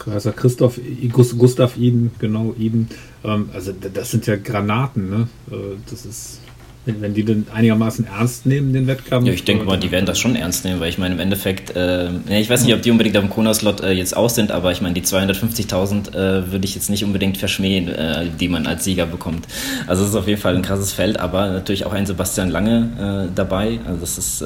Iden. 0.07 0.15
heißt 0.15 0.27
er 0.27 0.33
Christoph, 0.33 0.81
Gustav 1.11 1.77
Iden, 1.77 2.11
genau, 2.19 2.55
Iden. 2.59 2.89
Ähm, 3.25 3.51
also 3.53 3.73
das 3.73 4.11
sind 4.11 4.27
ja 4.27 4.37
Granaten, 4.37 5.11
ne? 5.11 5.29
Äh, 5.51 5.77
das 5.91 6.07
ist, 6.07 6.41
wenn, 6.85 7.15
die 7.15 7.23
den 7.23 7.47
einigermaßen 7.53 8.07
ernst 8.07 8.45
nehmen, 8.45 8.73
den 8.73 8.87
Wettkampf. 8.89 9.27
Ja, 9.27 9.33
ich 9.33 9.45
denke 9.45 9.65
mal, 9.65 9.79
die 9.79 9.93
werden 9.93 10.07
das 10.07 10.19
schon 10.19 10.35
ernst 10.35 10.65
nehmen, 10.65 10.81
weil 10.81 10.89
ich 10.89 10.99
meine, 10.99 11.15
im 11.15 11.21
Endeffekt, 11.21 11.77
äh, 11.77 12.11
ich 12.29 12.51
weiß 12.51 12.65
nicht, 12.65 12.75
ob 12.75 12.83
die 12.83 12.91
unbedingt 12.91 13.17
am 13.17 13.31
Kona-Slot 13.31 13.83
äh, 13.83 13.93
jetzt 13.93 14.17
aus 14.17 14.35
sind, 14.35 14.51
aber 14.51 14.73
ich 14.73 14.81
meine, 14.81 14.95
die 14.95 15.03
250.000 15.03 16.11
äh, 16.11 16.51
würde 16.51 16.65
ich 16.65 16.75
jetzt 16.75 16.91
nicht 16.91 17.05
unbedingt 17.05 17.37
verschmähen, 17.37 17.89
äh, 17.89 18.27
die 18.41 18.49
man 18.49 18.67
als 18.67 18.85
Sieger 18.85 19.07
bekommt. 19.07 19.47
Also 19.87 20.03
es 20.03 20.11
ist 20.11 20.17
auf 20.17 20.27
jeden 20.27 20.41
Fall 20.41 20.57
ein 20.57 20.63
krasses 20.63 20.93
Feld, 20.93 21.21
aber 21.21 21.51
natürlich 21.51 21.87
auch 21.87 21.93
ein 21.93 22.07
Sebastian 22.07 22.51
Lange 22.51 23.29
äh, 23.29 23.33
dabei. 23.35 23.79
Also 23.87 24.01
das 24.01 24.19
ist 24.19 24.45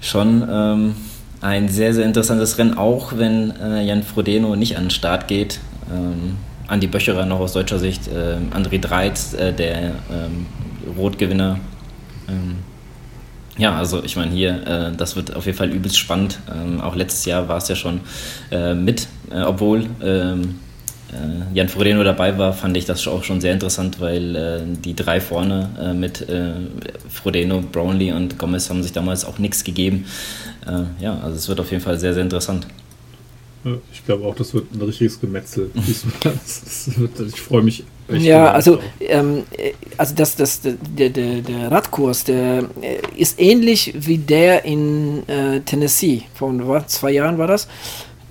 schon 0.00 0.46
ähm, 0.48 0.94
ein 1.44 1.68
sehr, 1.68 1.92
sehr 1.92 2.06
interessantes 2.06 2.56
Rennen, 2.56 2.78
auch 2.78 3.18
wenn 3.18 3.52
äh, 3.60 3.84
Jan 3.84 4.02
Frodeno 4.02 4.56
nicht 4.56 4.78
an 4.78 4.84
den 4.84 4.90
Start 4.90 5.28
geht. 5.28 5.60
Ähm, 5.92 6.36
Andi 6.68 6.86
Böcherer 6.86 7.26
noch 7.26 7.40
aus 7.40 7.52
deutscher 7.52 7.78
Sicht, 7.78 8.08
ähm, 8.08 8.48
André 8.50 8.80
Dreiz, 8.80 9.34
äh, 9.34 9.52
der 9.52 9.92
ähm, 10.10 10.46
Rotgewinner. 10.96 11.58
Ähm, 12.28 12.56
ja, 13.58 13.76
also 13.76 14.02
ich 14.02 14.16
meine 14.16 14.30
hier, 14.30 14.66
äh, 14.66 14.96
das 14.96 15.16
wird 15.16 15.36
auf 15.36 15.44
jeden 15.44 15.58
Fall 15.58 15.70
übelst 15.70 15.98
spannend. 15.98 16.40
Ähm, 16.50 16.80
auch 16.80 16.96
letztes 16.96 17.26
Jahr 17.26 17.46
war 17.46 17.58
es 17.58 17.68
ja 17.68 17.76
schon 17.76 18.00
äh, 18.50 18.72
mit, 18.72 19.06
äh, 19.30 19.42
obwohl 19.42 19.86
ähm, 20.02 20.60
äh, 21.14 21.54
Jan 21.54 21.68
Frodeno 21.68 22.02
dabei 22.02 22.36
war, 22.38 22.52
fand 22.52 22.76
ich 22.76 22.84
das 22.84 23.06
auch 23.06 23.24
schon 23.24 23.40
sehr 23.40 23.52
interessant, 23.52 24.00
weil 24.00 24.36
äh, 24.36 24.60
die 24.66 24.94
drei 24.94 25.20
vorne 25.20 25.70
äh, 25.80 25.94
mit 25.94 26.28
äh, 26.28 26.52
Frodeno, 27.08 27.60
Brownlee 27.60 28.12
und 28.12 28.38
Gomez 28.38 28.68
haben 28.68 28.82
sich 28.82 28.92
damals 28.92 29.24
auch 29.24 29.38
nichts 29.38 29.64
gegeben. 29.64 30.06
Äh, 30.66 31.02
ja, 31.02 31.18
also 31.20 31.36
es 31.36 31.48
wird 31.48 31.60
auf 31.60 31.70
jeden 31.70 31.82
Fall 31.82 31.98
sehr, 31.98 32.14
sehr 32.14 32.22
interessant. 32.22 32.66
Ich 33.92 34.04
glaube 34.04 34.26
auch, 34.26 34.34
das 34.34 34.52
wird 34.52 34.74
ein 34.74 34.82
richtiges 34.82 35.18
Gemetzel. 35.18 35.70
ich 35.74 37.40
freue 37.40 37.62
mich. 37.62 37.84
echt 38.08 38.22
Ja, 38.22 38.52
also, 38.52 38.78
ähm, 39.00 39.44
äh, 39.56 39.72
also 39.96 40.14
das, 40.14 40.36
das, 40.36 40.60
der, 40.60 41.08
der, 41.08 41.40
der 41.40 41.70
Radkurs, 41.70 42.24
der 42.24 42.64
ist 43.16 43.40
ähnlich 43.40 43.94
wie 43.96 44.18
der 44.18 44.64
in 44.66 45.26
äh, 45.28 45.60
Tennessee. 45.60 46.24
Vor 46.34 46.52
was, 46.68 46.88
zwei 46.88 47.12
Jahren 47.12 47.38
war 47.38 47.46
das. 47.46 47.66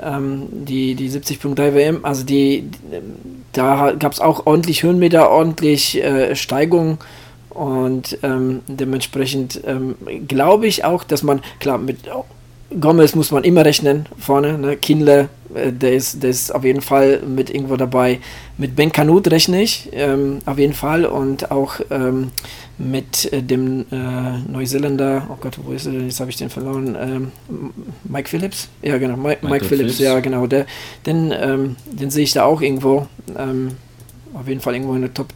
Ähm, 0.02 0.48
die, 0.52 0.96
die 0.96 1.10
70.3 1.10 1.74
WM. 1.74 2.00
Also 2.04 2.24
die, 2.24 2.62
die 2.62 3.02
da 3.54 3.94
gab 3.98 4.12
es 4.12 4.20
auch 4.20 4.46
ordentlich 4.46 4.84
Höhenmeter, 4.84 5.30
ordentlich 5.30 6.04
äh, 6.04 6.36
Steigung. 6.36 6.98
Und 7.50 8.18
ähm, 8.24 8.62
dementsprechend 8.68 9.62
ähm, 9.66 9.96
glaube 10.28 10.66
ich 10.66 10.84
auch, 10.84 11.04
dass 11.04 11.22
man, 11.22 11.42
klar, 11.60 11.78
mit 11.78 12.10
Gomez 12.80 13.16
muss 13.16 13.32
man 13.32 13.44
immer 13.44 13.66
rechnen 13.66 14.06
vorne, 14.18 14.58
ne? 14.58 14.78
Kindle, 14.78 15.30
äh, 15.54 15.72
der, 15.72 15.94
ist, 15.94 16.24
der 16.24 16.30
ist 16.30 16.54
auf 16.54 16.64
jeden 16.64 16.82
Fall 16.82 17.22
mit 17.22 17.50
irgendwo 17.50 17.76
dabei. 17.76 18.20
Mit 18.58 18.76
Ben 18.76 18.92
Kanut 18.92 19.30
rechne 19.30 19.62
ich 19.62 19.90
ähm, 19.94 20.40
auf 20.46 20.58
jeden 20.58 20.74
Fall 20.74 21.06
und 21.06 21.52
auch 21.52 21.76
ähm, 21.92 22.32
mit 22.78 23.32
äh, 23.32 23.42
dem 23.42 23.86
äh, 23.92 24.52
Neuseeländer, 24.52 25.28
oh 25.30 25.38
Gott, 25.40 25.60
wo 25.64 25.72
ist 25.72 25.86
er? 25.86 25.94
Jetzt 25.94 26.20
habe 26.20 26.32
ich 26.32 26.38
den 26.38 26.50
verloren. 26.50 26.98
Ähm, 27.00 27.32
Mike 28.04 28.30
Phillips? 28.30 28.70
Ja, 28.82 28.98
genau, 28.98 29.18
Mike, 29.18 29.40
Mike 29.42 29.46
Michael 29.46 29.68
Phillips, 29.68 29.98
Phillips. 29.98 30.14
ja, 30.14 30.20
genau. 30.20 30.48
Der, 30.48 30.66
den, 31.06 31.34
ähm, 31.36 31.76
den 31.92 32.10
sehe 32.10 32.24
ich 32.24 32.34
da 32.34 32.46
auch 32.46 32.62
irgendwo. 32.62 33.08
Ähm, 33.38 33.72
auf 34.34 34.48
jeden 34.48 34.62
Fall 34.62 34.74
irgendwo 34.74 34.96
in 34.96 35.02
der 35.02 35.14
Top. 35.14 35.28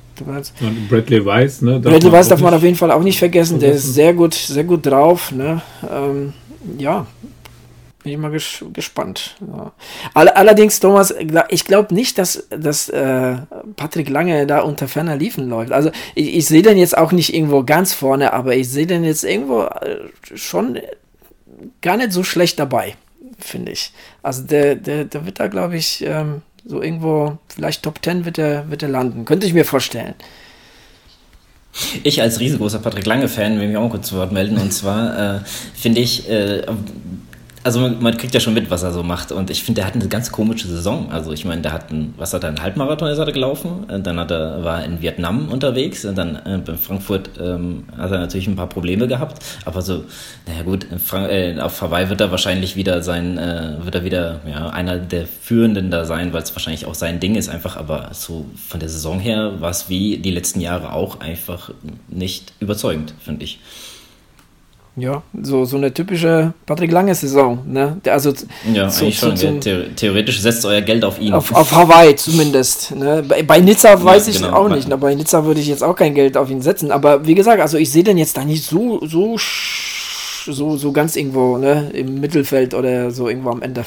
Und 0.61 0.89
Bradley 0.89 1.23
Weiss, 1.23 1.61
ne? 1.61 1.79
darf 1.79 1.93
Bradley 1.93 2.11
Weiss 2.11 2.27
darf 2.27 2.41
man 2.41 2.51
auf 2.51 2.63
jeden 2.63 2.75
Fall 2.75 2.91
auch 2.91 3.03
nicht 3.03 3.19
vergessen. 3.19 3.59
Der 3.59 3.73
ist 3.73 3.81
vergessen. 3.81 3.93
sehr 3.93 4.13
gut, 4.15 4.33
sehr 4.33 4.63
gut 4.63 4.83
drauf. 4.83 5.31
Ne? 5.31 5.61
Ja, 6.77 7.07
bin 8.07 8.13
ich 8.13 8.19
mal 8.19 8.31
ges 8.31 8.63
gespannt. 8.73 9.35
Ja. 9.41 9.73
All 10.13 10.29
allerdings, 10.29 10.79
Thomas, 10.79 11.13
ich 11.49 11.65
glaube 11.65 11.93
nicht, 11.93 12.17
dass, 12.17 12.47
dass 12.49 12.87
äh, 12.89 13.35
Patrick 13.75 14.09
Lange 14.09 14.47
da 14.47 14.61
unter 14.61 14.87
ferner 14.87 15.17
Liefen 15.17 15.49
läuft. 15.49 15.73
Also 15.73 15.91
ich, 16.15 16.37
ich 16.37 16.45
sehe 16.45 16.61
den 16.61 16.77
jetzt 16.77 16.97
auch 16.97 17.11
nicht 17.11 17.33
irgendwo 17.33 17.63
ganz 17.63 17.93
vorne, 17.93 18.31
aber 18.31 18.55
ich 18.55 18.69
sehe 18.69 18.87
den 18.87 19.03
jetzt 19.03 19.25
irgendwo 19.25 19.63
äh, 19.63 19.97
schon 20.35 20.79
gar 21.81 21.97
nicht 21.97 22.13
so 22.13 22.23
schlecht 22.23 22.59
dabei, 22.59 22.95
finde 23.39 23.73
ich. 23.73 23.91
Also 24.23 24.43
der, 24.43 24.75
der, 24.75 25.05
der 25.05 25.25
wird 25.25 25.39
da, 25.39 25.47
glaube 25.47 25.75
ich, 25.75 26.03
ähm, 26.05 26.43
so 26.65 26.81
irgendwo, 26.81 27.37
vielleicht 27.49 27.83
Top 27.83 27.99
10 28.03 28.25
wird 28.25 28.37
er, 28.37 28.69
wird 28.69 28.83
er 28.83 28.89
landen. 28.89 29.25
Könnte 29.25 29.47
ich 29.47 29.53
mir 29.53 29.65
vorstellen. 29.65 30.13
Ich 32.03 32.21
als 32.21 32.39
riesengroßer 32.39 32.79
Patrick 32.79 33.05
Lange-Fan 33.05 33.59
will 33.59 33.67
mich 33.67 33.77
auch 33.77 33.83
mal 33.83 33.89
kurz 33.89 34.07
zu 34.07 34.15
Wort 34.15 34.31
melden. 34.31 34.57
Und 34.57 34.71
zwar 34.73 35.37
äh, 35.37 35.39
finde 35.75 36.01
ich, 36.01 36.29
äh, 36.29 36.63
also 37.67 37.81
man, 37.81 38.01
man 38.01 38.15
kriegt 38.15 38.33
ja 38.33 38.39
schon 38.39 38.53
mit, 38.53 38.71
was 38.71 38.83
er 38.83 38.93
so 38.93 39.03
macht. 39.03 39.33
Und 39.33 39.49
ich 39.49 39.61
finde, 39.61 39.81
der 39.81 39.87
hat 39.87 39.95
eine 39.95 40.07
ganz 40.07 40.31
komische 40.31 40.69
Saison. 40.69 41.11
Also 41.11 41.33
ich 41.33 41.43
meine, 41.43 41.61
der 41.61 41.73
hat 41.73 41.91
einen, 41.91 42.13
was 42.15 42.33
hat 42.33 42.43
er, 42.43 42.47
einen 42.47 42.61
Halbmarathon 42.61 43.09
ist 43.09 43.17
er 43.17 43.29
gelaufen. 43.29 43.85
Dann 44.03 44.17
hat 44.21 44.31
er, 44.31 44.63
war 44.63 44.79
er 44.79 44.85
in 44.85 45.01
Vietnam 45.01 45.49
unterwegs. 45.49 46.05
Und 46.05 46.17
dann 46.17 46.37
äh, 46.37 46.61
bei 46.65 46.75
Frankfurt 46.75 47.29
ähm, 47.37 47.83
hat 47.97 48.11
er 48.11 48.19
natürlich 48.19 48.47
ein 48.47 48.55
paar 48.55 48.69
Probleme 48.69 49.05
gehabt. 49.09 49.43
Aber 49.65 49.81
so, 49.81 50.05
naja 50.47 50.63
gut, 50.63 50.87
äh, 51.13 51.59
auf 51.59 51.81
Hawaii 51.81 52.07
wird 52.07 52.21
er 52.21 52.31
wahrscheinlich 52.31 52.77
wieder 52.77 53.03
sein, 53.03 53.37
äh, 53.37 53.73
wird 53.83 53.95
er 53.95 54.05
wieder 54.05 54.39
ja, 54.49 54.69
einer 54.69 54.97
der 54.97 55.27
Führenden 55.27 55.91
da 55.91 56.05
sein, 56.05 56.31
weil 56.31 56.43
es 56.43 56.55
wahrscheinlich 56.55 56.85
auch 56.85 56.95
sein 56.95 57.19
Ding 57.19 57.35
ist 57.35 57.49
einfach. 57.49 57.75
Aber 57.75 58.11
so 58.13 58.45
von 58.65 58.79
der 58.79 58.87
Saison 58.87 59.19
her 59.19 59.59
war 59.59 59.71
es 59.71 59.89
wie 59.89 60.19
die 60.19 60.31
letzten 60.31 60.61
Jahre 60.61 60.93
auch 60.93 61.19
einfach 61.19 61.71
nicht 62.07 62.53
überzeugend, 62.61 63.13
finde 63.19 63.43
ich. 63.43 63.59
Ja, 64.99 65.21
so, 65.43 65.63
so 65.63 65.77
eine 65.77 65.93
typische 65.93 66.53
Patrick 66.65 66.91
Lange-Saison. 66.91 67.59
Ne? 67.71 67.97
Also 68.07 68.33
Ja, 68.73 68.89
so- 68.89 69.05
eigentlich 69.05 69.19
so- 69.19 69.27
schon. 69.27 69.37
so-? 69.37 69.61
The 69.61 69.83
theoretisch 69.95 70.41
setzt 70.41 70.65
euer 70.65 70.81
Geld 70.81 71.05
auf 71.05 71.19
ihn. 71.21 71.33
auf, 71.33 71.53
auf 71.53 71.71
Hawaii 71.71 72.15
zumindest. 72.15 72.95
Ne? 72.95 73.23
Bei, 73.27 73.43
bei 73.43 73.59
Nizza 73.59 74.03
weiß 74.03 74.27
ich 74.27 74.41
genau. 74.41 74.53
auch 74.57 74.69
nicht. 74.69 74.87
Ne? 74.87 74.97
Bei 74.97 75.13
Nizza 75.13 75.45
würde 75.45 75.59
ich 75.61 75.67
jetzt 75.67 75.83
auch 75.83 75.95
kein 75.95 76.15
Geld 76.15 76.35
auf 76.35 76.49
ihn 76.49 76.63
setzen. 76.63 76.91
Aber 76.91 77.27
wie 77.27 77.35
gesagt, 77.35 77.61
also 77.61 77.77
ich 77.77 77.91
sehe 77.91 78.03
den 78.03 78.17
jetzt 78.17 78.35
da 78.37 78.43
nicht 78.43 78.63
so, 78.63 78.99
so, 79.05 79.37
so, 79.37 80.77
so 80.77 80.91
ganz 80.91 81.15
irgendwo 81.15 81.59
ne? 81.59 81.91
im 81.93 82.19
Mittelfeld 82.19 82.73
oder 82.73 83.11
so 83.11 83.29
irgendwo 83.29 83.51
am 83.51 83.61
Ende. 83.61 83.85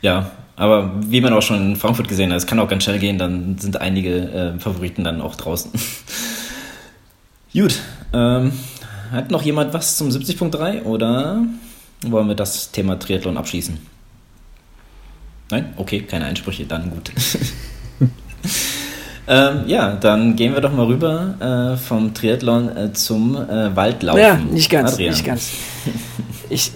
Ja, 0.00 0.30
Aber 0.56 0.92
wie 1.06 1.20
man 1.20 1.32
auch 1.34 1.42
schon 1.42 1.72
in 1.72 1.76
Frankfurt 1.76 2.08
gesehen 2.08 2.30
hat, 2.30 2.38
es 2.38 2.46
kann 2.46 2.58
auch 2.58 2.68
ganz 2.68 2.84
schnell 2.84 2.98
gehen, 2.98 3.18
dann 3.18 3.58
sind 3.58 3.80
einige 3.80 4.54
äh, 4.56 4.58
Favoriten 4.60 5.04
dann 5.04 5.20
auch 5.20 5.34
draußen. 5.34 5.70
Gut, 7.52 7.80
ähm, 8.12 8.52
hat 9.12 9.30
noch 9.30 9.42
jemand 9.42 9.72
was 9.74 9.96
zum 9.96 10.08
70.3 10.08 10.82
oder 10.82 11.42
wollen 12.06 12.28
wir 12.28 12.34
das 12.34 12.70
Thema 12.70 12.98
Triathlon 12.98 13.36
abschließen? 13.36 13.78
Nein? 15.50 15.72
Okay, 15.76 16.02
keine 16.02 16.26
Einsprüche, 16.26 16.66
dann 16.66 16.90
gut. 16.90 17.10
ähm, 19.28 19.62
ja, 19.66 19.96
dann 19.96 20.36
gehen 20.36 20.52
wir 20.52 20.60
doch 20.60 20.72
mal 20.72 20.86
rüber 20.86 21.74
äh, 21.74 21.76
vom 21.78 22.12
Triathlon 22.12 22.76
äh, 22.76 22.92
zum 22.92 23.34
äh, 23.34 23.74
Waldlaufen. 23.74 24.20
Ja, 24.20 24.36
nicht 24.36 24.70
ganz, 24.70 24.92
Adrian. 24.92 25.12
nicht 25.12 25.24
ganz. 25.24 25.50
Ich, 26.50 26.72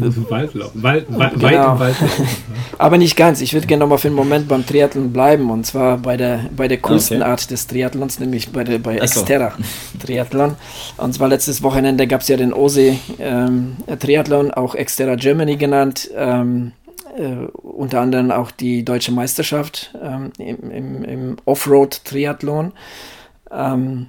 Waldlaufen. 0.30 0.82
Wald, 0.82 1.06
Wald, 1.10 1.34
genau. 1.34 1.50
Weit 1.50 1.60
im 1.66 1.78
Waldlaufen. 1.78 2.26
Aber 2.78 2.98
nicht 2.98 3.16
ganz. 3.16 3.40
Ich 3.40 3.52
würde 3.52 3.66
gerne 3.66 3.80
noch 3.80 3.88
mal 3.88 3.98
für 3.98 4.08
einen 4.08 4.16
Moment 4.16 4.48
beim 4.48 4.64
Triathlon 4.64 5.12
bleiben 5.12 5.50
und 5.50 5.66
zwar 5.66 5.98
bei 5.98 6.16
der, 6.16 6.46
bei 6.56 6.68
der 6.68 6.78
coolsten 6.78 7.22
okay. 7.22 7.30
Art 7.30 7.50
des 7.50 7.66
Triathlons, 7.66 8.18
nämlich 8.18 8.50
bei, 8.50 8.64
der, 8.64 8.78
bei 8.78 8.96
Exterra 8.96 9.52
Triathlon. 10.04 10.56
Und 10.96 11.12
zwar 11.14 11.28
letztes 11.28 11.62
Wochenende 11.62 12.06
gab 12.06 12.22
es 12.22 12.28
ja 12.28 12.36
den 12.36 12.52
OSE 12.52 12.96
ähm, 13.18 13.76
Triathlon, 13.98 14.50
auch 14.50 14.74
Exterra 14.74 15.16
Germany 15.16 15.56
genannt. 15.56 16.10
Ähm, 16.16 16.72
äh, 17.16 17.46
unter 17.52 18.00
anderem 18.00 18.30
auch 18.30 18.50
die 18.50 18.84
deutsche 18.84 19.12
Meisterschaft 19.12 19.94
ähm, 20.00 20.32
im, 20.38 20.70
im, 20.70 21.04
im 21.04 21.36
Offroad-Triathlon. 21.44 22.72
Ähm, 23.50 24.06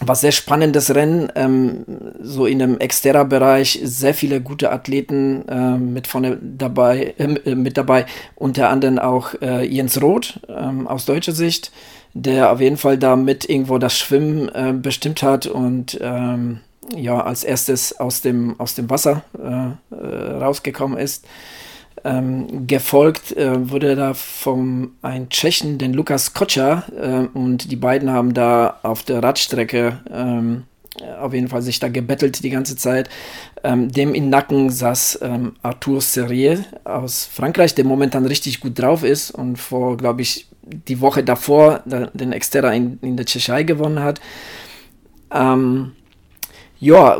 war 0.00 0.16
sehr 0.16 0.32
spannendes 0.32 0.94
Rennen, 0.94 1.30
ähm, 1.34 1.84
so 2.20 2.46
in 2.46 2.58
dem 2.58 2.78
Exterra-Bereich, 2.78 3.80
sehr 3.84 4.14
viele 4.14 4.40
gute 4.40 4.72
Athleten 4.72 5.46
äh, 5.48 5.76
mit 5.76 6.06
vorne 6.06 6.38
dabei, 6.40 7.14
äh, 7.18 7.54
mit 7.54 7.76
dabei, 7.76 8.06
unter 8.34 8.70
anderem 8.70 8.98
auch 8.98 9.34
äh, 9.42 9.64
Jens 9.64 10.00
Roth 10.00 10.40
ähm, 10.48 10.86
aus 10.86 11.04
deutscher 11.04 11.32
Sicht, 11.32 11.72
der 12.14 12.52
auf 12.52 12.60
jeden 12.60 12.78
Fall 12.78 12.98
damit 12.98 13.48
irgendwo 13.48 13.78
das 13.78 13.96
Schwimmen 13.98 14.48
äh, 14.48 14.72
bestimmt 14.72 15.22
hat 15.22 15.46
und 15.46 15.98
ähm, 16.00 16.60
ja, 16.96 17.20
als 17.20 17.44
erstes 17.44 17.98
aus 18.00 18.22
dem, 18.22 18.58
aus 18.58 18.74
dem 18.74 18.90
Wasser 18.90 19.22
äh, 19.38 19.94
äh, 19.94 20.30
rausgekommen 20.32 20.98
ist. 20.98 21.26
Ähm, 22.04 22.66
gefolgt 22.66 23.36
äh, 23.36 23.70
wurde 23.70 23.94
da 23.94 24.12
vom 24.14 24.94
ein 25.02 25.28
Tschechen, 25.28 25.78
den 25.78 25.92
Lukas 25.92 26.34
Kotscher, 26.34 26.84
äh, 27.00 27.38
und 27.38 27.70
die 27.70 27.76
beiden 27.76 28.10
haben 28.10 28.34
da 28.34 28.80
auf 28.82 29.04
der 29.04 29.22
Radstrecke 29.22 30.00
ähm, 30.10 30.64
auf 31.20 31.32
jeden 31.32 31.48
Fall 31.48 31.62
sich 31.62 31.78
da 31.78 31.88
gebettelt 31.88 32.42
die 32.42 32.50
ganze 32.50 32.76
Zeit. 32.76 33.08
Ähm, 33.64 33.90
dem 33.90 34.14
in 34.14 34.28
Nacken 34.28 34.70
saß 34.70 35.20
ähm, 35.22 35.54
Arthur 35.62 36.00
Serrier 36.00 36.64
aus 36.84 37.24
Frankreich, 37.24 37.74
der 37.74 37.84
momentan 37.84 38.26
richtig 38.26 38.60
gut 38.60 38.78
drauf 38.78 39.04
ist 39.04 39.30
und 39.30 39.56
vor, 39.56 39.96
glaube 39.96 40.22
ich, 40.22 40.48
die 40.62 41.00
Woche 41.00 41.24
davor 41.24 41.82
den 41.84 42.32
Exterra 42.32 42.72
in, 42.72 42.98
in 43.02 43.16
der 43.16 43.26
Tschechei 43.26 43.62
gewonnen 43.62 44.00
hat. 44.00 44.20
Ähm, 45.32 45.92
ja, 46.78 47.18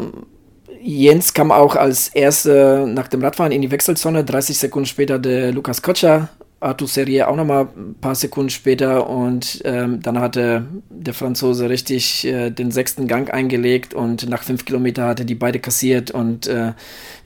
Jens 0.84 1.32
kam 1.32 1.52
auch 1.52 1.76
als 1.76 2.08
erster 2.08 2.86
nach 2.86 3.06
dem 3.06 3.22
Radfahren 3.22 3.52
in 3.52 3.62
die 3.62 3.70
Wechselzone. 3.70 4.24
30 4.24 4.58
Sekunden 4.58 4.86
später 4.86 5.18
der 5.18 5.52
Lukas 5.52 5.80
Kotscher. 5.80 6.28
Arthur 6.58 6.86
Serie 6.86 7.26
auch 7.26 7.34
nochmal 7.34 7.68
ein 7.76 7.96
paar 8.00 8.14
Sekunden 8.14 8.50
später 8.50 9.08
und 9.08 9.60
ähm, 9.64 10.00
dann 10.00 10.20
hatte 10.20 10.64
der 10.90 11.12
Franzose 11.12 11.68
richtig 11.68 12.24
äh, 12.24 12.50
den 12.50 12.70
sechsten 12.70 13.08
Gang 13.08 13.32
eingelegt 13.34 13.94
und 13.94 14.28
nach 14.28 14.44
fünf 14.44 14.64
Kilometern 14.64 15.08
hatte 15.08 15.24
die 15.24 15.34
beide 15.34 15.58
kassiert 15.58 16.12
und 16.12 16.46
äh, 16.46 16.72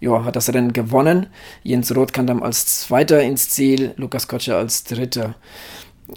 ja, 0.00 0.24
hat 0.24 0.36
das 0.36 0.52
Rennen 0.52 0.72
gewonnen. 0.72 1.26
Jens 1.62 1.94
Roth 1.94 2.14
kam 2.14 2.26
dann 2.26 2.42
als 2.42 2.80
Zweiter 2.80 3.22
ins 3.22 3.50
Ziel, 3.50 3.92
Lukas 3.96 4.26
Kotscher 4.26 4.56
als 4.56 4.84
Dritter. 4.84 5.34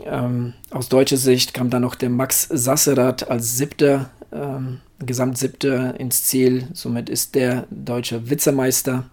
Ähm, 0.06 0.54
aus 0.72 0.88
deutscher 0.88 1.18
Sicht 1.18 1.54
kam 1.54 1.70
dann 1.70 1.82
noch 1.82 1.96
der 1.96 2.10
Max 2.10 2.48
Sasserath 2.50 3.30
als 3.30 3.58
Siebter. 3.58 4.10
Ähm, 4.32 4.82
Gesamtsiebte 5.00 5.96
ins 5.98 6.26
Ziel. 6.26 6.68
Somit 6.74 7.10
ist 7.10 7.36
der 7.36 7.66
deutsche 7.70 8.30
Vizemeister. 8.30 9.06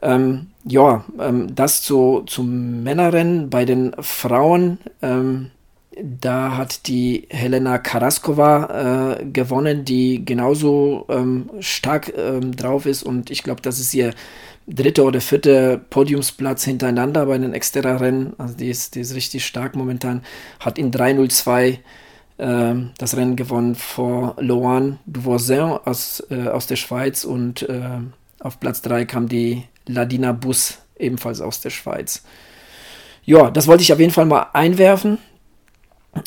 Ähm, 0.00 0.48
ja, 0.64 1.04
ähm, 1.18 1.54
das 1.54 1.82
zu, 1.82 2.22
zum 2.26 2.82
Männerrennen. 2.82 3.50
Bei 3.50 3.64
den 3.64 3.94
Frauen, 4.00 4.78
ähm, 5.02 5.50
da 6.00 6.56
hat 6.56 6.86
die 6.86 7.26
Helena 7.30 7.78
Karaskova 7.78 9.18
äh, 9.18 9.24
gewonnen, 9.26 9.84
die 9.84 10.24
genauso 10.24 11.06
ähm, 11.08 11.50
stark 11.60 12.12
ähm, 12.16 12.54
drauf 12.54 12.86
ist. 12.86 13.02
Und 13.02 13.30
ich 13.30 13.42
glaube, 13.42 13.62
das 13.62 13.78
ist 13.80 13.94
ihr 13.94 14.14
dritter 14.66 15.04
oder 15.04 15.20
vierter 15.20 15.78
Podiumsplatz 15.78 16.64
hintereinander 16.64 17.26
bei 17.26 17.38
den 17.38 17.54
Exterra-Rennen. 17.54 18.34
Also 18.38 18.54
die 18.54 18.70
ist, 18.70 18.94
die 18.94 19.00
ist 19.00 19.14
richtig 19.14 19.44
stark 19.44 19.74
momentan. 19.74 20.22
Hat 20.60 20.78
in 20.78 20.90
302 20.90 21.80
ähm, 22.38 22.90
das 22.98 23.16
Rennen 23.16 23.36
gewonnen 23.36 23.74
vor 23.74 24.36
Loan 24.38 24.98
Duvoisin 25.06 25.78
aus, 25.84 26.22
äh, 26.30 26.48
aus 26.48 26.66
der 26.66 26.76
Schweiz 26.76 27.24
und 27.24 27.62
äh, 27.68 28.00
auf 28.40 28.60
Platz 28.60 28.82
3 28.82 29.04
kam 29.04 29.28
die 29.28 29.64
Ladina 29.86 30.32
Bus 30.32 30.78
ebenfalls 30.98 31.40
aus 31.40 31.60
der 31.60 31.70
Schweiz. 31.70 32.22
Ja, 33.24 33.50
das 33.50 33.66
wollte 33.66 33.82
ich 33.82 33.92
auf 33.92 34.00
jeden 34.00 34.12
Fall 34.12 34.26
mal 34.26 34.46
einwerfen 34.52 35.18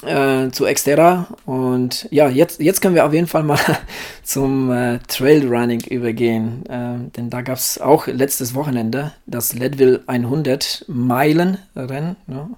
äh, 0.06 0.50
zu 0.52 0.66
Exterra. 0.66 1.28
Und 1.46 2.08
ja, 2.12 2.30
jetzt, 2.30 2.60
jetzt 2.60 2.82
können 2.82 2.96
wir 2.96 3.06
auf 3.06 3.14
jeden 3.14 3.28
Fall 3.28 3.44
mal 3.44 3.60
zum 4.24 4.72
äh, 4.72 5.00
Trailrunning 5.08 5.82
übergehen. 5.82 6.66
Äh, 6.68 7.10
denn 7.16 7.30
da 7.30 7.42
gab 7.42 7.58
es 7.58 7.80
auch 7.80 8.08
letztes 8.08 8.54
Wochenende 8.54 9.14
das 9.26 9.54
Leadville 9.54 10.04
100 10.08 10.86
Meilen 10.88 11.58
Rennen. 11.76 12.16
Ne? 12.28 12.50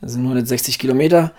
Das 0.00 0.12
sind 0.12 0.22
160 0.22 0.78
Kilometer. 0.78 1.32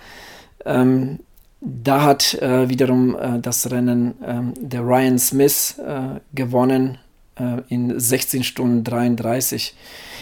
Ähm, 0.65 1.19
da 1.65 2.03
hat 2.03 2.35
äh, 2.35 2.69
wiederum 2.69 3.15
äh, 3.15 3.39
das 3.39 3.71
Rennen 3.71 4.21
äh, 4.21 4.59
der 4.59 4.81
Ryan 4.81 5.17
Smith 5.17 5.79
äh, 5.79 6.19
gewonnen 6.33 6.99
äh, 7.39 7.61
in 7.69 7.99
16 7.99 8.43
Stunden 8.43 8.83
33. 8.83 9.75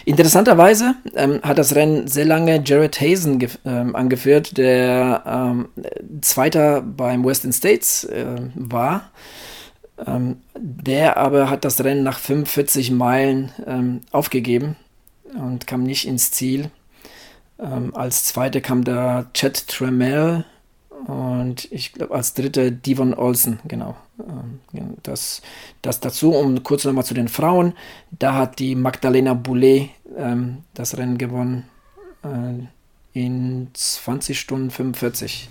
Interessanterweise 0.05 0.95
ähm, 1.15 1.39
hat 1.43 1.57
das 1.57 1.75
Rennen 1.75 2.07
sehr 2.07 2.25
lange 2.25 2.61
Jared 2.63 2.99
Hazen 2.99 3.45
ähm, 3.65 3.95
angeführt, 3.95 4.57
der 4.57 5.23
ähm, 5.25 5.69
Zweiter 6.21 6.81
beim 6.81 7.25
Western 7.25 7.53
States 7.53 8.05
äh, 8.05 8.25
war. 8.55 9.11
Ähm, 10.05 10.37
der 10.57 11.17
aber 11.17 11.49
hat 11.49 11.65
das 11.65 11.83
Rennen 11.83 12.03
nach 12.03 12.19
45 12.19 12.91
Meilen 12.91 13.51
ähm, 13.67 14.01
aufgegeben 14.11 14.75
und 15.35 15.67
kam 15.67 15.83
nicht 15.83 16.07
ins 16.07 16.31
Ziel. 16.31 16.71
Ähm, 17.59 17.95
als 17.95 18.25
Zweiter 18.25 18.59
kam 18.61 18.83
da 18.83 19.25
Chad 19.33 19.67
Tremel 19.67 20.45
und 21.05 21.67
ich 21.71 21.93
glaube, 21.93 22.13
als 22.13 22.33
dritte 22.33 22.71
Devon 22.71 23.13
Olsen, 23.13 23.59
genau. 23.67 23.95
Ähm, 24.19 24.59
das, 25.03 25.41
das 25.81 25.99
dazu, 25.99 26.33
um 26.33 26.63
kurz 26.63 26.85
nochmal 26.85 27.03
zu 27.03 27.13
den 27.13 27.27
Frauen. 27.27 27.73
Da 28.11 28.35
hat 28.35 28.59
die 28.59 28.75
Magdalena 28.75 29.33
Boulet 29.33 29.89
ähm, 30.17 30.59
das 30.73 30.97
Rennen 30.97 31.17
gewonnen 31.17 31.65
äh, 32.23 33.19
in 33.19 33.67
20 33.73 34.39
Stunden 34.39 34.71
45. 34.71 35.49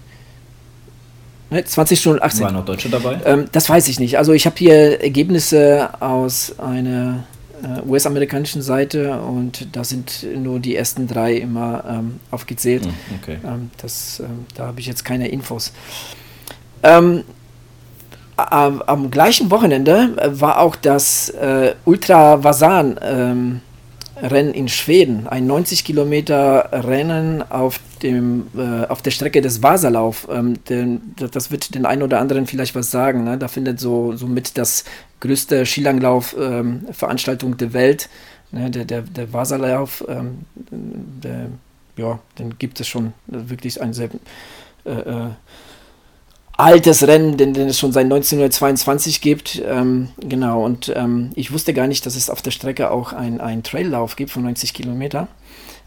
Ne, 1.50 1.64
20 1.64 2.00
Stunden 2.00 2.22
18. 2.22 2.44
Waren 2.44 2.54
noch 2.54 2.64
Deutsche 2.64 2.88
dabei? 2.88 3.20
Ähm, 3.26 3.46
das 3.52 3.68
weiß 3.68 3.88
ich 3.88 4.00
nicht. 4.00 4.16
Also 4.16 4.32
ich 4.32 4.46
habe 4.46 4.56
hier 4.56 5.02
Ergebnisse 5.02 5.90
aus 6.00 6.58
einer 6.58 7.24
äh, 7.62 7.88
US-amerikanischen 7.88 8.62
Seite 8.62 9.20
und 9.20 9.74
da 9.74 9.84
sind 9.84 10.26
nur 10.36 10.60
die 10.60 10.76
ersten 10.76 11.06
drei 11.06 11.34
immer 11.34 11.84
ähm, 11.88 12.20
aufgezählt. 12.30 12.84
Hm, 12.84 12.94
okay. 13.20 13.38
Ähm, 13.44 13.70
das, 13.80 14.20
ähm, 14.20 14.46
da 14.54 14.66
habe 14.66 14.80
ich 14.80 14.86
jetzt 14.86 15.04
keine 15.04 15.28
Infos. 15.28 15.72
Ähm, 16.82 17.24
am 18.36 19.10
gleichen 19.10 19.50
Wochenende 19.50 20.16
war 20.40 20.58
auch 20.58 20.74
das 20.74 21.28
äh, 21.30 21.74
Ultra 21.84 22.42
Vasan 22.42 22.98
ähm, 23.02 23.60
Rennen 24.22 24.54
in 24.54 24.68
Schweden, 24.68 25.26
ein 25.26 25.46
90 25.46 25.84
Kilometer 25.84 26.68
Rennen 26.72 27.42
auf, 27.42 27.80
dem, 28.02 28.46
äh, 28.56 28.86
auf 28.86 29.02
der 29.02 29.10
Strecke 29.10 29.40
des 29.40 29.62
Vasalauf. 29.62 30.28
Ähm, 30.30 30.62
den, 30.64 31.14
das 31.16 31.50
wird 31.50 31.74
den 31.74 31.84
einen 31.86 32.02
oder 32.02 32.20
anderen 32.20 32.46
vielleicht 32.46 32.76
was 32.76 32.92
sagen. 32.92 33.24
Ne? 33.24 33.36
Da 33.36 33.48
findet 33.48 33.80
so, 33.80 34.14
so 34.14 34.28
das 34.54 34.84
größte 35.18 35.66
Skilanglauf-Veranstaltung 35.66 37.52
ähm, 37.52 37.56
der 37.56 37.72
Welt, 37.72 38.08
ne? 38.52 38.70
der, 38.70 38.84
der, 38.84 39.02
der 39.02 39.32
Vasalauf, 39.32 40.04
ähm, 40.08 40.46
der, 40.54 41.48
ja, 41.96 42.20
den 42.38 42.58
gibt 42.58 42.78
es 42.78 42.86
schon 42.86 43.12
wirklich 43.26 43.82
ein 43.82 43.92
sehr 43.92 44.10
äh, 44.84 44.90
äh 44.90 45.30
altes 46.62 47.06
Rennen, 47.06 47.36
den, 47.36 47.54
den 47.54 47.68
es 47.68 47.78
schon 47.78 47.92
seit 47.92 48.04
1922 48.04 49.20
gibt. 49.20 49.62
Ähm, 49.66 50.08
genau, 50.18 50.64
und 50.64 50.92
ähm, 50.94 51.30
ich 51.34 51.52
wusste 51.52 51.74
gar 51.74 51.86
nicht, 51.86 52.06
dass 52.06 52.16
es 52.16 52.30
auf 52.30 52.42
der 52.42 52.52
Strecke 52.52 52.90
auch 52.90 53.12
einen 53.12 53.62
Traillauf 53.62 54.16
gibt 54.16 54.30
von 54.30 54.42
90 54.44 54.72
Kilometer. 54.72 55.28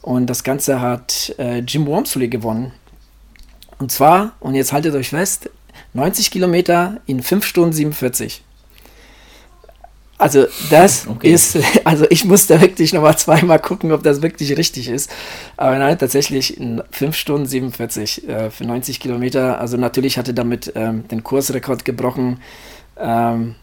Und 0.01 0.27
das 0.27 0.43
Ganze 0.43 0.81
hat 0.81 1.33
äh, 1.39 1.59
Jim 1.59 1.87
Wormsley 1.87 2.27
gewonnen. 2.27 2.71
Und 3.79 3.91
zwar, 3.91 4.33
und 4.39 4.55
jetzt 4.55 4.71
haltet 4.71 4.95
euch 4.95 5.09
fest, 5.09 5.49
90 5.93 6.31
Kilometer 6.31 7.01
in 7.05 7.21
5 7.23 7.45
Stunden 7.45 7.73
47. 7.73 8.44
Also 10.17 10.45
das 10.69 11.07
okay. 11.07 11.33
ist, 11.33 11.57
also 11.83 12.05
ich 12.09 12.23
musste 12.25 12.61
wirklich 12.61 12.93
nochmal 12.93 13.17
zweimal 13.17 13.59
gucken, 13.59 13.91
ob 13.91 14.03
das 14.03 14.21
wirklich 14.21 14.57
richtig 14.57 14.87
ist. 14.87 15.11
Aber 15.57 15.77
nein, 15.77 15.97
tatsächlich 15.97 16.59
in 16.59 16.81
5 16.91 17.15
Stunden 17.15 17.45
47 17.45 18.27
äh, 18.27 18.49
für 18.49 18.65
90 18.65 18.99
Kilometer. 18.99 19.59
Also 19.59 19.77
natürlich 19.77 20.17
hatte 20.17 20.33
damit 20.33 20.71
ähm, 20.75 21.07
den 21.09 21.23
Kursrekord 21.23 21.83
gebrochen. 21.83 22.39
Ähm, 22.97 23.55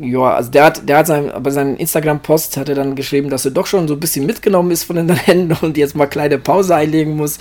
ja, 0.00 0.34
also 0.34 0.50
der 0.50 0.64
hat, 0.64 0.88
der 0.88 0.98
hat 0.98 1.06
sein, 1.06 1.30
bei 1.42 1.50
seinem 1.50 1.76
Instagram-Post 1.76 2.58
hat 2.58 2.68
er 2.68 2.74
dann 2.74 2.94
geschrieben, 2.94 3.30
dass 3.30 3.44
er 3.44 3.50
doch 3.52 3.66
schon 3.66 3.88
so 3.88 3.94
ein 3.94 4.00
bisschen 4.00 4.26
mitgenommen 4.26 4.70
ist 4.70 4.84
von 4.84 4.96
den 4.96 5.10
Rennen 5.26 5.56
und 5.60 5.76
jetzt 5.76 5.96
mal 5.96 6.06
kleine 6.06 6.38
Pause 6.38 6.74
einlegen 6.74 7.16
muss. 7.16 7.38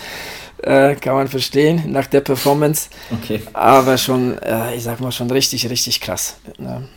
Äh, 0.63 0.95
kann 0.95 1.13
man 1.13 1.28
verstehen, 1.28 1.84
nach 1.91 2.07
der 2.07 2.22
Performance. 2.22 2.89
Okay. 3.11 3.41
Aber 3.53 3.97
schon, 3.97 4.38
äh, 4.41 4.76
ich 4.76 4.84
sag 4.84 4.99
mal, 4.99 5.11
schon 5.11 5.30
richtig, 5.30 5.70
richtig 5.70 6.01
krass. 6.01 6.38
Ne? 6.57 6.88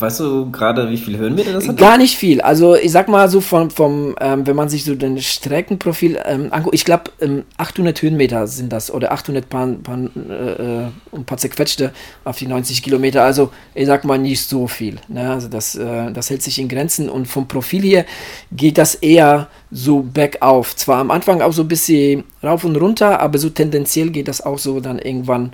Weißt 0.00 0.20
du 0.20 0.50
gerade, 0.52 0.90
wie 0.90 0.96
viele 0.96 1.18
Höhenmeter 1.18 1.52
das 1.52 1.66
hat? 1.66 1.76
Gar 1.76 1.98
nicht 1.98 2.16
viel. 2.16 2.40
Also 2.40 2.76
ich 2.76 2.92
sag 2.92 3.08
mal 3.08 3.28
so 3.28 3.40
vom, 3.40 3.68
vom 3.70 4.14
ähm, 4.20 4.46
wenn 4.46 4.54
man 4.54 4.68
sich 4.68 4.84
so 4.84 4.94
den 4.94 5.20
Streckenprofil 5.20 6.20
ähm, 6.24 6.52
anguckt, 6.52 6.74
ich 6.74 6.84
glaube 6.84 7.10
ähm, 7.20 7.44
800 7.56 8.00
Höhenmeter 8.00 8.46
sind 8.46 8.72
das 8.72 8.92
oder 8.92 9.10
800 9.10 9.48
paar, 9.48 9.66
paar, 9.66 9.98
äh, 9.98 10.86
ein 11.12 11.24
paar 11.26 11.38
zerquetschte 11.38 11.92
auf 12.24 12.38
die 12.38 12.46
90 12.46 12.80
Kilometer. 12.82 13.24
Also 13.24 13.50
ich 13.74 13.86
sag 13.86 14.04
mal 14.04 14.18
nicht 14.18 14.42
so 14.42 14.68
viel. 14.68 14.98
Ne? 15.08 15.30
Also 15.30 15.48
das, 15.48 15.74
äh, 15.74 16.12
das 16.12 16.30
hält 16.30 16.42
sich 16.42 16.60
in 16.60 16.68
Grenzen 16.68 17.08
und 17.08 17.26
vom 17.26 17.48
Profil 17.48 17.82
hier 17.82 18.04
geht 18.52 18.78
das 18.78 18.94
eher 18.94 19.48
so 19.72 20.00
bergauf. 20.02 20.76
Zwar 20.76 20.98
am 20.98 21.10
Anfang 21.10 21.42
auch 21.42 21.52
so 21.52 21.62
ein 21.62 21.68
bisschen 21.68 22.24
rauf 22.42 22.62
und 22.62 22.76
runter, 22.76 23.20
aber 23.20 23.38
so 23.38 23.50
tendenziell 23.50 24.10
geht 24.10 24.28
das 24.28 24.40
auch 24.40 24.58
so 24.58 24.78
dann 24.78 25.00
irgendwann 25.00 25.52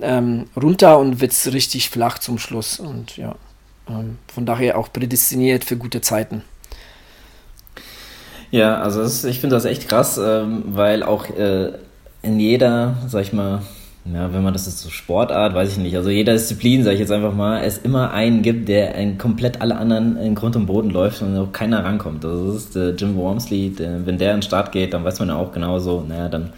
ähm, 0.00 0.46
runter 0.60 0.98
und 0.98 1.20
wird 1.20 1.32
es 1.32 1.52
richtig 1.52 1.90
flach 1.90 2.18
zum 2.18 2.38
Schluss. 2.38 2.78
Und 2.80 3.16
ja, 3.16 3.34
ähm, 3.88 4.18
von 4.32 4.46
daher 4.46 4.78
auch 4.78 4.92
prädestiniert 4.92 5.64
für 5.64 5.76
gute 5.76 6.00
Zeiten. 6.00 6.42
Ja, 8.50 8.80
also 8.80 9.02
ist, 9.02 9.24
ich 9.24 9.40
finde 9.40 9.56
das 9.56 9.64
echt 9.64 9.88
krass, 9.88 10.18
ähm, 10.22 10.62
weil 10.66 11.02
auch 11.02 11.28
äh, 11.28 11.72
in 12.22 12.38
jeder, 12.38 12.96
sag 13.08 13.22
ich 13.22 13.32
mal, 13.32 13.62
ja, 14.04 14.32
wenn 14.34 14.42
man 14.42 14.52
das 14.52 14.66
ist 14.66 14.80
so 14.80 14.90
Sportart, 14.90 15.54
weiß 15.54 15.72
ich 15.72 15.78
nicht, 15.78 15.96
also 15.96 16.10
jeder 16.10 16.34
Disziplin, 16.34 16.84
sage 16.84 16.94
ich 16.94 17.00
jetzt 17.00 17.10
einfach 17.10 17.34
mal, 17.34 17.62
es 17.62 17.78
immer 17.78 18.12
einen 18.12 18.42
gibt, 18.42 18.68
der 18.68 18.94
ein 18.94 19.16
komplett 19.16 19.62
alle 19.62 19.76
anderen 19.76 20.18
in 20.18 20.34
Grund 20.34 20.56
und 20.56 20.66
Boden 20.66 20.90
läuft 20.90 21.22
und 21.22 21.36
auch 21.38 21.52
keiner 21.52 21.84
rankommt. 21.84 22.22
Das 22.22 22.38
ist 22.54 22.74
der 22.74 22.90
Jim 22.90 23.16
Wormsley, 23.16 23.70
der, 23.70 24.04
wenn 24.04 24.18
der 24.18 24.32
an 24.32 24.36
den 24.36 24.42
Start 24.42 24.72
geht, 24.72 24.92
dann 24.92 25.04
weiß 25.04 25.20
man 25.20 25.28
ja 25.28 25.36
auch 25.36 25.52
genauso, 25.52 26.04
naja, 26.06 26.28
dann 26.28 26.52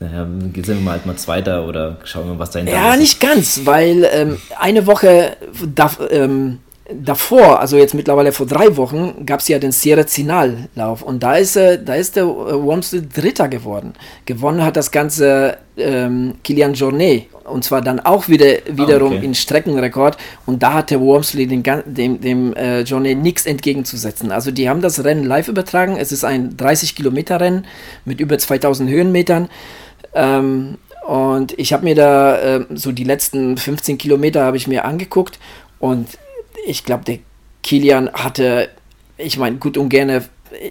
naja, 0.00 0.26
sind 0.62 0.84
wir 0.84 0.90
halt 0.90 1.06
mal 1.06 1.16
Zweiter 1.16 1.66
oder 1.66 1.98
schauen 2.04 2.26
wir, 2.26 2.38
was 2.38 2.50
dahinter 2.50 2.72
ist. 2.72 2.78
Ja, 2.78 2.96
nicht 2.96 3.20
ganz, 3.20 3.60
weil 3.64 4.08
ähm, 4.12 4.38
eine 4.58 4.86
Woche 4.86 5.36
da, 5.74 5.90
ähm, 6.10 6.58
davor, 6.92 7.60
also 7.60 7.76
jetzt 7.76 7.94
mittlerweile 7.94 8.32
vor 8.32 8.46
drei 8.46 8.76
Wochen, 8.76 9.24
gab 9.24 9.40
es 9.40 9.48
ja 9.48 9.58
den 9.58 9.72
Sierra 9.72 10.06
Zinal 10.06 10.68
Lauf 10.74 11.02
und 11.02 11.22
da 11.22 11.36
ist, 11.36 11.56
äh, 11.56 11.82
da 11.82 11.94
ist 11.94 12.16
der 12.16 12.26
Wormsley 12.26 13.08
Dritter 13.08 13.48
geworden. 13.48 13.94
Gewonnen 14.26 14.62
hat 14.62 14.76
das 14.76 14.90
Ganze 14.90 15.56
ähm, 15.76 16.34
Kilian 16.44 16.74
Jornet 16.74 17.28
und 17.44 17.64
zwar 17.64 17.80
dann 17.80 18.00
auch 18.00 18.28
wieder 18.28 18.46
wiederum 18.66 19.12
oh, 19.12 19.16
okay. 19.16 19.24
in 19.24 19.34
Streckenrekord 19.34 20.18
und 20.44 20.62
da 20.62 20.74
hatte 20.74 21.00
Wormsley 21.00 21.46
den, 21.46 21.62
dem, 21.86 22.20
dem 22.20 22.54
äh, 22.54 22.80
Jornet 22.82 23.18
nichts 23.18 23.46
entgegenzusetzen. 23.46 24.30
Also 24.30 24.50
die 24.50 24.68
haben 24.68 24.82
das 24.82 25.04
Rennen 25.04 25.24
live 25.24 25.48
übertragen. 25.48 25.96
Es 25.96 26.12
ist 26.12 26.24
ein 26.24 26.56
30 26.56 26.94
Kilometer 26.94 27.40
Rennen 27.40 27.64
mit 28.04 28.20
über 28.20 28.38
2000 28.38 28.90
Höhenmetern. 28.90 29.48
Ähm, 30.14 30.78
und 31.06 31.58
ich 31.58 31.72
habe 31.72 31.84
mir 31.84 31.94
da 31.94 32.38
äh, 32.38 32.66
so 32.74 32.92
die 32.92 33.04
letzten 33.04 33.56
15 33.56 33.98
Kilometer 33.98 34.44
habe 34.44 34.56
ich 34.56 34.66
mir 34.66 34.84
angeguckt 34.84 35.38
und 35.78 36.18
ich 36.66 36.84
glaube, 36.84 37.04
der 37.04 37.18
Kilian 37.62 38.10
hatte, 38.12 38.70
ich 39.18 39.36
meine, 39.36 39.56
gut 39.56 39.76
und 39.76 39.90
gerne 39.90 40.24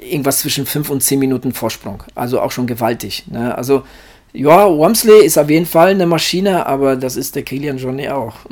irgendwas 0.09 0.39
zwischen 0.39 0.65
5 0.65 0.89
und 0.89 1.03
10 1.03 1.19
Minuten 1.19 1.53
Vorsprung. 1.53 2.03
Also 2.15 2.41
auch 2.41 2.51
schon 2.51 2.67
gewaltig. 2.67 3.25
Ne? 3.27 3.55
Also, 3.55 3.83
ja, 4.31 4.65
Wamsley 4.67 5.23
ist 5.23 5.37
auf 5.37 5.49
jeden 5.49 5.65
Fall 5.67 5.89
eine 5.89 6.07
Maschine, 6.07 6.65
aber 6.65 6.95
das 6.95 7.15
ist 7.15 7.35
der 7.35 7.43
Kilian 7.43 7.77
Journey 7.77 8.09
auch. 8.09 8.35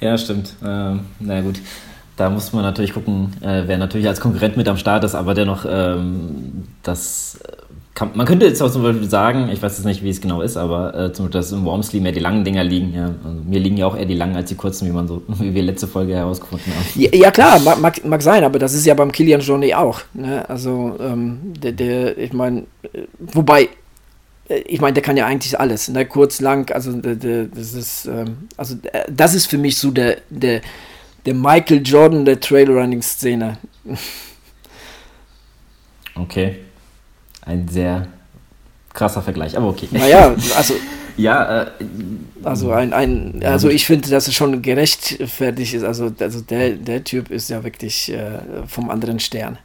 Ja, 0.00 0.16
stimmt. 0.16 0.54
Ähm, 0.64 1.00
na 1.20 1.40
gut. 1.40 1.60
Da 2.16 2.30
muss 2.30 2.52
man 2.52 2.62
natürlich 2.62 2.94
gucken, 2.94 3.32
äh, 3.42 3.64
wer 3.66 3.78
natürlich 3.78 4.08
als 4.08 4.20
Konkurrent 4.20 4.56
mit 4.56 4.68
am 4.68 4.76
Start 4.76 5.04
ist, 5.04 5.14
aber 5.14 5.34
dennoch 5.34 5.66
ähm, 5.68 6.68
das 6.82 7.38
kann, 7.98 8.12
man 8.14 8.26
könnte 8.26 8.46
jetzt 8.46 8.62
auch 8.62 8.70
zum 8.70 8.84
Beispiel 8.84 9.10
sagen, 9.10 9.48
ich 9.52 9.60
weiß 9.60 9.76
jetzt 9.76 9.84
nicht, 9.84 10.04
wie 10.04 10.10
es 10.10 10.20
genau 10.20 10.40
ist, 10.40 10.56
aber 10.56 10.94
äh, 10.94 11.12
zum 11.12 11.24
Beispiel, 11.24 11.40
dass 11.40 11.50
im 11.50 11.64
Wormsley 11.64 11.98
mehr 11.98 12.12
die 12.12 12.20
langen 12.20 12.44
Dinger 12.44 12.62
liegen. 12.62 12.94
Ja. 12.94 13.06
Also 13.24 13.40
mir 13.44 13.58
liegen 13.58 13.76
ja 13.76 13.88
auch 13.88 13.96
eher 13.96 14.06
die 14.06 14.14
langen 14.14 14.36
als 14.36 14.48
die 14.48 14.54
kurzen, 14.54 14.86
wie 14.86 14.92
man 14.92 15.08
so, 15.08 15.20
wie 15.26 15.52
wir 15.52 15.64
letzte 15.64 15.88
Folge 15.88 16.14
herausgefunden 16.14 16.72
haben. 16.72 16.84
Ja, 16.94 17.12
ja 17.12 17.32
klar, 17.32 17.58
mag, 17.58 18.04
mag, 18.04 18.22
sein, 18.22 18.44
aber 18.44 18.60
das 18.60 18.72
ist 18.72 18.86
ja 18.86 18.94
beim 18.94 19.10
Kilian 19.10 19.40
Journey 19.40 19.74
auch. 19.74 20.00
Ne? 20.14 20.48
Also 20.48 20.94
ähm, 21.00 21.54
der, 21.60 21.72
der, 21.72 22.16
ich 22.18 22.32
meine, 22.32 22.66
äh, 22.84 23.02
wobei, 23.18 23.68
äh, 24.48 24.58
ich 24.60 24.80
meine, 24.80 24.94
der 24.94 25.02
kann 25.02 25.16
ja 25.16 25.26
eigentlich 25.26 25.58
alles, 25.58 25.88
ne? 25.88 26.06
kurz, 26.06 26.40
lang, 26.40 26.70
also 26.70 26.92
der, 26.92 27.16
der, 27.16 27.46
das 27.46 27.74
ist, 27.74 28.06
ähm, 28.06 28.46
also 28.56 28.76
äh, 28.92 29.06
das 29.10 29.34
ist 29.34 29.46
für 29.46 29.58
mich 29.58 29.76
so 29.76 29.90
der, 29.90 30.18
der, 30.30 30.60
der 31.26 31.34
Michael 31.34 31.82
Jordan 31.84 32.24
der 32.24 32.38
Trailrunning-Szene. 32.38 33.58
Okay 36.14 36.58
ein 37.48 37.66
sehr 37.68 38.06
krasser 38.92 39.22
Vergleich, 39.22 39.56
aber 39.56 39.68
okay. 39.68 39.88
Naja, 39.90 40.34
also. 40.56 40.74
ja, 41.16 41.62
äh, 41.62 41.66
also 42.44 42.70
ein, 42.70 42.92
ein 42.92 43.42
also 43.44 43.68
ich 43.68 43.86
finde, 43.86 44.08
dass 44.10 44.28
es 44.28 44.34
schon 44.34 44.62
gerechtfertigt 44.62 45.74
ist. 45.74 45.82
Also, 45.82 46.12
also 46.20 46.40
der, 46.40 46.70
der 46.70 47.02
Typ 47.04 47.30
ist 47.30 47.50
ja 47.50 47.64
wirklich 47.64 48.12
äh, 48.12 48.40
vom 48.66 48.90
anderen 48.90 49.18
Stern. 49.18 49.58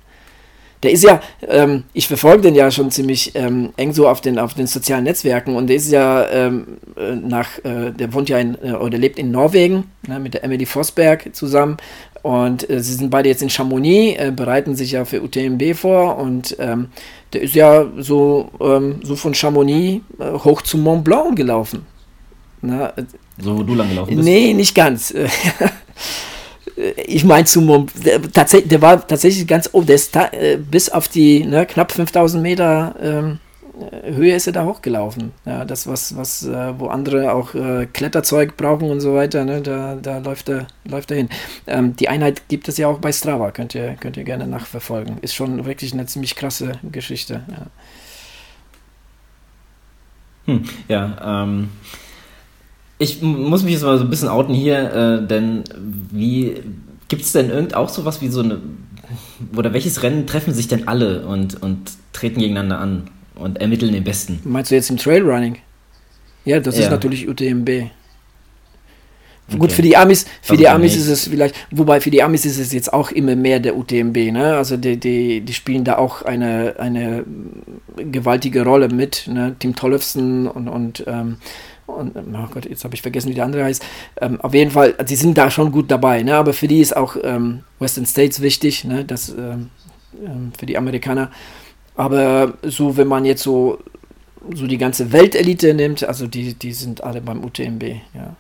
Der 0.84 0.92
ist 0.92 1.04
ja, 1.04 1.22
ähm, 1.48 1.84
ich 1.94 2.10
verfolge 2.10 2.42
den 2.42 2.56
ja 2.56 2.70
schon 2.70 2.92
ziemlich 2.92 3.32
ähm, 3.36 3.72
eng 3.78 3.94
so 3.94 4.08
auf 4.08 4.20
den, 4.20 4.38
auf 4.38 4.54
den 4.54 4.68
sozialen 4.68 5.06
Netzwerken 5.06 5.56
und 5.56 5.68
der 5.68 5.78
ist 5.78 5.90
ja 5.90 6.28
ähm, 6.30 6.78
äh, 6.98 7.16
nach, 7.16 7.58
äh, 7.64 7.92
der 7.92 8.14
wohnt 8.14 8.28
ja 8.28 8.38
in, 8.38 8.58
äh, 8.62 8.74
oder 8.74 8.98
lebt 8.98 9.18
in 9.18 9.32
Norwegen 9.32 9.86
ne, 10.06 10.20
mit 10.20 10.34
der 10.34 10.44
Emily 10.44 10.66
Vosberg 10.66 11.34
zusammen 11.34 11.78
und 12.22 12.70
äh, 12.70 12.82
sie 12.82 12.96
sind 12.96 13.12
beide 13.12 13.30
jetzt 13.30 13.42
in 13.42 13.50
Chamonix, 13.50 14.20
äh, 14.20 14.32
bereiten 14.32 14.76
sich 14.76 14.92
ja 14.92 15.06
für 15.06 15.22
UTMB 15.22 15.74
vor 15.74 16.18
und 16.18 16.56
ähm, 16.60 16.88
der 17.34 17.42
ist 17.42 17.56
ja 17.56 17.86
so, 17.98 18.50
ähm, 18.60 19.00
so 19.04 19.16
von 19.16 19.34
Chamonix 19.34 20.04
äh, 20.20 20.32
hoch 20.32 20.62
zum 20.62 20.82
Mont 20.82 21.04
Blanc 21.04 21.36
gelaufen. 21.36 21.86
Na, 22.62 22.94
so, 23.38 23.58
wo 23.58 23.64
du 23.64 23.76
lang 23.76 23.90
gelaufen 23.90 24.16
bist? 24.16 24.26
Nee, 24.26 24.54
nicht 24.54 24.76
ganz. 24.76 25.14
ich 27.08 27.24
meine 27.24 27.46
zum 27.46 27.66
Mont, 27.66 27.92
der, 28.06 28.20
der 28.20 28.82
war 28.82 29.06
tatsächlich 29.06 29.48
ganz 29.48 29.70
oben, 29.74 29.88
der 29.88 29.96
ist 29.96 30.16
äh, 30.16 30.58
bis 30.58 30.90
auf 30.90 31.08
die 31.08 31.44
ne, 31.46 31.66
knapp 31.66 31.92
5000 31.92 32.42
Meter 32.42 32.96
ähm, 33.02 33.40
Höhe 34.04 34.36
ist 34.36 34.48
er 34.48 34.54
da 34.54 34.66
hochgelaufen. 34.66 35.32
Ja, 35.46 35.66
das, 35.66 35.88
was, 35.88 36.16
was, 36.18 36.46
äh, 36.46 36.74
wo 36.80 36.88
andere 36.88 37.34
auch 37.34 37.54
äh, 37.56 37.88
Kletterzeug 37.92 38.58
brauchen 38.58 38.90
und 38.90 39.02
so 39.02 39.14
weiter, 39.14 39.46
ne, 39.46 39.62
da, 39.62 39.96
da 39.96 40.20
läuft 40.20 40.50
er, 40.50 40.68
läuft 40.86 41.12
er 41.12 41.18
hin. 41.18 41.30
Ähm, 41.68 41.96
die 41.96 42.10
Einheit 42.10 42.48
gibt 42.48 42.68
es 42.68 42.78
ja 42.78 42.88
auch 42.88 43.00
bei 43.00 43.12
Strava, 43.12 43.52
könnt 43.52 43.76
ihr, 43.76 43.96
könnt 44.00 44.18
ihr 44.18 44.24
gerne 44.24 44.48
nachverfolgen. 44.48 45.18
Ist 45.22 45.36
schon 45.36 45.66
wirklich 45.66 45.94
eine 45.94 46.06
ziemlich 46.06 46.36
krasse 46.36 46.74
Geschichte. 46.92 47.44
Ja, 47.50 47.68
hm, 50.46 50.64
ja 50.88 51.44
ähm, 51.44 51.70
ich 52.98 53.22
muss 53.22 53.64
mich 53.64 53.74
jetzt 53.74 53.84
mal 53.84 53.98
so 53.98 54.04
ein 54.04 54.10
bisschen 54.10 54.30
outen 54.30 54.54
hier, 54.54 54.94
äh, 54.94 55.28
denn 55.28 55.64
wie 56.12 56.62
gibt 57.08 57.24
es 57.24 57.32
denn 57.32 57.50
irgend 57.50 57.76
auch 57.76 57.90
sowas 57.90 58.22
wie 58.22 58.30
so 58.30 58.42
eine 58.42 58.62
oder 59.56 59.74
welches 59.74 60.04
Rennen 60.04 60.26
treffen 60.28 60.54
sich 60.54 60.68
denn 60.68 60.88
alle 60.88 61.26
und, 61.26 61.62
und 61.62 61.92
treten 62.14 62.40
gegeneinander 62.40 62.80
an? 62.80 63.10
Und 63.36 63.60
ermitteln 63.60 63.94
den 63.94 64.04
Besten. 64.04 64.40
Meinst 64.44 64.72
du 64.72 64.76
jetzt 64.76 64.90
im 64.90 64.98
Trailrunning? 64.98 65.58
Ja, 66.46 66.60
das 66.60 66.78
ja. 66.78 66.84
ist 66.84 66.92
natürlich 66.92 67.28
UTMB. 67.28 67.90
Okay. 69.48 69.58
Gut, 69.58 69.72
für 69.74 69.82
die 69.82 69.98
Amis, 69.98 70.24
für 70.42 70.54
also 70.54 70.56
die 70.56 70.70
Amis 70.70 70.96
ist 70.96 71.08
es 71.08 71.28
vielleicht, 71.28 71.56
wobei 71.70 72.00
für 72.00 72.10
die 72.10 72.24
Amis 72.24 72.46
ist 72.46 72.60
es 72.60 72.72
jetzt 72.72 72.94
auch 72.94 73.12
immer 73.12 73.36
mehr 73.36 73.60
der 73.60 73.76
UTMB, 73.76 74.16
ne? 74.32 74.56
Also 74.56 74.78
die, 74.78 74.98
die, 74.98 75.42
die 75.42 75.54
spielen 75.54 75.84
da 75.84 75.98
auch 75.98 76.22
eine, 76.22 76.76
eine 76.80 77.26
gewaltige 77.98 78.64
Rolle 78.64 78.88
mit, 78.88 79.28
ne? 79.28 79.56
Tim 79.60 79.76
Tollefson 79.76 80.48
und, 80.48 80.70
und, 80.70 81.04
ähm, 81.08 81.38
und 81.88 82.16
oh 82.16 82.48
Gott, 82.54 82.66
jetzt 82.66 82.86
habe 82.86 82.96
ich 82.96 83.02
vergessen, 83.02 83.30
wie 83.32 83.36
der 83.36 83.44
andere 83.44 83.66
heißt. 83.66 83.84
Ähm, 84.22 84.40
auf 84.40 84.54
jeden 84.54 84.72
Fall, 84.72 84.94
die 84.94 85.16
sind 85.18 85.38
da 85.38 85.52
schon 85.52 85.74
gut 85.74 85.92
dabei, 85.92 86.24
ne? 86.24 86.36
Aber 86.36 86.54
für 86.54 86.70
die 86.70 86.80
ist 86.80 86.96
auch 86.96 87.18
ähm, 87.22 87.64
Western 87.80 88.06
States 88.06 88.42
wichtig, 88.42 88.86
ne? 88.86 89.04
Das 89.04 89.28
ähm, 89.30 89.70
ähm 90.26 90.54
für 90.58 90.66
die 90.66 90.78
Amerikaner. 90.78 91.32
Aber 91.96 92.54
so, 92.64 92.98
wenn 92.98 93.08
man 93.08 93.26
jetzt 93.26 93.44
so, 93.44 93.80
so 94.54 94.68
die 94.68 94.78
ganze 94.78 95.12
Weltelite 95.12 95.74
nimmt, 95.74 96.04
also 96.04 96.28
die, 96.28 96.54
die 96.54 96.74
sind 96.74 97.04
alle 97.04 97.22
beim 97.22 97.44
UTMB, 97.44 97.84
ja. 98.14 98.36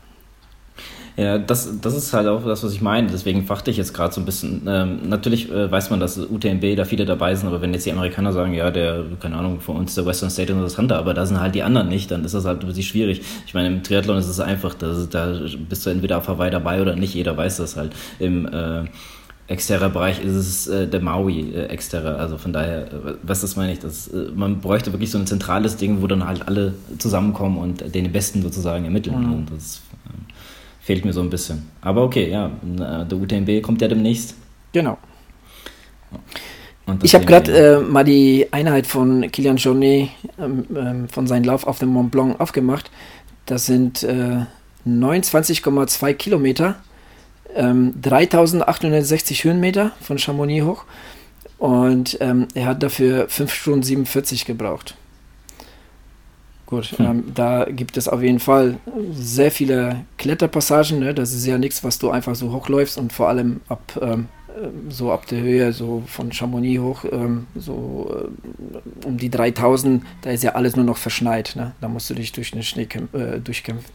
Ja, 1.16 1.38
das, 1.38 1.80
das 1.80 1.96
ist 1.96 2.12
halt 2.12 2.28
auch 2.28 2.44
das, 2.44 2.64
was 2.64 2.74
ich 2.74 2.82
meine. 2.82 3.08
Deswegen 3.08 3.46
fragte 3.46 3.70
ich 3.70 3.78
jetzt 3.78 3.94
gerade 3.94 4.12
so 4.12 4.20
ein 4.20 4.26
bisschen. 4.26 4.64
Ähm, 4.68 5.10
natürlich 5.10 5.52
äh, 5.52 5.72
weiß 5.72 5.92
man, 5.92 6.00
dass 6.00 6.18
UTMB 6.18 6.76
da 6.76 6.86
viele 6.86 7.06
dabei 7.06 7.36
sind, 7.36 7.48
aber 7.48 7.62
wenn 7.62 7.72
jetzt 7.72 7.86
die 7.86 7.92
Amerikaner 7.92 8.34
sagen, 8.34 8.54
ja, 8.56 8.72
der, 8.72 9.06
keine 9.20 9.38
Ahnung, 9.38 9.60
für 9.60 9.74
uns 9.74 9.94
der 9.94 10.08
Western 10.08 10.32
State 10.32 10.52
interessanter, 10.52 10.98
aber 10.98 11.14
da 11.14 11.28
sind 11.28 11.40
halt 11.40 11.54
die 11.54 11.62
anderen 11.62 11.88
nicht, 11.88 12.10
dann 12.10 12.26
ist 12.26 12.34
das 12.34 12.46
halt 12.46 12.62
ein 12.62 12.68
bisschen 12.68 12.84
schwierig. 12.84 13.22
Ich 13.46 13.54
meine, 13.54 13.68
im 13.68 13.84
Triathlon 13.84 14.18
ist 14.18 14.28
es 14.28 14.40
einfach, 14.40 14.74
da, 14.74 14.92
da 15.10 15.40
bist 15.70 15.86
du 15.86 15.92
entweder 15.92 16.18
auf 16.18 16.28
Hawaii 16.28 16.50
dabei 16.50 16.82
oder 16.82 16.96
nicht, 16.96 17.14
jeder 17.14 17.38
weiß 17.38 17.58
das 17.58 17.76
halt. 17.76 17.92
Im 18.18 18.48
äh, 18.48 18.86
Exterra-Bereich 19.54 20.24
ist 20.24 20.36
es 20.36 20.68
äh, 20.68 20.88
der 20.88 21.00
Maui 21.00 21.54
äh, 21.54 21.68
Exterra. 21.68 22.16
Also 22.16 22.38
von 22.38 22.52
daher, 22.52 22.88
äh, 22.88 23.16
was 23.22 23.42
das 23.42 23.56
meine 23.56 23.72
ich, 23.72 23.80
das, 23.80 24.08
äh, 24.08 24.30
man 24.36 24.60
bräuchte 24.60 24.92
wirklich 24.92 25.12
so 25.12 25.18
ein 25.18 25.28
zentrales 25.28 25.78
Ding, 25.78 26.02
wo 26.02 26.08
dann 26.08 26.28
halt 26.28 26.48
alle 26.48 26.74
zusammenkommen 26.98 27.58
und 27.58 27.96
den 27.96 28.12
Besten 28.12 28.42
sozusagen 28.42 28.84
ermitteln. 28.86 29.28
Mhm. 29.28 29.34
Und 29.34 29.52
das 29.56 29.82
äh, 30.06 30.34
fehlt 30.82 31.06
mir 31.06 31.14
so 31.14 31.22
ein 31.22 31.30
bisschen. 31.30 31.70
Aber 31.82 32.04
okay, 32.04 32.30
ja, 32.30 32.48
äh, 32.48 33.06
der 33.06 33.18
UTMB 33.18 33.62
kommt 33.62 33.82
ja 33.82 33.88
demnächst. 33.88 34.36
Genau. 34.74 34.98
Ich 37.02 37.16
habe 37.16 37.26
gerade 37.26 37.80
mal 37.80 38.04
die 38.04 38.48
Einheit 38.52 38.88
von 38.88 39.32
Kilian 39.32 39.56
Jornet 39.56 40.10
ähm, 40.38 40.66
ähm, 40.76 41.08
von 41.08 41.28
seinem 41.28 41.46
Lauf 41.46 41.66
auf 41.66 41.80
dem 41.80 41.90
Mont 41.90 42.12
Blanc 42.12 42.40
aufgemacht. 42.42 42.92
Das 43.46 43.66
sind 43.66 44.06
29,2 44.86 46.14
Kilometer 46.14 46.76
ähm, 47.56 47.94
3860 48.02 49.44
Höhenmeter 49.44 49.92
von 50.02 50.18
Chamonix 50.18 50.66
hoch 50.66 50.86
und 51.58 52.18
ähm, 52.22 52.48
er 52.54 52.68
hat 52.68 52.84
dafür 52.84 53.28
5 53.30 53.54
Stunden 53.54 53.84
47 53.84 54.46
gebraucht. 54.46 54.96
Gut, 56.66 56.98
hm. 56.98 57.06
ähm, 57.06 57.24
da 57.34 57.66
gibt 57.66 57.98
es 57.98 58.08
auf 58.08 58.22
jeden 58.22 58.40
Fall 58.40 58.78
sehr 59.12 59.52
viele 59.52 60.06
Kletterpassagen. 60.18 61.00
Ne? 61.00 61.14
Das 61.14 61.34
ist 61.34 61.46
ja 61.46 61.58
nichts, 61.58 61.84
was 61.84 62.00
du 62.00 62.10
einfach 62.10 62.36
so 62.36 62.52
hochläufst 62.52 62.98
und 62.98 63.14
vor 63.14 63.30
allem 63.30 63.62
ab 63.68 64.00
ähm, 64.02 64.28
ähm, 64.62 64.92
so 64.92 65.12
ab 65.12 65.26
der 65.28 65.42
Höhe, 65.42 65.74
so 65.74 66.04
von 66.06 66.32
Chamonix 66.32 66.82
hoch, 66.82 67.06
ähm, 67.12 67.48
so 67.56 68.30
äh, 69.04 69.08
um 69.08 69.18
die 69.18 69.30
3000, 69.30 70.04
da 70.22 70.32
ist 70.32 70.44
ja 70.44 70.52
alles 70.52 70.76
nur 70.76 70.86
noch 70.86 70.98
verschneit. 70.98 71.54
Ne? 71.56 71.74
Da 71.82 71.88
musst 71.88 72.10
du 72.10 72.14
dich 72.14 72.32
durch 72.32 72.52
den 72.52 72.64
Schnee 72.64 72.88
äh, 73.14 73.40
durchkämpfen. 73.40 73.94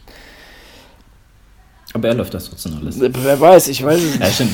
Aber 1.95 2.09
er 2.09 2.15
läuft 2.15 2.35
das 2.35 2.49
trotzdem 2.49 2.77
alles. 2.81 3.01
Wer 3.01 3.41
weiß, 3.41 3.69
ich 3.69 3.85
weiß 3.85 4.03
es 4.03 4.11
nicht. 4.11 4.21
Ja, 4.21 4.31
stimmt. 4.31 4.53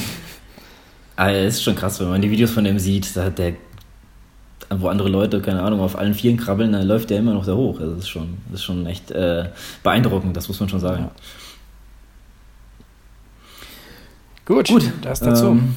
Aber 1.17 1.33
es 1.33 1.55
ist 1.55 1.63
schon 1.63 1.77
krass, 1.77 2.01
wenn 2.01 2.09
man 2.09 2.23
die 2.23 2.31
Videos 2.31 2.51
von 2.51 2.65
dem 2.65 2.79
sieht, 2.79 3.17
da 3.17 3.25
hat 3.25 3.39
der, 3.39 3.55
wo 4.71 4.89
andere 4.89 5.09
Leute, 5.09 5.41
keine 5.41 5.63
Ahnung, 5.63 5.81
auf 5.81 5.97
allen 5.97 6.15
Vieren 6.15 6.37
krabbeln, 6.37 6.73
dann 6.73 6.87
läuft 6.87 7.11
der 7.11 7.19
immer 7.19 7.35
noch 7.35 7.47
da 7.47 7.55
hoch. 7.55 7.79
Also 7.81 7.95
das 7.95 8.05
ist 8.05 8.09
schon, 8.09 8.39
das 8.51 8.61
ist 8.61 8.65
schon 8.65 8.87
echt 8.87 9.11
äh, 9.11 9.49
beeindruckend, 9.83 10.37
das 10.37 10.49
muss 10.49 10.59
man 10.59 10.69
schon 10.69 10.81
sagen. 10.81 11.05
Ja. 11.05 11.11
Gut, 14.47 14.69
Gut, 14.69 14.93
das 15.03 15.21
dazu. 15.21 15.47
Ähm, 15.47 15.75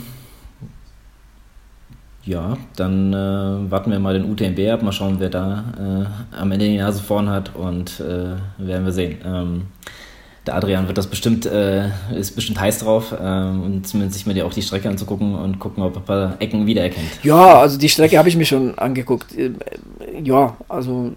ja, 2.26 2.58
dann 2.76 3.14
äh, 3.14 3.72
warten 3.72 3.92
wir 3.92 4.00
mal 4.00 4.14
den 4.14 4.30
UTMB 4.30 4.60
ab, 4.72 4.82
mal 4.82 4.92
schauen, 4.92 5.16
wer 5.20 5.30
da 5.30 5.64
äh, 6.34 6.36
am 6.36 6.52
Ende 6.52 6.66
die 6.66 6.78
Nase 6.78 7.02
vorn 7.02 7.30
hat 7.30 7.56
und 7.56 8.02
äh, 8.02 8.36
werden 8.58 8.86
wir 8.86 8.92
sehen. 8.92 9.20
Ähm, 9.24 9.62
der 10.48 10.56
Adrian 10.56 10.88
wird 10.88 10.98
das 10.98 11.08
bestimmt, 11.08 11.46
äh, 11.46 11.90
ist 12.16 12.36
bestimmt 12.36 12.60
heiß 12.60 12.80
drauf 12.80 13.14
ähm, 13.20 13.62
und 13.64 13.88
zumindest 13.88 14.18
sich 14.18 14.26
mal 14.26 14.42
auch 14.42 14.54
die 14.54 14.62
Strecke 14.62 14.90
anzugucken 14.90 15.36
und 15.36 15.60
gucken, 15.60 15.84
ob 15.84 15.96
er 15.96 16.02
ein 16.02 16.06
paar 16.06 16.42
Ecken 16.42 16.66
wiedererkennt. 16.66 17.08
Ja, 17.24 17.60
also 17.60 17.78
die 17.78 17.90
Strecke 17.90 18.18
habe 18.18 18.30
ich 18.30 18.36
mir 18.36 18.46
schon 18.46 18.78
angeguckt. 18.78 19.38
Äh, 19.38 19.52
ja, 20.24 20.56
also, 20.68 21.12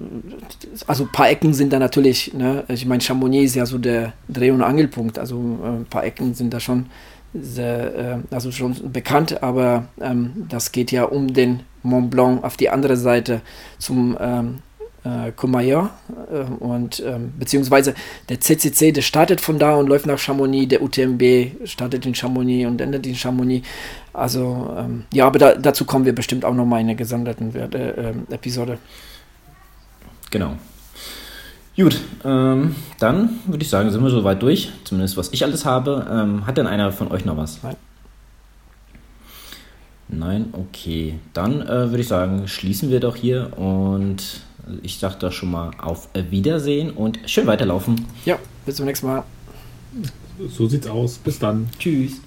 also 0.87 1.05
ein 1.05 1.13
paar 1.13 1.31
Ecken 1.31 1.55
sind 1.55 1.73
da 1.73 1.79
natürlich, 1.79 2.35
ne? 2.35 2.65
ich 2.69 2.85
meine, 2.87 3.01
Chamonix 3.01 3.51
ist 3.51 3.57
ja 3.57 3.67
so 3.67 3.79
der 3.79 4.13
Dreh- 4.29 4.51
und 4.51 4.63
Angelpunkt, 4.63 5.19
also 5.19 5.59
äh, 5.63 5.69
ein 5.69 5.87
paar 5.87 6.05
Ecken 6.05 6.35
sind 6.35 6.53
da 6.53 6.61
schon 6.61 6.87
sehr, 7.35 7.95
äh, 7.95 8.35
also 8.35 8.51
schon 8.51 8.93
bekannt, 8.93 9.43
aber 9.43 9.85
ähm, 10.01 10.47
das 10.49 10.73
geht 10.73 10.91
ja 10.91 11.05
um 11.05 11.33
den 11.33 11.61
Mont 11.83 12.11
Blanc 12.11 12.45
auf 12.45 12.57
die 12.57 12.69
andere 12.69 12.97
Seite 12.97 13.41
zum 13.79 14.17
ähm, 14.21 14.59
äh, 15.05 15.33
Courmayeur 15.33 15.91
äh, 16.31 16.43
und 16.63 17.03
ähm, 17.05 17.33
beziehungsweise 17.39 17.95
der 18.29 18.41
CCC, 18.41 18.93
der 18.93 19.03
startet 19.03 19.41
von 19.41 19.59
da 19.59 19.77
und 19.77 19.89
läuft 19.89 20.07
nach 20.07 20.19
Chamonix, 20.19 20.69
der 20.69 20.83
UTMB 20.83 21.67
startet 21.67 22.05
in 22.07 22.15
Chamonix 22.15 22.67
und 22.67 22.81
endet 22.81 23.07
in 23.07 23.15
Chamonix. 23.15 23.67
Also 24.13 24.75
ähm, 24.79 25.05
ja, 25.13 25.27
aber 25.27 25.39
da, 25.39 25.55
dazu 25.55 25.85
kommen 25.85 26.05
wir 26.05 26.15
bestimmt 26.15 26.45
auch 26.45 26.55
nochmal 26.55 26.81
in 26.81 26.89
einer 26.89 26.97
gesonderten 26.97 27.55
äh, 27.55 28.13
Episode. 28.31 28.79
Genau. 30.31 30.57
Gut, 31.77 31.99
ähm, 32.25 32.75
dann 32.99 33.41
würde 33.47 33.63
ich 33.63 33.71
sagen, 33.71 33.91
sind 33.91 34.03
wir 34.03 34.11
soweit 34.11 34.43
durch. 34.43 34.71
Zumindest 34.85 35.17
was 35.17 35.33
ich 35.33 35.45
alles 35.45 35.65
habe. 35.65 36.07
Ähm, 36.11 36.47
hat 36.47 36.59
denn 36.59 36.67
einer 36.67 36.93
von 36.93 37.11
euch 37.11 37.25
noch 37.25 37.37
was? 37.37 37.63
Nein. 37.63 37.77
Nein, 40.09 40.53
okay. 40.53 41.19
Dann 41.33 41.63
äh, 41.63 41.91
würde 41.91 42.01
ich 42.01 42.09
sagen, 42.09 42.49
schließen 42.49 42.91
wir 42.91 43.01
doch 43.01 43.17
hier 43.17 43.57
und 43.57 44.43
ich 44.83 44.99
sage 44.99 45.17
da 45.19 45.31
schon 45.33 45.51
mal 45.51 45.71
auf 45.81 46.09
Wiedersehen 46.15 46.91
und 46.91 47.19
schön 47.27 47.47
weiterlaufen. 47.47 48.07
Ja, 48.25 48.39
bis 48.67 48.77
zum 48.77 48.87
nächsten 48.87 49.07
Mal. 49.07 49.25
So 50.49 50.67
sieht's 50.67 50.87
aus. 50.87 51.19
Bis 51.19 51.39
dann. 51.39 51.69
Tschüss. 51.79 52.21